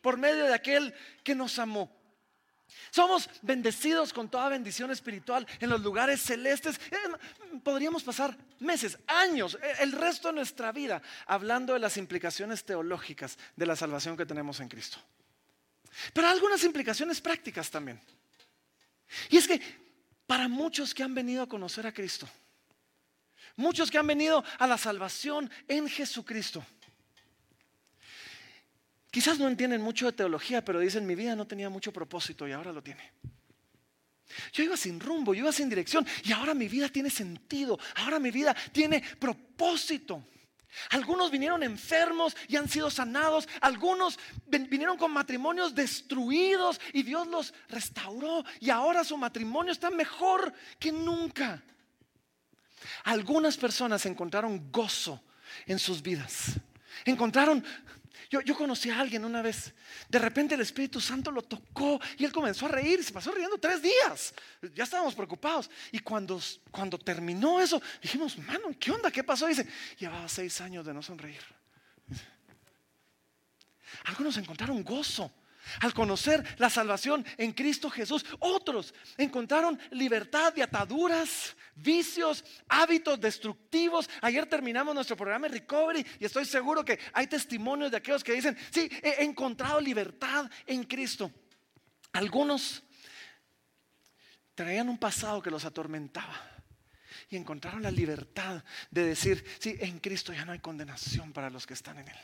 por 0.00 0.16
medio 0.16 0.44
de 0.44 0.54
aquel 0.54 0.94
que 1.22 1.34
nos 1.34 1.58
amó. 1.58 2.02
Somos 2.90 3.28
bendecidos 3.42 4.12
con 4.12 4.30
toda 4.30 4.48
bendición 4.48 4.90
espiritual 4.90 5.46
en 5.60 5.70
los 5.70 5.80
lugares 5.80 6.20
celestes. 6.20 6.78
Eh, 6.90 7.58
podríamos 7.62 8.02
pasar 8.02 8.36
meses, 8.60 8.98
años, 9.06 9.58
e, 9.62 9.82
el 9.82 9.92
resto 9.92 10.28
de 10.28 10.34
nuestra 10.34 10.72
vida 10.72 11.02
hablando 11.26 11.72
de 11.72 11.78
las 11.78 11.96
implicaciones 11.96 12.64
teológicas 12.64 13.38
de 13.56 13.66
la 13.66 13.76
salvación 13.76 14.16
que 14.16 14.26
tenemos 14.26 14.60
en 14.60 14.68
Cristo. 14.68 14.98
Pero 16.12 16.26
hay 16.26 16.34
algunas 16.34 16.64
implicaciones 16.64 17.20
prácticas 17.20 17.70
también. 17.70 18.00
Y 19.28 19.36
es 19.36 19.46
que 19.46 19.60
para 20.26 20.48
muchos 20.48 20.94
que 20.94 21.02
han 21.02 21.14
venido 21.14 21.42
a 21.42 21.48
conocer 21.48 21.86
a 21.86 21.92
Cristo, 21.92 22.28
Muchos 23.56 23.90
que 23.90 23.98
han 23.98 24.06
venido 24.06 24.44
a 24.58 24.66
la 24.66 24.78
salvación 24.78 25.50
en 25.68 25.88
Jesucristo. 25.88 26.64
Quizás 29.10 29.38
no 29.38 29.46
entienden 29.46 29.82
mucho 29.82 30.06
de 30.06 30.12
teología, 30.12 30.64
pero 30.64 30.80
dicen, 30.80 31.06
mi 31.06 31.14
vida 31.14 31.36
no 31.36 31.46
tenía 31.46 31.68
mucho 31.68 31.92
propósito 31.92 32.48
y 32.48 32.52
ahora 32.52 32.72
lo 32.72 32.82
tiene. 32.82 33.12
Yo 34.52 34.62
iba 34.62 34.76
sin 34.76 34.98
rumbo, 34.98 35.34
yo 35.34 35.40
iba 35.40 35.52
sin 35.52 35.68
dirección 35.68 36.06
y 36.24 36.32
ahora 36.32 36.54
mi 36.54 36.66
vida 36.66 36.88
tiene 36.88 37.10
sentido, 37.10 37.78
ahora 37.96 38.18
mi 38.18 38.30
vida 38.30 38.56
tiene 38.72 39.02
propósito. 39.18 40.24
Algunos 40.90 41.30
vinieron 41.30 41.62
enfermos 41.62 42.34
y 42.48 42.56
han 42.56 42.68
sido 42.68 42.90
sanados, 42.90 43.46
algunos 43.60 44.18
vinieron 44.46 44.96
con 44.96 45.12
matrimonios 45.12 45.74
destruidos 45.74 46.80
y 46.94 47.02
Dios 47.02 47.26
los 47.26 47.52
restauró 47.68 48.42
y 48.60 48.70
ahora 48.70 49.04
su 49.04 49.18
matrimonio 49.18 49.72
está 49.72 49.90
mejor 49.90 50.52
que 50.78 50.90
nunca. 50.90 51.62
Algunas 53.04 53.56
personas 53.56 54.04
encontraron 54.06 54.70
gozo 54.70 55.22
en 55.66 55.78
sus 55.78 56.02
vidas. 56.02 56.52
Encontraron, 57.04 57.64
yo, 58.30 58.56
conocí 58.56 58.88
a 58.90 59.00
alguien 59.00 59.24
una 59.24 59.42
vez, 59.42 59.74
de 60.08 60.18
repente 60.18 60.54
el 60.54 60.60
Espíritu 60.60 61.00
Santo 61.00 61.30
lo 61.30 61.42
tocó 61.42 62.00
y 62.16 62.24
él 62.24 62.32
comenzó 62.32 62.66
a 62.66 62.70
reír, 62.70 63.04
se 63.04 63.12
pasó 63.12 63.32
riendo 63.32 63.58
tres 63.58 63.82
días. 63.82 64.34
Ya 64.74 64.84
estábamos 64.84 65.14
preocupados. 65.14 65.68
Y 65.90 65.98
cuando, 65.98 66.40
cuando 66.70 66.98
terminó 66.98 67.60
eso, 67.60 67.82
dijimos, 68.00 68.38
mano, 68.38 68.70
¿qué 68.78 68.90
onda? 68.90 69.10
¿Qué 69.10 69.22
pasó? 69.22 69.46
dice, 69.46 69.66
llevaba 69.98 70.28
seis 70.28 70.60
años 70.60 70.86
de 70.86 70.94
no 70.94 71.02
sonreír. 71.02 71.42
Algunos 74.04 74.36
encontraron 74.36 74.82
gozo 74.82 75.30
al 75.80 75.94
conocer 75.94 76.44
la 76.58 76.70
salvación 76.70 77.24
en 77.36 77.52
Cristo 77.52 77.90
Jesús. 77.90 78.24
Otros 78.38 78.94
encontraron 79.16 79.78
libertad 79.90 80.52
de 80.52 80.62
ataduras, 80.62 81.56
vicios, 81.74 82.44
hábitos 82.68 83.20
destructivos. 83.20 84.08
Ayer 84.20 84.46
terminamos 84.46 84.94
nuestro 84.94 85.16
programa 85.16 85.48
de 85.48 85.58
Recovery 85.58 86.06
y 86.18 86.24
estoy 86.24 86.44
seguro 86.44 86.84
que 86.84 86.98
hay 87.12 87.26
testimonios 87.26 87.90
de 87.90 87.96
aquellos 87.96 88.24
que 88.24 88.34
dicen, 88.34 88.56
sí, 88.70 88.90
he 89.02 89.22
encontrado 89.24 89.80
libertad 89.80 90.50
en 90.66 90.84
Cristo. 90.84 91.30
Algunos 92.12 92.82
traían 94.54 94.88
un 94.88 94.98
pasado 94.98 95.42
que 95.42 95.50
los 95.50 95.64
atormentaba 95.64 96.52
y 97.28 97.36
encontraron 97.36 97.82
la 97.82 97.90
libertad 97.90 98.62
de 98.90 99.06
decir, 99.06 99.44
sí, 99.58 99.76
en 99.80 99.98
Cristo 100.00 100.32
ya 100.32 100.44
no 100.44 100.52
hay 100.52 100.58
condenación 100.58 101.32
para 101.32 101.50
los 101.50 101.66
que 101.66 101.74
están 101.74 101.98
en 101.98 102.08
Él. 102.08 102.18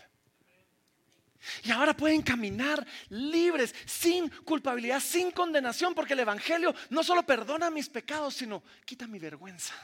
Y 1.63 1.71
ahora 1.71 1.97
pueden 1.97 2.23
caminar 2.23 2.87
libres, 3.11 3.75
sin 3.87 4.29
culpabilidad, 4.29 5.01
sin 5.01 5.31
condenación, 5.31 5.95
porque 5.95 6.15
el 6.15 6.21
Evangelio 6.21 6.75
no 6.91 7.03
solo 7.03 7.25
perdona 7.25 7.71
mis 7.71 7.89
pecados, 7.89 8.35
sino 8.35 8.63
quita 8.85 9.07
mi 9.07 9.19
vergüenza. 9.19 9.75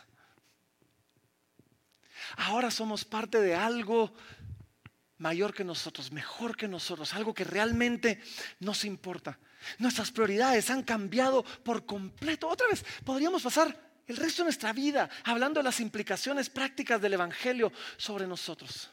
Ahora 2.36 2.70
somos 2.70 3.04
parte 3.04 3.40
de 3.40 3.54
algo 3.54 4.14
mayor 5.18 5.54
que 5.54 5.64
nosotros, 5.64 6.12
mejor 6.12 6.56
que 6.56 6.68
nosotros, 6.68 7.14
algo 7.14 7.32
que 7.32 7.44
realmente 7.44 8.20
nos 8.60 8.84
importa. 8.84 9.38
Nuestras 9.78 10.10
prioridades 10.10 10.70
han 10.70 10.82
cambiado 10.82 11.42
por 11.42 11.86
completo. 11.86 12.48
Otra 12.48 12.66
vez, 12.66 12.84
podríamos 13.04 13.42
pasar 13.42 14.02
el 14.06 14.16
resto 14.16 14.42
de 14.42 14.46
nuestra 14.46 14.72
vida 14.72 15.08
hablando 15.24 15.60
de 15.60 15.64
las 15.64 15.80
implicaciones 15.80 16.50
prácticas 16.50 17.00
del 17.00 17.14
Evangelio 17.14 17.72
sobre 17.96 18.26
nosotros. 18.26 18.90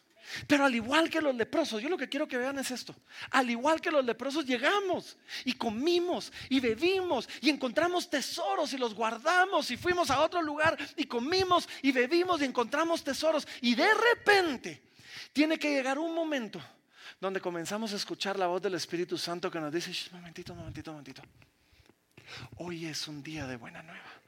Pero 0.48 0.66
al 0.66 0.76
igual 0.76 1.10
que 1.10 1.22
los 1.22 1.36
leprosos, 1.36 1.82
yo 1.82 1.90
lo 1.90 1.98
que 1.98 2.10
quiero 2.10 2.28
que 2.28 2.38
vean 2.38 2.58
es 2.60 2.72
esto. 2.72 2.96
Al 3.32 3.50
igual 3.50 3.82
que 3.82 3.92
los 3.92 4.06
leprosos 4.06 4.46
llegamos 4.46 5.18
y 5.46 5.54
comimos 5.54 6.32
y 6.50 6.60
bebimos 6.60 7.28
y 7.42 7.50
encontramos 7.50 8.10
tesoros 8.10 8.74
y 8.74 8.78
los 8.78 8.94
guardamos 8.94 9.72
y 9.72 9.78
fuimos 9.78 10.10
a 10.10 10.22
otro 10.22 10.42
lugar 10.42 10.78
y 10.96 11.06
comimos 11.06 11.68
y 11.82 11.92
bebimos 11.92 12.42
y 12.42 12.46
encontramos 12.46 13.04
tesoros. 13.04 13.48
Y 13.62 13.76
de 13.76 13.94
repente 13.94 14.84
tiene 15.34 15.58
que 15.58 15.72
llegar 15.72 15.98
un 16.00 16.14
momento 16.14 16.62
donde 17.20 17.40
comenzamos 17.40 17.94
a 17.94 17.96
escuchar 17.96 18.38
la 18.38 18.48
voz 18.48 18.62
del 18.62 18.74
Espíritu 18.76 19.18
Santo 19.18 19.52
que 19.52 19.60
nos 19.60 19.72
dice, 19.72 19.92
momentito, 20.12 20.56
momentito, 20.56 20.92
momentito. 20.92 21.22
Hoy 22.58 22.86
es 22.86 23.08
un 23.08 23.22
día 23.22 23.46
de 23.48 23.58
buena 23.58 23.84
nueva. 23.84 24.22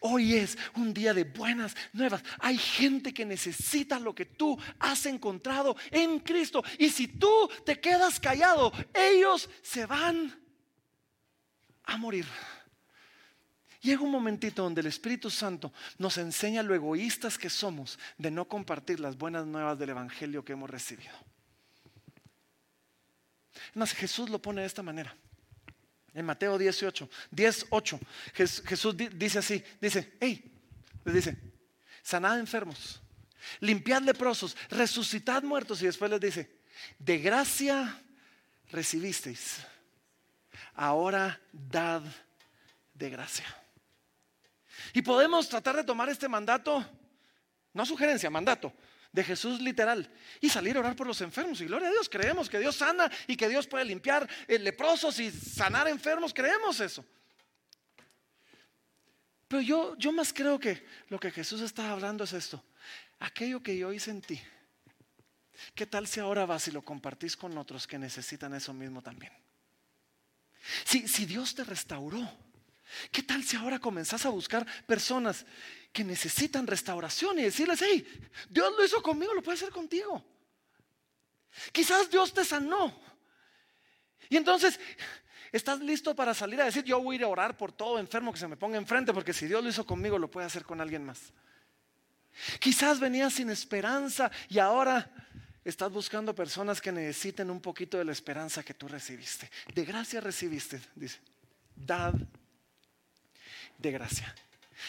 Hoy 0.00 0.34
es 0.34 0.56
un 0.74 0.92
día 0.92 1.14
de 1.14 1.24
buenas 1.24 1.74
nuevas. 1.92 2.22
Hay 2.38 2.58
gente 2.58 3.12
que 3.12 3.24
necesita 3.24 3.98
lo 3.98 4.14
que 4.14 4.26
tú 4.26 4.58
has 4.78 5.06
encontrado 5.06 5.76
en 5.90 6.20
Cristo. 6.20 6.62
Y 6.78 6.90
si 6.90 7.08
tú 7.08 7.50
te 7.64 7.80
quedas 7.80 8.20
callado, 8.20 8.72
ellos 8.94 9.48
se 9.62 9.86
van 9.86 10.34
a 11.84 11.96
morir. 11.96 12.26
Llega 13.80 14.02
un 14.02 14.12
momentito 14.12 14.62
donde 14.62 14.80
el 14.80 14.86
Espíritu 14.86 15.28
Santo 15.28 15.72
nos 15.98 16.16
enseña 16.16 16.62
lo 16.62 16.74
egoístas 16.74 17.36
que 17.36 17.50
somos 17.50 17.98
de 18.16 18.30
no 18.30 18.46
compartir 18.46 19.00
las 19.00 19.18
buenas 19.18 19.44
nuevas 19.44 19.76
del 19.76 19.90
Evangelio 19.90 20.44
que 20.44 20.52
hemos 20.52 20.70
recibido. 20.70 21.12
Más 23.74 23.92
Jesús 23.92 24.30
lo 24.30 24.40
pone 24.40 24.60
de 24.60 24.68
esta 24.68 24.82
manera. 24.82 25.16
En 26.14 26.26
Mateo 26.26 26.58
18, 26.58 27.08
18, 27.30 28.00
Jesús 28.34 28.94
dice 28.96 29.38
así, 29.38 29.64
dice, 29.80 30.16
hey, 30.20 30.52
les 31.04 31.14
dice, 31.14 31.38
sanad 32.02 32.38
enfermos, 32.38 33.00
limpiad 33.60 34.02
leprosos, 34.02 34.56
resucitad 34.68 35.42
muertos 35.42 35.80
y 35.82 35.86
después 35.86 36.10
les 36.10 36.20
dice, 36.20 36.60
de 36.98 37.18
gracia 37.18 37.98
recibisteis, 38.70 39.58
ahora 40.74 41.40
dad 41.52 42.02
de 42.94 43.10
gracia. 43.10 43.46
Y 44.92 45.02
podemos 45.02 45.48
tratar 45.48 45.76
de 45.76 45.84
tomar 45.84 46.08
este 46.08 46.28
mandato, 46.28 46.84
no 47.72 47.86
sugerencia, 47.86 48.28
mandato, 48.28 48.72
de 49.12 49.22
Jesús 49.22 49.60
literal 49.60 50.10
y 50.40 50.48
salir 50.48 50.76
a 50.76 50.80
orar 50.80 50.96
por 50.96 51.06
los 51.06 51.20
enfermos. 51.20 51.60
Y 51.60 51.66
gloria 51.66 51.88
a 51.88 51.92
Dios, 51.92 52.08
creemos 52.08 52.48
que 52.48 52.58
Dios 52.58 52.76
sana 52.76 53.10
y 53.26 53.36
que 53.36 53.48
Dios 53.48 53.66
puede 53.66 53.84
limpiar 53.84 54.28
eh, 54.48 54.58
leprosos 54.58 55.18
y 55.20 55.30
sanar 55.30 55.86
enfermos, 55.86 56.32
creemos 56.32 56.80
eso. 56.80 57.04
Pero 59.46 59.60
yo, 59.60 59.94
yo 59.98 60.12
más 60.12 60.32
creo 60.32 60.58
que 60.58 60.86
lo 61.08 61.20
que 61.20 61.30
Jesús 61.30 61.60
está 61.60 61.90
hablando 61.90 62.24
es 62.24 62.32
esto. 62.32 62.64
Aquello 63.18 63.62
que 63.62 63.76
yo 63.76 63.92
hice 63.92 64.10
en 64.10 64.22
ti, 64.22 64.40
¿qué 65.74 65.84
tal 65.84 66.06
si 66.06 66.20
ahora 66.20 66.46
vas 66.46 66.66
y 66.68 66.70
lo 66.70 66.82
compartís 66.82 67.36
con 67.36 67.56
otros 67.58 67.86
que 67.86 67.98
necesitan 67.98 68.54
eso 68.54 68.72
mismo 68.72 69.02
también? 69.02 69.32
Si, 70.84 71.06
si 71.06 71.26
Dios 71.26 71.54
te 71.54 71.64
restauró, 71.64 72.26
¿Qué 73.10 73.22
tal 73.22 73.42
si 73.44 73.56
ahora 73.56 73.78
comenzás 73.78 74.26
a 74.26 74.30
buscar 74.30 74.66
personas 74.86 75.46
que 75.92 76.04
necesitan 76.04 76.66
restauración 76.66 77.38
y 77.38 77.42
decirles, 77.42 77.82
hey, 77.82 78.06
Dios 78.48 78.72
lo 78.76 78.84
hizo 78.84 79.02
conmigo, 79.02 79.34
lo 79.34 79.42
puede 79.42 79.56
hacer 79.56 79.70
contigo? 79.70 80.24
Quizás 81.72 82.10
Dios 82.10 82.32
te 82.32 82.44
sanó. 82.44 82.98
Y 84.28 84.36
entonces 84.36 84.78
estás 85.50 85.80
listo 85.80 86.14
para 86.14 86.34
salir 86.34 86.60
a 86.60 86.64
decir, 86.64 86.84
yo 86.84 87.00
voy 87.00 87.16
a 87.16 87.18
ir 87.18 87.24
a 87.24 87.28
orar 87.28 87.56
por 87.56 87.72
todo 87.72 87.98
enfermo 87.98 88.32
que 88.32 88.38
se 88.38 88.48
me 88.48 88.56
ponga 88.56 88.78
enfrente, 88.78 89.12
porque 89.12 89.32
si 89.32 89.46
Dios 89.46 89.62
lo 89.62 89.68
hizo 89.68 89.86
conmigo, 89.86 90.18
lo 90.18 90.30
puede 90.30 90.46
hacer 90.46 90.64
con 90.64 90.80
alguien 90.80 91.04
más. 91.04 91.32
Quizás 92.58 92.98
venías 92.98 93.34
sin 93.34 93.50
esperanza 93.50 94.30
y 94.48 94.58
ahora 94.58 95.10
estás 95.64 95.92
buscando 95.92 96.34
personas 96.34 96.80
que 96.80 96.90
necesiten 96.90 97.50
un 97.50 97.60
poquito 97.60 97.98
de 97.98 98.04
la 98.04 98.12
esperanza 98.12 98.62
que 98.62 98.74
tú 98.74 98.88
recibiste. 98.88 99.50
De 99.74 99.84
gracia 99.84 100.20
recibiste, 100.20 100.80
dice. 100.94 101.18
Dad 101.74 102.14
de 103.82 103.90
gracia. 103.90 104.34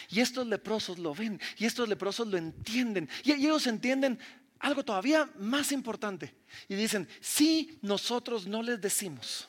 Y 0.08 0.20
estos 0.20 0.46
leprosos 0.46 0.98
lo 0.98 1.14
ven 1.14 1.40
y 1.58 1.66
estos 1.66 1.88
leprosos 1.88 2.26
lo 2.28 2.38
entienden. 2.38 3.08
Y 3.22 3.32
ellos 3.32 3.66
entienden 3.66 4.18
algo 4.60 4.84
todavía 4.84 5.30
más 5.38 5.72
importante. 5.72 6.34
Y 6.68 6.74
dicen, 6.74 7.08
si 7.20 7.78
nosotros 7.82 8.46
no 8.46 8.62
les 8.62 8.80
decimos, 8.80 9.48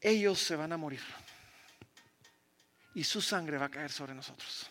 ellos 0.00 0.38
se 0.38 0.56
van 0.56 0.72
a 0.72 0.76
morir. 0.76 1.02
Y 2.94 3.04
su 3.04 3.22
sangre 3.22 3.56
va 3.56 3.66
a 3.66 3.70
caer 3.70 3.90
sobre 3.90 4.14
nosotros. 4.14 4.68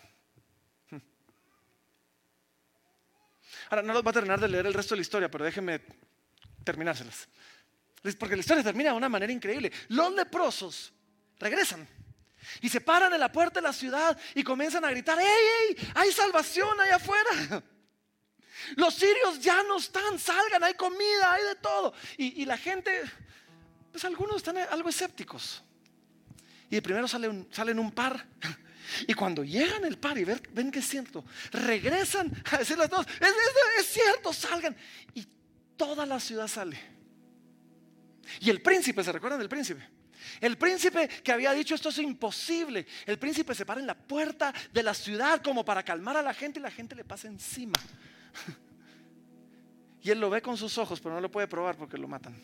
Ahora, 3.69 3.81
no 3.83 3.93
los 3.93 4.05
va 4.05 4.09
a 4.09 4.13
terminar 4.13 4.39
de 4.39 4.49
leer 4.49 4.65
el 4.65 4.73
resto 4.73 4.93
de 4.93 4.97
la 4.97 5.03
historia, 5.03 5.31
pero 5.31 5.45
déjenme 5.45 5.81
terminárselas. 6.63 7.27
Porque 8.19 8.35
la 8.35 8.41
historia 8.41 8.63
termina 8.63 8.91
de 8.91 8.97
una 8.97 9.09
manera 9.09 9.31
increíble. 9.31 9.71
Los 9.89 10.13
leprosos 10.13 10.91
regresan. 11.39 11.87
Y 12.59 12.69
se 12.69 12.81
paran 12.81 13.13
en 13.13 13.19
la 13.19 13.31
puerta 13.31 13.59
de 13.59 13.67
la 13.67 13.73
ciudad 13.73 14.17
y 14.35 14.43
comienzan 14.43 14.83
a 14.83 14.91
gritar, 14.91 15.17
¡Ey, 15.19 15.25
ey! 15.69 15.91
Hay 15.95 16.11
salvación 16.11 16.79
allá 16.79 16.95
afuera. 16.97 17.63
Los 18.75 18.93
sirios 18.95 19.39
ya 19.39 19.63
no 19.63 19.77
están, 19.77 20.19
salgan, 20.19 20.63
hay 20.63 20.73
comida, 20.73 21.33
hay 21.33 21.43
de 21.43 21.55
todo. 21.55 21.93
Y, 22.17 22.45
la 22.45 22.57
gente, 22.57 23.01
pues 23.91 24.03
algunos 24.05 24.37
están 24.37 24.57
algo 24.57 24.89
escépticos. 24.89 25.63
Y 26.69 26.79
primero 26.81 27.07
sale 27.07 27.45
salen 27.51 27.79
un 27.79 27.91
par. 27.91 28.25
Y 29.07 29.13
cuando 29.13 29.41
llegan 29.41 29.85
el 29.85 29.97
par 29.97 30.17
y 30.17 30.25
ven, 30.25 30.69
que 30.69 30.79
es 30.79 30.87
cierto, 30.87 31.23
regresan 31.51 32.29
a 32.51 32.57
decirles 32.57 32.87
a 32.87 32.89
todos, 32.89 33.07
es, 33.21 33.33
es 33.79 33.85
cierto, 33.85 34.33
salgan. 34.33 34.75
Y 35.13 35.25
toda 35.77 36.05
la 36.05 36.19
ciudad 36.19 36.47
sale. 36.49 36.77
Y 38.41 38.49
el 38.49 38.61
príncipe, 38.61 39.01
¿se 39.01 39.11
recuerdan 39.13 39.39
del 39.39 39.47
príncipe? 39.47 39.87
El 40.39 40.57
príncipe 40.57 41.07
que 41.07 41.31
había 41.31 41.53
dicho 41.53 41.75
esto 41.75 41.89
es 41.89 41.97
imposible. 41.99 42.85
El 43.05 43.17
príncipe 43.17 43.55
se 43.55 43.65
para 43.65 43.79
en 43.79 43.87
la 43.87 43.95
puerta 43.95 44.53
de 44.71 44.83
la 44.83 44.93
ciudad 44.93 45.41
como 45.41 45.65
para 45.65 45.83
calmar 45.83 46.17
a 46.17 46.21
la 46.21 46.33
gente 46.33 46.59
y 46.59 46.63
la 46.63 46.71
gente 46.71 46.95
le 46.95 47.03
pasa 47.03 47.27
encima. 47.27 47.79
Y 50.03 50.09
él 50.09 50.19
lo 50.19 50.29
ve 50.29 50.41
con 50.41 50.57
sus 50.57 50.77
ojos, 50.77 50.99
pero 50.99 51.13
no 51.15 51.21
lo 51.21 51.29
puede 51.29 51.47
probar 51.47 51.77
porque 51.77 51.97
lo 51.97 52.07
matan. 52.07 52.35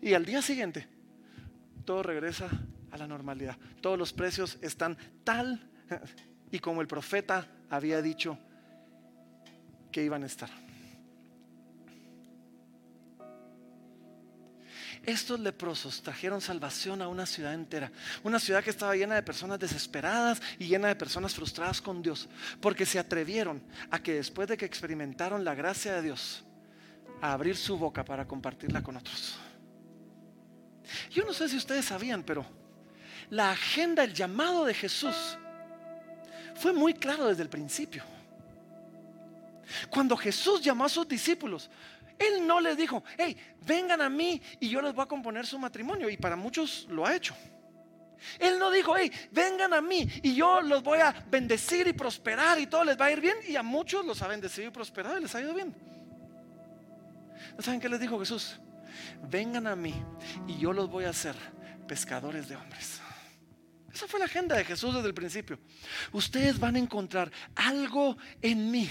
Y 0.00 0.14
al 0.14 0.24
día 0.24 0.40
siguiente, 0.40 0.86
todo 1.84 2.02
regresa 2.02 2.48
a 2.90 2.96
la 2.96 3.06
normalidad. 3.06 3.56
Todos 3.80 3.98
los 3.98 4.12
precios 4.12 4.58
están 4.62 4.96
tal 5.22 5.70
y 6.50 6.58
como 6.60 6.80
el 6.80 6.86
profeta 6.86 7.46
había 7.68 8.00
dicho 8.00 8.38
que 9.92 10.02
iban 10.02 10.22
a 10.22 10.26
estar. 10.26 10.63
Estos 15.06 15.38
leprosos 15.40 16.02
trajeron 16.02 16.40
salvación 16.40 17.02
a 17.02 17.08
una 17.08 17.26
ciudad 17.26 17.52
entera, 17.52 17.92
una 18.22 18.38
ciudad 18.38 18.64
que 18.64 18.70
estaba 18.70 18.96
llena 18.96 19.14
de 19.14 19.22
personas 19.22 19.58
desesperadas 19.58 20.40
y 20.58 20.66
llena 20.66 20.88
de 20.88 20.96
personas 20.96 21.34
frustradas 21.34 21.82
con 21.82 22.02
Dios, 22.02 22.28
porque 22.60 22.86
se 22.86 22.98
atrevieron 22.98 23.62
a 23.90 23.98
que 23.98 24.14
después 24.14 24.48
de 24.48 24.56
que 24.56 24.64
experimentaron 24.64 25.44
la 25.44 25.54
gracia 25.54 25.94
de 25.94 26.02
Dios, 26.02 26.44
a 27.20 27.32
abrir 27.32 27.56
su 27.56 27.76
boca 27.76 28.04
para 28.04 28.26
compartirla 28.26 28.82
con 28.82 28.96
otros. 28.96 29.36
Yo 31.10 31.24
no 31.24 31.32
sé 31.32 31.48
si 31.48 31.56
ustedes 31.56 31.84
sabían, 31.84 32.22
pero 32.22 32.44
la 33.30 33.50
agenda, 33.50 34.04
el 34.04 34.14
llamado 34.14 34.64
de 34.64 34.74
Jesús 34.74 35.38
fue 36.56 36.72
muy 36.72 36.94
claro 36.94 37.26
desde 37.26 37.42
el 37.42 37.48
principio. 37.48 38.02
Cuando 39.88 40.16
Jesús 40.16 40.60
llamó 40.60 40.84
a 40.84 40.88
sus 40.88 41.08
discípulos, 41.08 41.70
él 42.18 42.46
no 42.46 42.60
les 42.60 42.76
dijo, 42.76 43.02
hey, 43.18 43.36
vengan 43.66 44.00
a 44.00 44.08
mí 44.08 44.40
y 44.60 44.68
yo 44.68 44.80
les 44.80 44.94
voy 44.94 45.04
a 45.04 45.06
componer 45.06 45.46
su 45.46 45.58
matrimonio. 45.58 46.08
Y 46.08 46.16
para 46.16 46.36
muchos 46.36 46.86
lo 46.90 47.06
ha 47.06 47.14
hecho. 47.14 47.34
Él 48.38 48.58
no 48.58 48.70
dijo, 48.70 48.96
hey, 48.96 49.10
vengan 49.32 49.72
a 49.74 49.80
mí 49.80 50.08
y 50.22 50.34
yo 50.34 50.60
los 50.60 50.82
voy 50.82 51.00
a 51.00 51.12
bendecir 51.30 51.86
y 51.86 51.92
prosperar 51.92 52.58
y 52.58 52.66
todo 52.66 52.84
les 52.84 52.98
va 52.98 53.06
a 53.06 53.12
ir 53.12 53.20
bien. 53.20 53.36
Y 53.46 53.56
a 53.56 53.62
muchos 53.62 54.04
los 54.04 54.22
ha 54.22 54.28
bendecido 54.28 54.68
y 54.68 54.70
prosperado 54.70 55.18
y 55.18 55.22
les 55.22 55.34
ha 55.34 55.40
ido 55.40 55.54
bien. 55.54 55.74
¿Saben 57.58 57.80
qué 57.80 57.88
les 57.88 58.00
dijo 58.00 58.18
Jesús? 58.18 58.58
Vengan 59.28 59.66
a 59.66 59.76
mí 59.76 59.94
y 60.46 60.58
yo 60.58 60.72
los 60.72 60.88
voy 60.88 61.04
a 61.04 61.10
hacer 61.10 61.34
pescadores 61.86 62.48
de 62.48 62.56
hombres. 62.56 63.00
Esa 63.92 64.08
fue 64.08 64.18
la 64.18 64.26
agenda 64.26 64.56
de 64.56 64.64
Jesús 64.64 64.92
desde 64.92 65.06
el 65.06 65.14
principio. 65.14 65.58
Ustedes 66.12 66.58
van 66.58 66.74
a 66.74 66.80
encontrar 66.80 67.30
algo 67.54 68.16
en 68.42 68.70
mí 68.70 68.90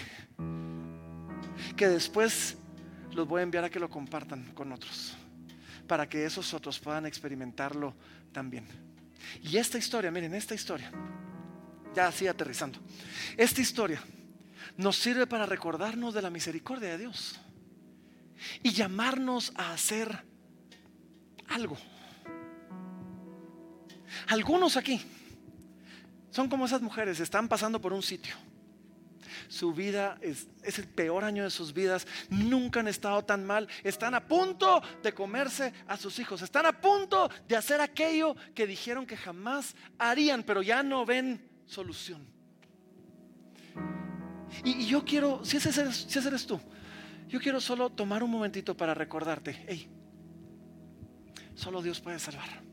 que 1.76 1.89
después 1.89 2.57
los 3.14 3.28
voy 3.28 3.39
a 3.39 3.43
enviar 3.43 3.64
a 3.64 3.70
que 3.70 3.80
lo 3.80 3.89
compartan 3.89 4.51
con 4.53 4.72
otros, 4.72 5.16
para 5.88 6.07
que 6.07 6.26
esos 6.26 6.53
otros 6.53 6.80
puedan 6.80 7.05
experimentarlo 7.05 7.93
también. 8.32 8.66
Y 9.41 9.57
esta 9.57 9.78
historia, 9.78 10.11
miren, 10.11 10.34
esta 10.34 10.55
historia, 10.55 10.91
ya 11.95 12.07
así 12.07 12.28
aterrizando, 12.28 12.80
esta 13.38 13.61
historia 13.61 14.01
nos 14.78 14.97
sirve 14.97 15.28
para 15.28 15.45
recordarnos 15.45 16.14
de 16.14 16.22
la 16.22 16.30
misericordia 16.30 16.89
de 16.89 16.97
Dios 16.97 17.39
y 18.61 18.72
llamarnos 18.72 19.53
a 19.55 19.74
hacer 19.74 20.24
algo. 21.47 21.78
Algunos 24.28 24.78
aquí 24.78 25.01
son 26.32 26.49
como 26.49 26.66
esas 26.66 26.82
mujeres, 26.82 27.20
están 27.20 27.47
pasando 27.47 27.80
por 27.80 27.93
un 27.93 28.01
sitio. 28.01 28.36
Su 29.47 29.73
vida 29.73 30.17
es, 30.21 30.47
es, 30.63 30.79
el 30.79 30.87
peor 30.87 31.23
año 31.23 31.43
de 31.43 31.49
sus 31.49 31.73
vidas. 31.73 32.07
Nunca 32.29 32.79
han 32.79 32.87
estado 32.87 33.23
tan 33.23 33.45
mal. 33.45 33.67
Están 33.83 34.15
a 34.15 34.27
punto 34.27 34.81
de 35.01 35.13
comerse 35.13 35.73
a 35.87 35.97
sus 35.97 36.19
hijos. 36.19 36.41
Están 36.41 36.65
a 36.65 36.79
punto 36.79 37.29
de 37.47 37.55
hacer 37.55 37.81
aquello 37.81 38.35
que 38.53 38.67
dijeron 38.67 39.05
que 39.05 39.17
jamás 39.17 39.75
harían, 39.97 40.43
pero 40.43 40.61
ya 40.61 40.83
no 40.83 41.05
ven 41.05 41.49
solución. 41.65 42.25
Y, 44.63 44.85
yo 44.85 45.03
quiero, 45.03 45.43
si 45.43 45.57
ese, 45.57 45.69
eres, 45.81 46.05
si 46.07 46.19
ese 46.19 46.27
eres 46.27 46.45
tú, 46.45 46.59
yo 47.27 47.39
quiero 47.39 47.59
solo 47.59 47.89
tomar 47.89 48.23
un 48.23 48.29
momentito 48.29 48.77
para 48.77 48.93
recordarte, 48.93 49.65
hey, 49.67 49.89
solo 51.55 51.81
Dios 51.81 51.99
puede 51.99 52.19
salvar. 52.19 52.72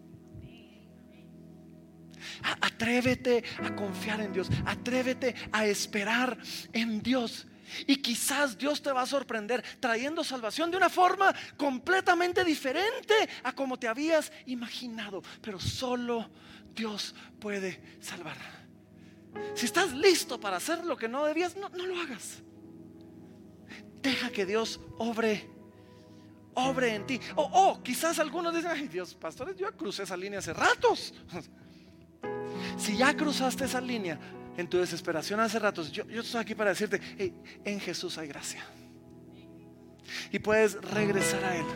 Atrévete 2.61 3.45
a 3.63 3.75
confiar 3.75 4.21
en 4.21 4.33
Dios. 4.33 4.49
Atrévete 4.67 5.35
a 5.53 5.67
esperar 5.67 6.39
en 6.73 7.03
Dios. 7.03 7.47
Y 7.87 7.97
quizás 7.97 8.59
Dios 8.59 8.83
te 8.83 8.93
va 8.93 9.03
a 9.03 9.07
sorprender 9.07 9.63
trayendo 9.79 10.25
salvación 10.25 10.71
de 10.71 10.77
una 10.77 10.89
forma 10.89 11.35
completamente 11.57 12.45
diferente 12.45 13.15
a 13.45 13.53
como 13.53 13.79
te 13.79 13.89
habías 13.89 14.33
imaginado. 14.47 15.23
Pero 15.41 15.61
solo 15.61 16.31
Dios 16.75 17.15
puede 17.39 17.99
salvar. 18.01 18.37
Si 19.55 19.67
estás 19.67 19.93
listo 19.93 20.41
para 20.41 20.57
hacer 20.57 20.85
lo 20.85 20.97
que 20.97 21.09
no 21.09 21.25
debías, 21.25 21.57
no, 21.57 21.69
lo 21.69 22.01
hagas. 22.01 22.43
Deja 24.03 24.31
que 24.31 24.47
Dios 24.47 24.81
obre 24.99 25.49
obre 26.55 26.95
en 26.95 27.07
ti. 27.07 27.21
O 27.37 27.49
oh, 27.53 27.83
quizás 27.83 28.19
algunos 28.19 28.53
dicen, 28.53 28.73
ay 28.73 28.89
Dios, 28.89 29.15
pastores, 29.15 29.57
yo 29.57 29.75
crucé 29.77 30.03
esa 30.03 30.17
línea 30.17 30.41
hace 30.41 30.53
ratos. 30.53 31.15
Si 32.77 32.97
ya 32.97 33.17
cruzaste 33.17 33.65
esa 33.65 33.81
línea 33.81 34.19
en 34.57 34.69
tu 34.69 34.79
desesperación 34.79 35.41
hace 35.41 35.59
ratos, 35.59 35.91
yo, 35.91 36.05
estoy 36.09 36.41
aquí 36.41 36.55
para 36.55 36.71
decirte, 36.71 37.01
en 37.65 37.81
Jesús 37.81 38.19
hay 38.19 38.29
gracia. 38.29 38.65
Y 40.31 40.39
puedes 40.39 40.81
regresar 40.83 41.45
a 41.45 41.57
Él. 41.57 41.67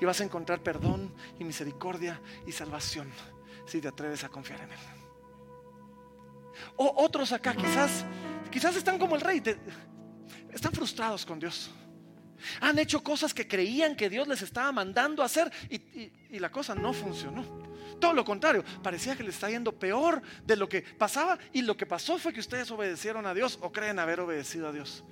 Y 0.00 0.04
vas 0.04 0.20
a 0.20 0.24
encontrar 0.24 0.62
perdón 0.62 1.14
y 1.38 1.44
misericordia 1.44 2.20
y 2.46 2.52
salvación 2.52 3.10
si 3.66 3.80
te 3.80 3.88
atreves 3.88 4.24
a 4.24 4.28
confiar 4.28 4.60
en 4.60 4.72
Él. 4.72 4.78
O 6.76 7.04
otros 7.04 7.32
acá 7.32 7.54
quizás, 7.54 8.04
quizás 8.50 8.76
están 8.76 8.98
como 8.98 9.16
el 9.16 9.20
rey, 9.20 9.42
están 10.52 10.72
frustrados 10.72 11.24
con 11.24 11.38
Dios. 11.38 11.70
Han 12.60 12.78
hecho 12.78 13.02
cosas 13.02 13.32
que 13.32 13.46
creían 13.46 13.94
que 13.94 14.10
Dios 14.10 14.26
les 14.26 14.42
estaba 14.42 14.72
mandando 14.72 15.22
a 15.22 15.26
hacer 15.26 15.50
y 15.70 16.38
la 16.38 16.50
cosa 16.50 16.74
no 16.74 16.92
funcionó. 16.92 17.61
Todo 18.00 18.12
lo 18.12 18.24
contrario, 18.24 18.64
parecía 18.82 19.16
que 19.16 19.22
le 19.22 19.30
está 19.30 19.48
yendo 19.50 19.72
peor 19.72 20.22
de 20.44 20.56
lo 20.56 20.68
que 20.68 20.82
pasaba 20.82 21.38
y 21.52 21.62
lo 21.62 21.76
que 21.76 21.86
pasó 21.86 22.18
fue 22.18 22.32
que 22.32 22.40
ustedes 22.40 22.70
obedecieron 22.70 23.26
a 23.26 23.34
Dios 23.34 23.58
o 23.60 23.72
creen 23.72 23.98
haber 23.98 24.20
obedecido 24.20 24.68
a 24.68 24.72
Dios. 24.72 25.04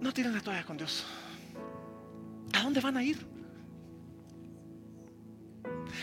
No 0.00 0.12
tiren 0.12 0.34
la 0.34 0.40
toalla 0.40 0.64
con 0.64 0.76
Dios. 0.76 1.04
¿A 2.52 2.62
dónde 2.62 2.80
van 2.80 2.96
a 2.96 3.02
ir? 3.02 3.26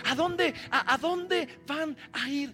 ¿A 0.05 0.15
dónde, 0.15 0.53
a, 0.71 0.97
dónde 0.97 1.59
van 1.67 1.95
a 2.13 2.29
ir? 2.29 2.53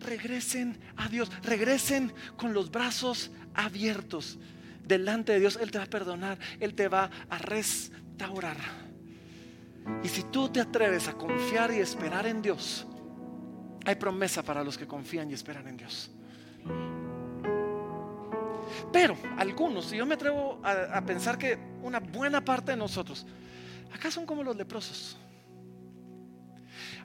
regresen 0.00 0.78
a 0.96 1.08
Dios, 1.08 1.30
regresen 1.42 2.12
con 2.36 2.54
los 2.54 2.70
brazos 2.70 3.30
abiertos 3.54 4.38
delante 4.82 5.32
de 5.32 5.40
Dios. 5.40 5.58
Él 5.60 5.70
te 5.70 5.78
va 5.78 5.84
a 5.84 5.88
perdonar, 5.88 6.38
Él 6.60 6.74
te 6.74 6.88
va 6.88 7.10
a 7.28 7.38
restaurar. 7.38 8.56
Y 10.02 10.08
si 10.08 10.22
tú 10.24 10.48
te 10.48 10.60
atreves 10.60 11.08
a 11.08 11.14
confiar 11.14 11.72
y 11.72 11.80
esperar 11.80 12.26
en 12.26 12.40
Dios, 12.40 12.86
hay 13.84 13.94
promesa 13.96 14.42
para 14.42 14.64
los 14.64 14.78
que 14.78 14.86
confían 14.86 15.30
y 15.30 15.34
esperan 15.34 15.68
en 15.68 15.76
Dios. 15.76 16.10
Pero 18.92 19.16
algunos, 19.36 19.92
y 19.92 19.96
yo 19.96 20.06
me 20.06 20.14
atrevo 20.14 20.60
a, 20.62 21.00
pensar 21.04 21.36
que 21.36 21.58
una 21.82 22.00
buena 22.00 22.44
parte 22.44 22.72
de 22.72 22.76
nosotros, 22.76 23.26
acá 23.92 24.10
son 24.10 24.24
como 24.24 24.42
los 24.42 24.56
leprosos. 24.56 25.18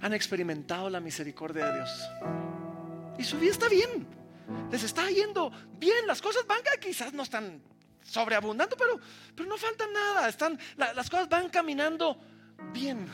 Han 0.02 0.14
experimentado 0.14 0.90
la 0.90 1.00
misericordia 1.00 1.66
de 1.66 1.76
Dios. 1.76 2.10
Y 3.18 3.24
su 3.24 3.38
vida 3.38 3.52
está 3.52 3.68
bien. 3.68 4.08
Les 4.72 4.84
está 4.84 5.10
yendo 5.10 5.52
bien. 5.78 6.08
Las 6.08 6.22
cosas 6.22 6.46
van, 6.48 6.60
quizás 6.80 7.14
no 7.14 7.24
están 7.24 7.62
sobreabundando, 8.04 8.78
pero, 8.78 9.00
pero 9.36 9.50
no 9.50 9.58
falta 9.58 9.86
nada. 9.88 10.30
Están, 10.30 10.58
las 10.78 11.10
cosas 11.10 11.28
van 11.28 11.50
caminando 11.50 12.18
bien. 12.74 13.08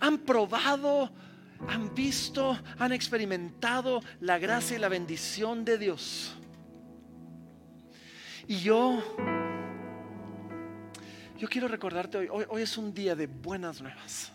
Han 0.00 0.18
probado, 0.18 1.10
han 1.68 1.94
visto, 1.94 2.58
han 2.78 2.92
experimentado 2.92 4.02
la 4.20 4.38
gracia 4.38 4.76
y 4.76 4.80
la 4.80 4.88
bendición 4.88 5.64
de 5.64 5.78
Dios. 5.78 6.36
Y 8.46 8.60
yo, 8.60 9.02
yo 11.38 11.48
quiero 11.48 11.68
recordarte 11.68 12.18
hoy, 12.18 12.44
hoy, 12.48 12.62
es 12.62 12.76
un 12.76 12.92
día 12.92 13.14
de 13.14 13.26
buenas 13.26 13.80
nuevas. 13.80 14.32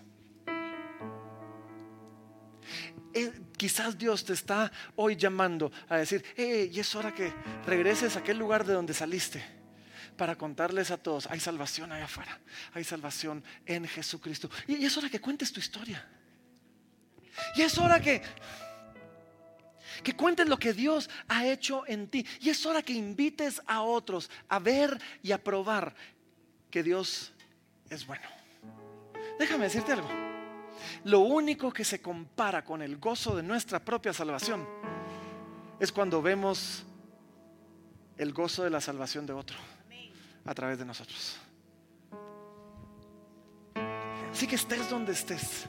Eh, 3.14 3.32
quizás 3.58 3.98
Dios 3.98 4.26
te 4.26 4.34
está 4.34 4.72
hoy 4.96 5.16
llamando 5.16 5.72
a 5.88 5.98
decir, 5.98 6.24
hey, 6.36 6.70
y 6.74 6.80
es 6.80 6.96
hora 6.96 7.14
que 7.14 7.34
regreses 7.66 8.16
a 8.16 8.20
aquel 8.20 8.38
lugar 8.38 8.66
de 8.66 8.74
donde 8.74 8.94
saliste 8.94 9.65
para 10.16 10.36
contarles 10.38 10.92
a 10.92 10.98
todos, 10.98 11.28
hay 11.28 11.40
salvación 11.40 11.92
allá 11.92 12.06
afuera, 12.06 12.40
hay 12.74 12.84
salvación 12.84 13.44
en 13.66 13.88
Jesucristo. 13.88 14.50
Y 14.68 14.84
es 14.86 14.98
hora 14.98 15.10
que 15.10 15.22
cuentes 15.22 15.52
tu 15.52 15.60
historia. 15.60 16.06
Y 17.56 17.62
es 17.62 17.78
hora 17.78 18.00
que 18.00 18.22
que 20.04 20.16
cuentes 20.16 20.48
lo 20.48 20.58
que 20.58 20.74
Dios 20.74 21.10
ha 21.28 21.46
hecho 21.48 21.84
en 21.88 22.08
ti. 22.08 22.26
Y 22.42 22.50
es 22.50 22.66
hora 22.66 22.82
que 22.82 22.94
invites 22.94 23.62
a 23.66 23.82
otros 23.82 24.30
a 24.50 24.60
ver 24.60 25.00
y 25.24 25.32
a 25.32 25.42
probar 25.42 25.96
que 26.70 26.84
Dios 26.84 27.32
es 27.90 28.06
bueno. 28.06 28.28
Déjame 29.40 29.66
decirte 29.66 29.94
algo. 29.94 30.10
Lo 31.06 31.20
único 31.20 31.72
que 31.72 31.86
se 31.86 32.02
compara 32.02 32.64
con 32.66 32.82
el 32.82 32.98
gozo 32.98 33.36
de 33.36 33.44
nuestra 33.44 33.80
propia 33.80 34.14
salvación 34.14 34.68
es 35.80 35.92
cuando 35.92 36.22
vemos 36.22 36.84
el 38.18 38.34
gozo 38.34 38.64
de 38.64 38.70
la 38.70 38.82
salvación 38.82 39.26
de 39.26 39.34
otro 39.34 39.58
a 40.46 40.54
través 40.54 40.78
de 40.80 40.86
nosotros. 40.86 41.38
Así 44.32 44.48
que 44.48 44.56
estés 44.56 44.90
donde 44.90 45.14
estés. 45.14 45.68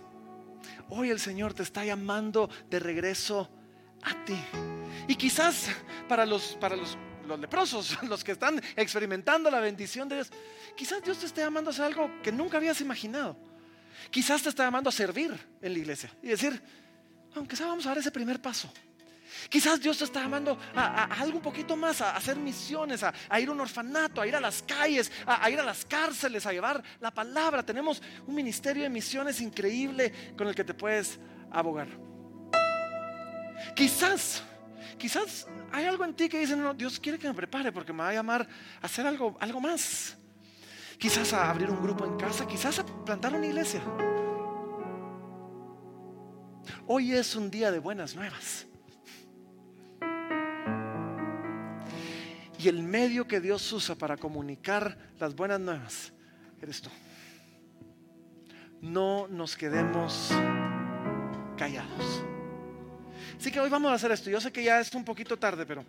Hoy 0.89 1.11
el 1.11 1.21
Señor 1.21 1.55
te 1.55 1.63
está 1.63 1.85
llamando 1.85 2.49
de 2.69 2.79
regreso 2.79 3.49
a 4.03 4.25
ti. 4.25 4.39
Y 5.09 5.17
quizás 5.17 5.69
para 6.09 6.27
los, 6.27 6.57
para 6.61 6.77
los, 6.77 6.97
los 7.27 7.39
leprosos, 7.41 8.03
los 8.09 8.23
que 8.23 8.33
están 8.33 8.61
experimentando 8.77 9.51
la 9.51 9.61
bendición 9.61 10.09
de 10.09 10.17
Dios, 10.17 10.31
quizás 10.77 11.03
Dios 11.03 11.19
te 11.19 11.27
esté 11.27 11.41
llamando 11.41 11.71
a 11.71 11.73
hacer 11.73 11.87
algo 11.87 12.11
que 12.23 12.33
nunca 12.33 12.57
habías 12.57 12.81
imaginado. 12.81 13.37
Quizás 14.11 14.43
te 14.43 14.49
está 14.49 14.65
llamando 14.65 14.91
a 14.91 14.93
servir 14.93 15.33
en 15.63 15.73
la 15.73 15.79
iglesia 15.79 16.11
y 16.23 16.29
decir, 16.29 16.61
aunque 17.35 17.57
sea, 17.57 17.67
vamos 17.67 17.87
a 17.87 17.91
dar 17.91 17.99
ese 17.99 18.11
primer 18.11 18.41
paso. 18.41 18.73
Quizás 19.49 19.81
Dios 19.81 19.99
te 19.99 20.05
está 20.05 20.23
llamando 20.23 20.59
a, 20.75 21.05
algo 21.21 21.37
un 21.37 21.43
poquito 21.43 21.77
más, 21.77 22.01
a, 22.01 22.17
hacer 22.17 22.37
misiones, 22.37 23.03
a, 23.03 23.13
ir 23.41 23.49
a 23.49 23.53
un 23.53 23.61
orfanato, 23.61 24.21
a 24.21 24.27
ir 24.27 24.35
a 24.35 24.41
las 24.41 24.63
calles, 24.63 25.11
a, 25.27 25.49
ir 25.51 25.61
a 25.61 25.65
las 25.65 25.85
cárceles, 25.85 26.47
a 26.47 26.53
llevar 26.53 26.83
la 27.01 27.11
palabra. 27.11 27.63
Tenemos 27.65 28.03
un 28.27 28.35
ministerio 28.35 28.83
de 28.83 28.89
misiones 28.89 29.41
increíble 29.41 30.13
con 30.37 30.49
el 30.49 30.55
que 30.55 30.65
te 30.65 30.75
puedes 30.75 31.19
abogar. 31.51 31.89
Quizás, 33.75 34.43
quizás 34.99 35.47
hay 35.73 35.85
algo 35.85 36.05
en 36.05 36.15
ti 36.15 36.29
que 36.29 36.39
dice, 36.39 36.57
no, 36.57 36.75
Dios 36.75 36.99
quiere 37.01 37.19
que 37.19 37.29
me 37.29 37.35
prepare 37.35 37.73
porque 37.73 37.93
me 37.93 38.03
va 38.03 38.11
a 38.11 38.15
llamar 38.15 38.47
a 38.81 38.87
hacer 38.87 39.07
algo, 39.07 39.37
algo 39.41 39.61
más. 39.61 40.17
Quizás 40.99 41.33
a 41.33 41.51
abrir 41.51 41.71
un 41.71 41.83
grupo 41.83 42.05
en 42.05 42.17
casa, 42.17 42.47
quizás 42.47 42.79
a 42.79 42.87
plantar 42.87 43.35
una 43.35 43.47
iglesia. 43.47 43.83
Hoy 46.87 47.13
es 47.13 47.37
un 47.37 47.51
día 47.51 47.71
de 47.71 47.79
buenas 47.79 48.15
nuevas. 48.15 48.67
Y 52.59 52.69
el 52.69 52.83
medio 52.83 53.27
que 53.27 53.41
Dios 53.41 53.71
usa 53.73 53.95
para 53.95 54.17
comunicar 54.17 54.97
las 55.19 55.35
buenas 55.35 55.61
nuevas 55.61 56.13
eres 56.61 56.81
tú. 56.81 56.91
No 58.81 59.29
nos 59.29 59.57
quedemos 59.57 60.31
callados. 61.57 62.25
Así 63.39 63.51
que 63.51 63.61
hoy 63.61 63.69
vamos 63.69 63.91
a 63.91 63.95
hacer 63.95 64.11
esto. 64.11 64.31
Yo 64.31 64.41
sé 64.41 64.51
que 64.51 64.65
ya 64.65 64.81
es 64.81 64.95
un 64.95 65.05
poquito 65.05 65.39
tarde, 65.39 65.67
pero 65.67 65.85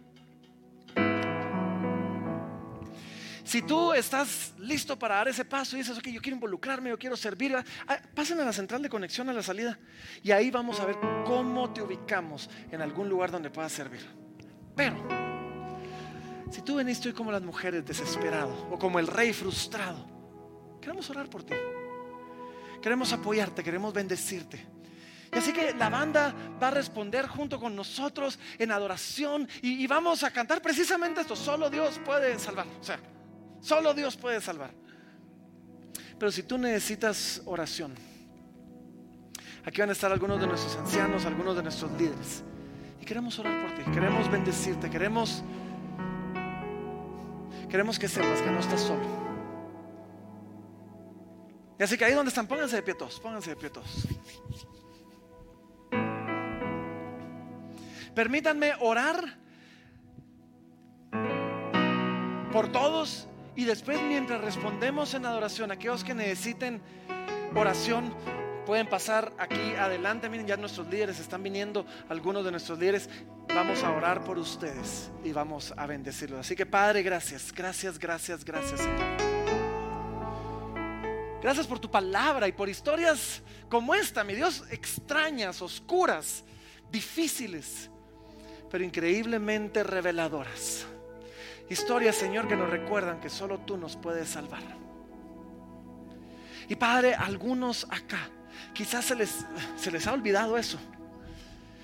si 3.48 3.62
tú 3.62 3.94
estás 3.94 4.54
listo 4.60 5.00
para 5.00 5.16
dar 5.16 5.30
ese 5.30 5.46
paso 5.46 5.78
y 5.78 5.80
dices, 5.80 5.98
ok, 5.98 6.08
yo 6.08 6.22
quiero 6.22 6.36
involucrarme, 6.36 6.90
yo 6.90 7.00
quiero 7.00 7.16
servir, 7.16 7.56
ah, 7.56 7.64
pasen 8.14 8.38
a 8.42 8.46
la 8.46 8.52
central 8.52 8.82
de 8.82 8.90
conexión 8.90 9.30
a 9.30 9.34
la 9.34 9.42
salida 9.42 9.80
y 10.22 10.32
ahí 10.32 10.52
vamos 10.52 10.82
a 10.82 10.86
ver 10.86 10.98
cómo 11.26 11.72
te 11.72 11.82
ubicamos 11.82 12.50
en 12.72 12.82
algún 12.82 13.08
lugar 13.08 13.32
donde 13.32 13.50
puedas 13.50 13.72
servir. 13.72 14.06
Pero 14.76 15.37
si 16.52 16.62
tú 16.62 16.76
veniste 16.76 17.10
hoy 17.10 17.14
como 17.14 17.32
las 17.32 17.42
mujeres 17.42 17.86
desesperado 17.86 18.68
o 18.72 18.78
como 18.78 19.00
el 19.00 19.08
rey 19.08 19.34
frustrado, 19.34 20.06
queremos 20.82 21.10
orar 21.10 21.30
por 21.30 21.44
ti. 21.44 21.54
Queremos 22.82 23.12
apoyarte, 23.12 23.64
queremos 23.64 23.94
bendecirte. 23.94 24.66
Y 25.34 25.38
así 25.38 25.52
que 25.52 25.74
la 25.74 25.90
banda 25.90 26.34
va 26.62 26.70
a 26.70 26.72
responder 26.72 27.28
junto 27.28 27.60
con 27.60 27.76
nosotros 27.76 28.40
en 28.58 28.72
adoración 28.72 29.48
y, 29.62 29.84
y 29.84 29.88
vamos 29.88 30.24
a 30.24 30.32
cantar 30.32 30.62
precisamente 30.62 31.22
esto. 31.22 31.36
Solo 31.36 31.70
Dios 31.70 32.00
puede 32.06 32.40
salvar. 32.40 32.68
O 32.80 32.84
sea, 32.84 33.00
solo 33.60 33.94
Dios 33.94 34.16
puede 34.16 34.40
salvar. 34.40 34.72
Pero 36.18 36.32
si 36.32 36.44
tú 36.44 36.58
necesitas 36.58 37.42
oración, 37.46 37.94
aquí 39.66 39.82
van 39.82 39.90
a 39.90 39.94
estar 39.94 40.12
algunos 40.12 40.40
de 40.40 40.48
nuestros 40.48 40.76
ancianos, 40.78 41.26
algunos 41.26 41.56
de 41.56 41.64
nuestros 41.64 41.92
líderes. 41.92 42.44
Y 43.00 43.06
queremos 43.06 43.38
orar 43.38 43.62
por 43.62 43.76
ti, 43.78 43.92
queremos 43.92 44.30
bendecirte, 44.32 44.90
queremos, 44.90 45.44
queremos 47.70 48.00
que 48.00 48.08
sepas 48.08 48.42
que 48.42 48.52
no 48.52 48.60
estás 48.60 48.82
solo. 48.82 49.28
Y 51.80 51.84
así 51.84 51.98
que 51.98 52.06
ahí 52.06 52.14
donde 52.14 52.30
están, 52.30 52.48
pónganse 52.48 52.78
de 52.78 52.82
pie 52.82 52.96
todos, 52.96 53.20
pónganse 53.20 53.52
de 53.52 53.56
pie 53.56 53.70
todos. 53.70 54.08
Permítanme 58.16 58.74
orar 58.80 59.38
por 62.52 62.72
todos 62.72 63.28
y 63.56 63.66
después 63.66 64.02
mientras 64.02 64.42
respondemos 64.42 65.14
en 65.14 65.26
adoración, 65.26 65.72
aquellos 65.72 66.04
que 66.04 66.16
necesiten 66.16 66.82
oración, 67.54 68.12
pueden 68.68 68.88
pasar 68.88 69.32
aquí 69.38 69.76
adelante. 69.76 70.28
Miren, 70.28 70.46
ya 70.46 70.58
nuestros 70.58 70.88
líderes 70.88 71.20
están 71.20 71.42
viniendo, 71.42 71.86
algunos 72.10 72.44
de 72.44 72.52
nuestros 72.52 72.78
líderes. 72.78 73.10
Vamos 73.48 73.82
a 73.82 73.92
orar 73.92 74.26
por 74.26 74.38
ustedes 74.38 75.10
y 75.24 75.32
vamos 75.32 75.74
a 75.78 75.88
bendecirlos. 75.88 76.42
Así 76.42 76.54
que 76.54 76.66
Padre, 76.66 77.02
gracias, 77.02 77.54
gracias, 77.54 77.98
gracias, 77.98 78.44
gracias. 78.44 78.82
Gracias 81.42 81.66
por 81.66 81.80
tu 81.80 81.90
palabra 81.90 82.46
y 82.46 82.52
por 82.52 82.68
historias 82.68 83.42
como 83.70 83.96
esta, 83.96 84.26
mi 84.26 84.36
Dios, 84.36 84.66
extrañas, 84.70 85.62
oscuras, 85.62 86.44
difíciles, 86.92 87.90
pero 88.70 88.84
increíblemente 88.84 89.82
reveladoras. 89.82 90.86
Historias, 91.70 92.18
Señor, 92.18 92.50
que 92.50 92.58
nos 92.58 92.70
recuerdan 92.70 93.22
que 93.22 93.30
solo 93.30 93.60
tú 93.60 93.78
nos 93.78 93.96
puedes 93.96 94.28
salvar. 94.28 94.64
Y 96.68 96.76
Padre, 96.76 97.16
algunos 97.16 97.88
acá, 97.90 98.30
quizás 98.74 99.06
se 99.06 99.16
les, 99.16 99.46
se 99.76 99.92
les 99.92 100.06
ha 100.08 100.14
olvidado 100.14 100.58
eso. 100.58 100.78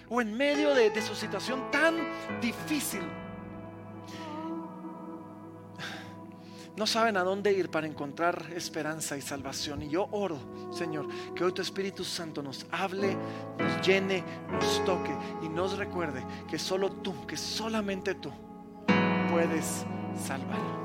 O 0.09 0.21
en 0.21 0.35
medio 0.35 0.75
de, 0.75 0.89
de 0.89 1.01
su 1.01 1.15
situación 1.15 1.71
tan 1.71 1.97
difícil, 2.41 3.01
no 6.75 6.87
saben 6.87 7.17
a 7.17 7.23
dónde 7.23 7.53
ir 7.53 7.69
para 7.69 7.85
encontrar 7.85 8.51
esperanza 8.55 9.15
y 9.15 9.21
salvación. 9.21 9.83
Y 9.83 9.89
yo 9.89 10.07
oro, 10.11 10.39
Señor, 10.71 11.07
que 11.35 11.43
hoy 11.43 11.51
tu 11.51 11.61
Espíritu 11.61 12.03
Santo 12.03 12.41
nos 12.41 12.65
hable, 12.71 13.15
nos 13.59 13.85
llene, 13.85 14.23
nos 14.51 14.83
toque 14.83 15.15
y 15.43 15.49
nos 15.49 15.77
recuerde 15.77 16.25
que 16.49 16.57
solo 16.57 16.91
tú, 16.91 17.27
que 17.27 17.37
solamente 17.37 18.15
tú 18.15 18.31
puedes 19.29 19.85
salvar. 20.15 20.82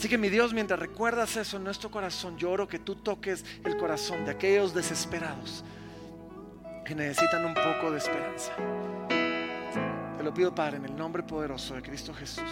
Así 0.00 0.08
que 0.08 0.16
mi 0.16 0.30
Dios, 0.30 0.54
mientras 0.54 0.80
recuerdas 0.80 1.36
eso 1.36 1.58
en 1.58 1.64
nuestro 1.64 1.90
corazón, 1.90 2.38
yo 2.38 2.50
oro 2.50 2.66
que 2.66 2.78
tú 2.78 2.94
toques 2.94 3.44
el 3.66 3.76
corazón 3.76 4.24
de 4.24 4.30
aquellos 4.30 4.72
desesperados 4.72 5.62
que 6.86 6.94
necesitan 6.94 7.44
un 7.44 7.52
poco 7.52 7.90
de 7.90 7.98
esperanza. 7.98 8.50
Te 10.16 10.24
lo 10.24 10.32
pido, 10.32 10.54
Padre, 10.54 10.78
en 10.78 10.86
el 10.86 10.96
nombre 10.96 11.22
poderoso 11.22 11.74
de 11.74 11.82
Cristo 11.82 12.14
Jesús. 12.14 12.50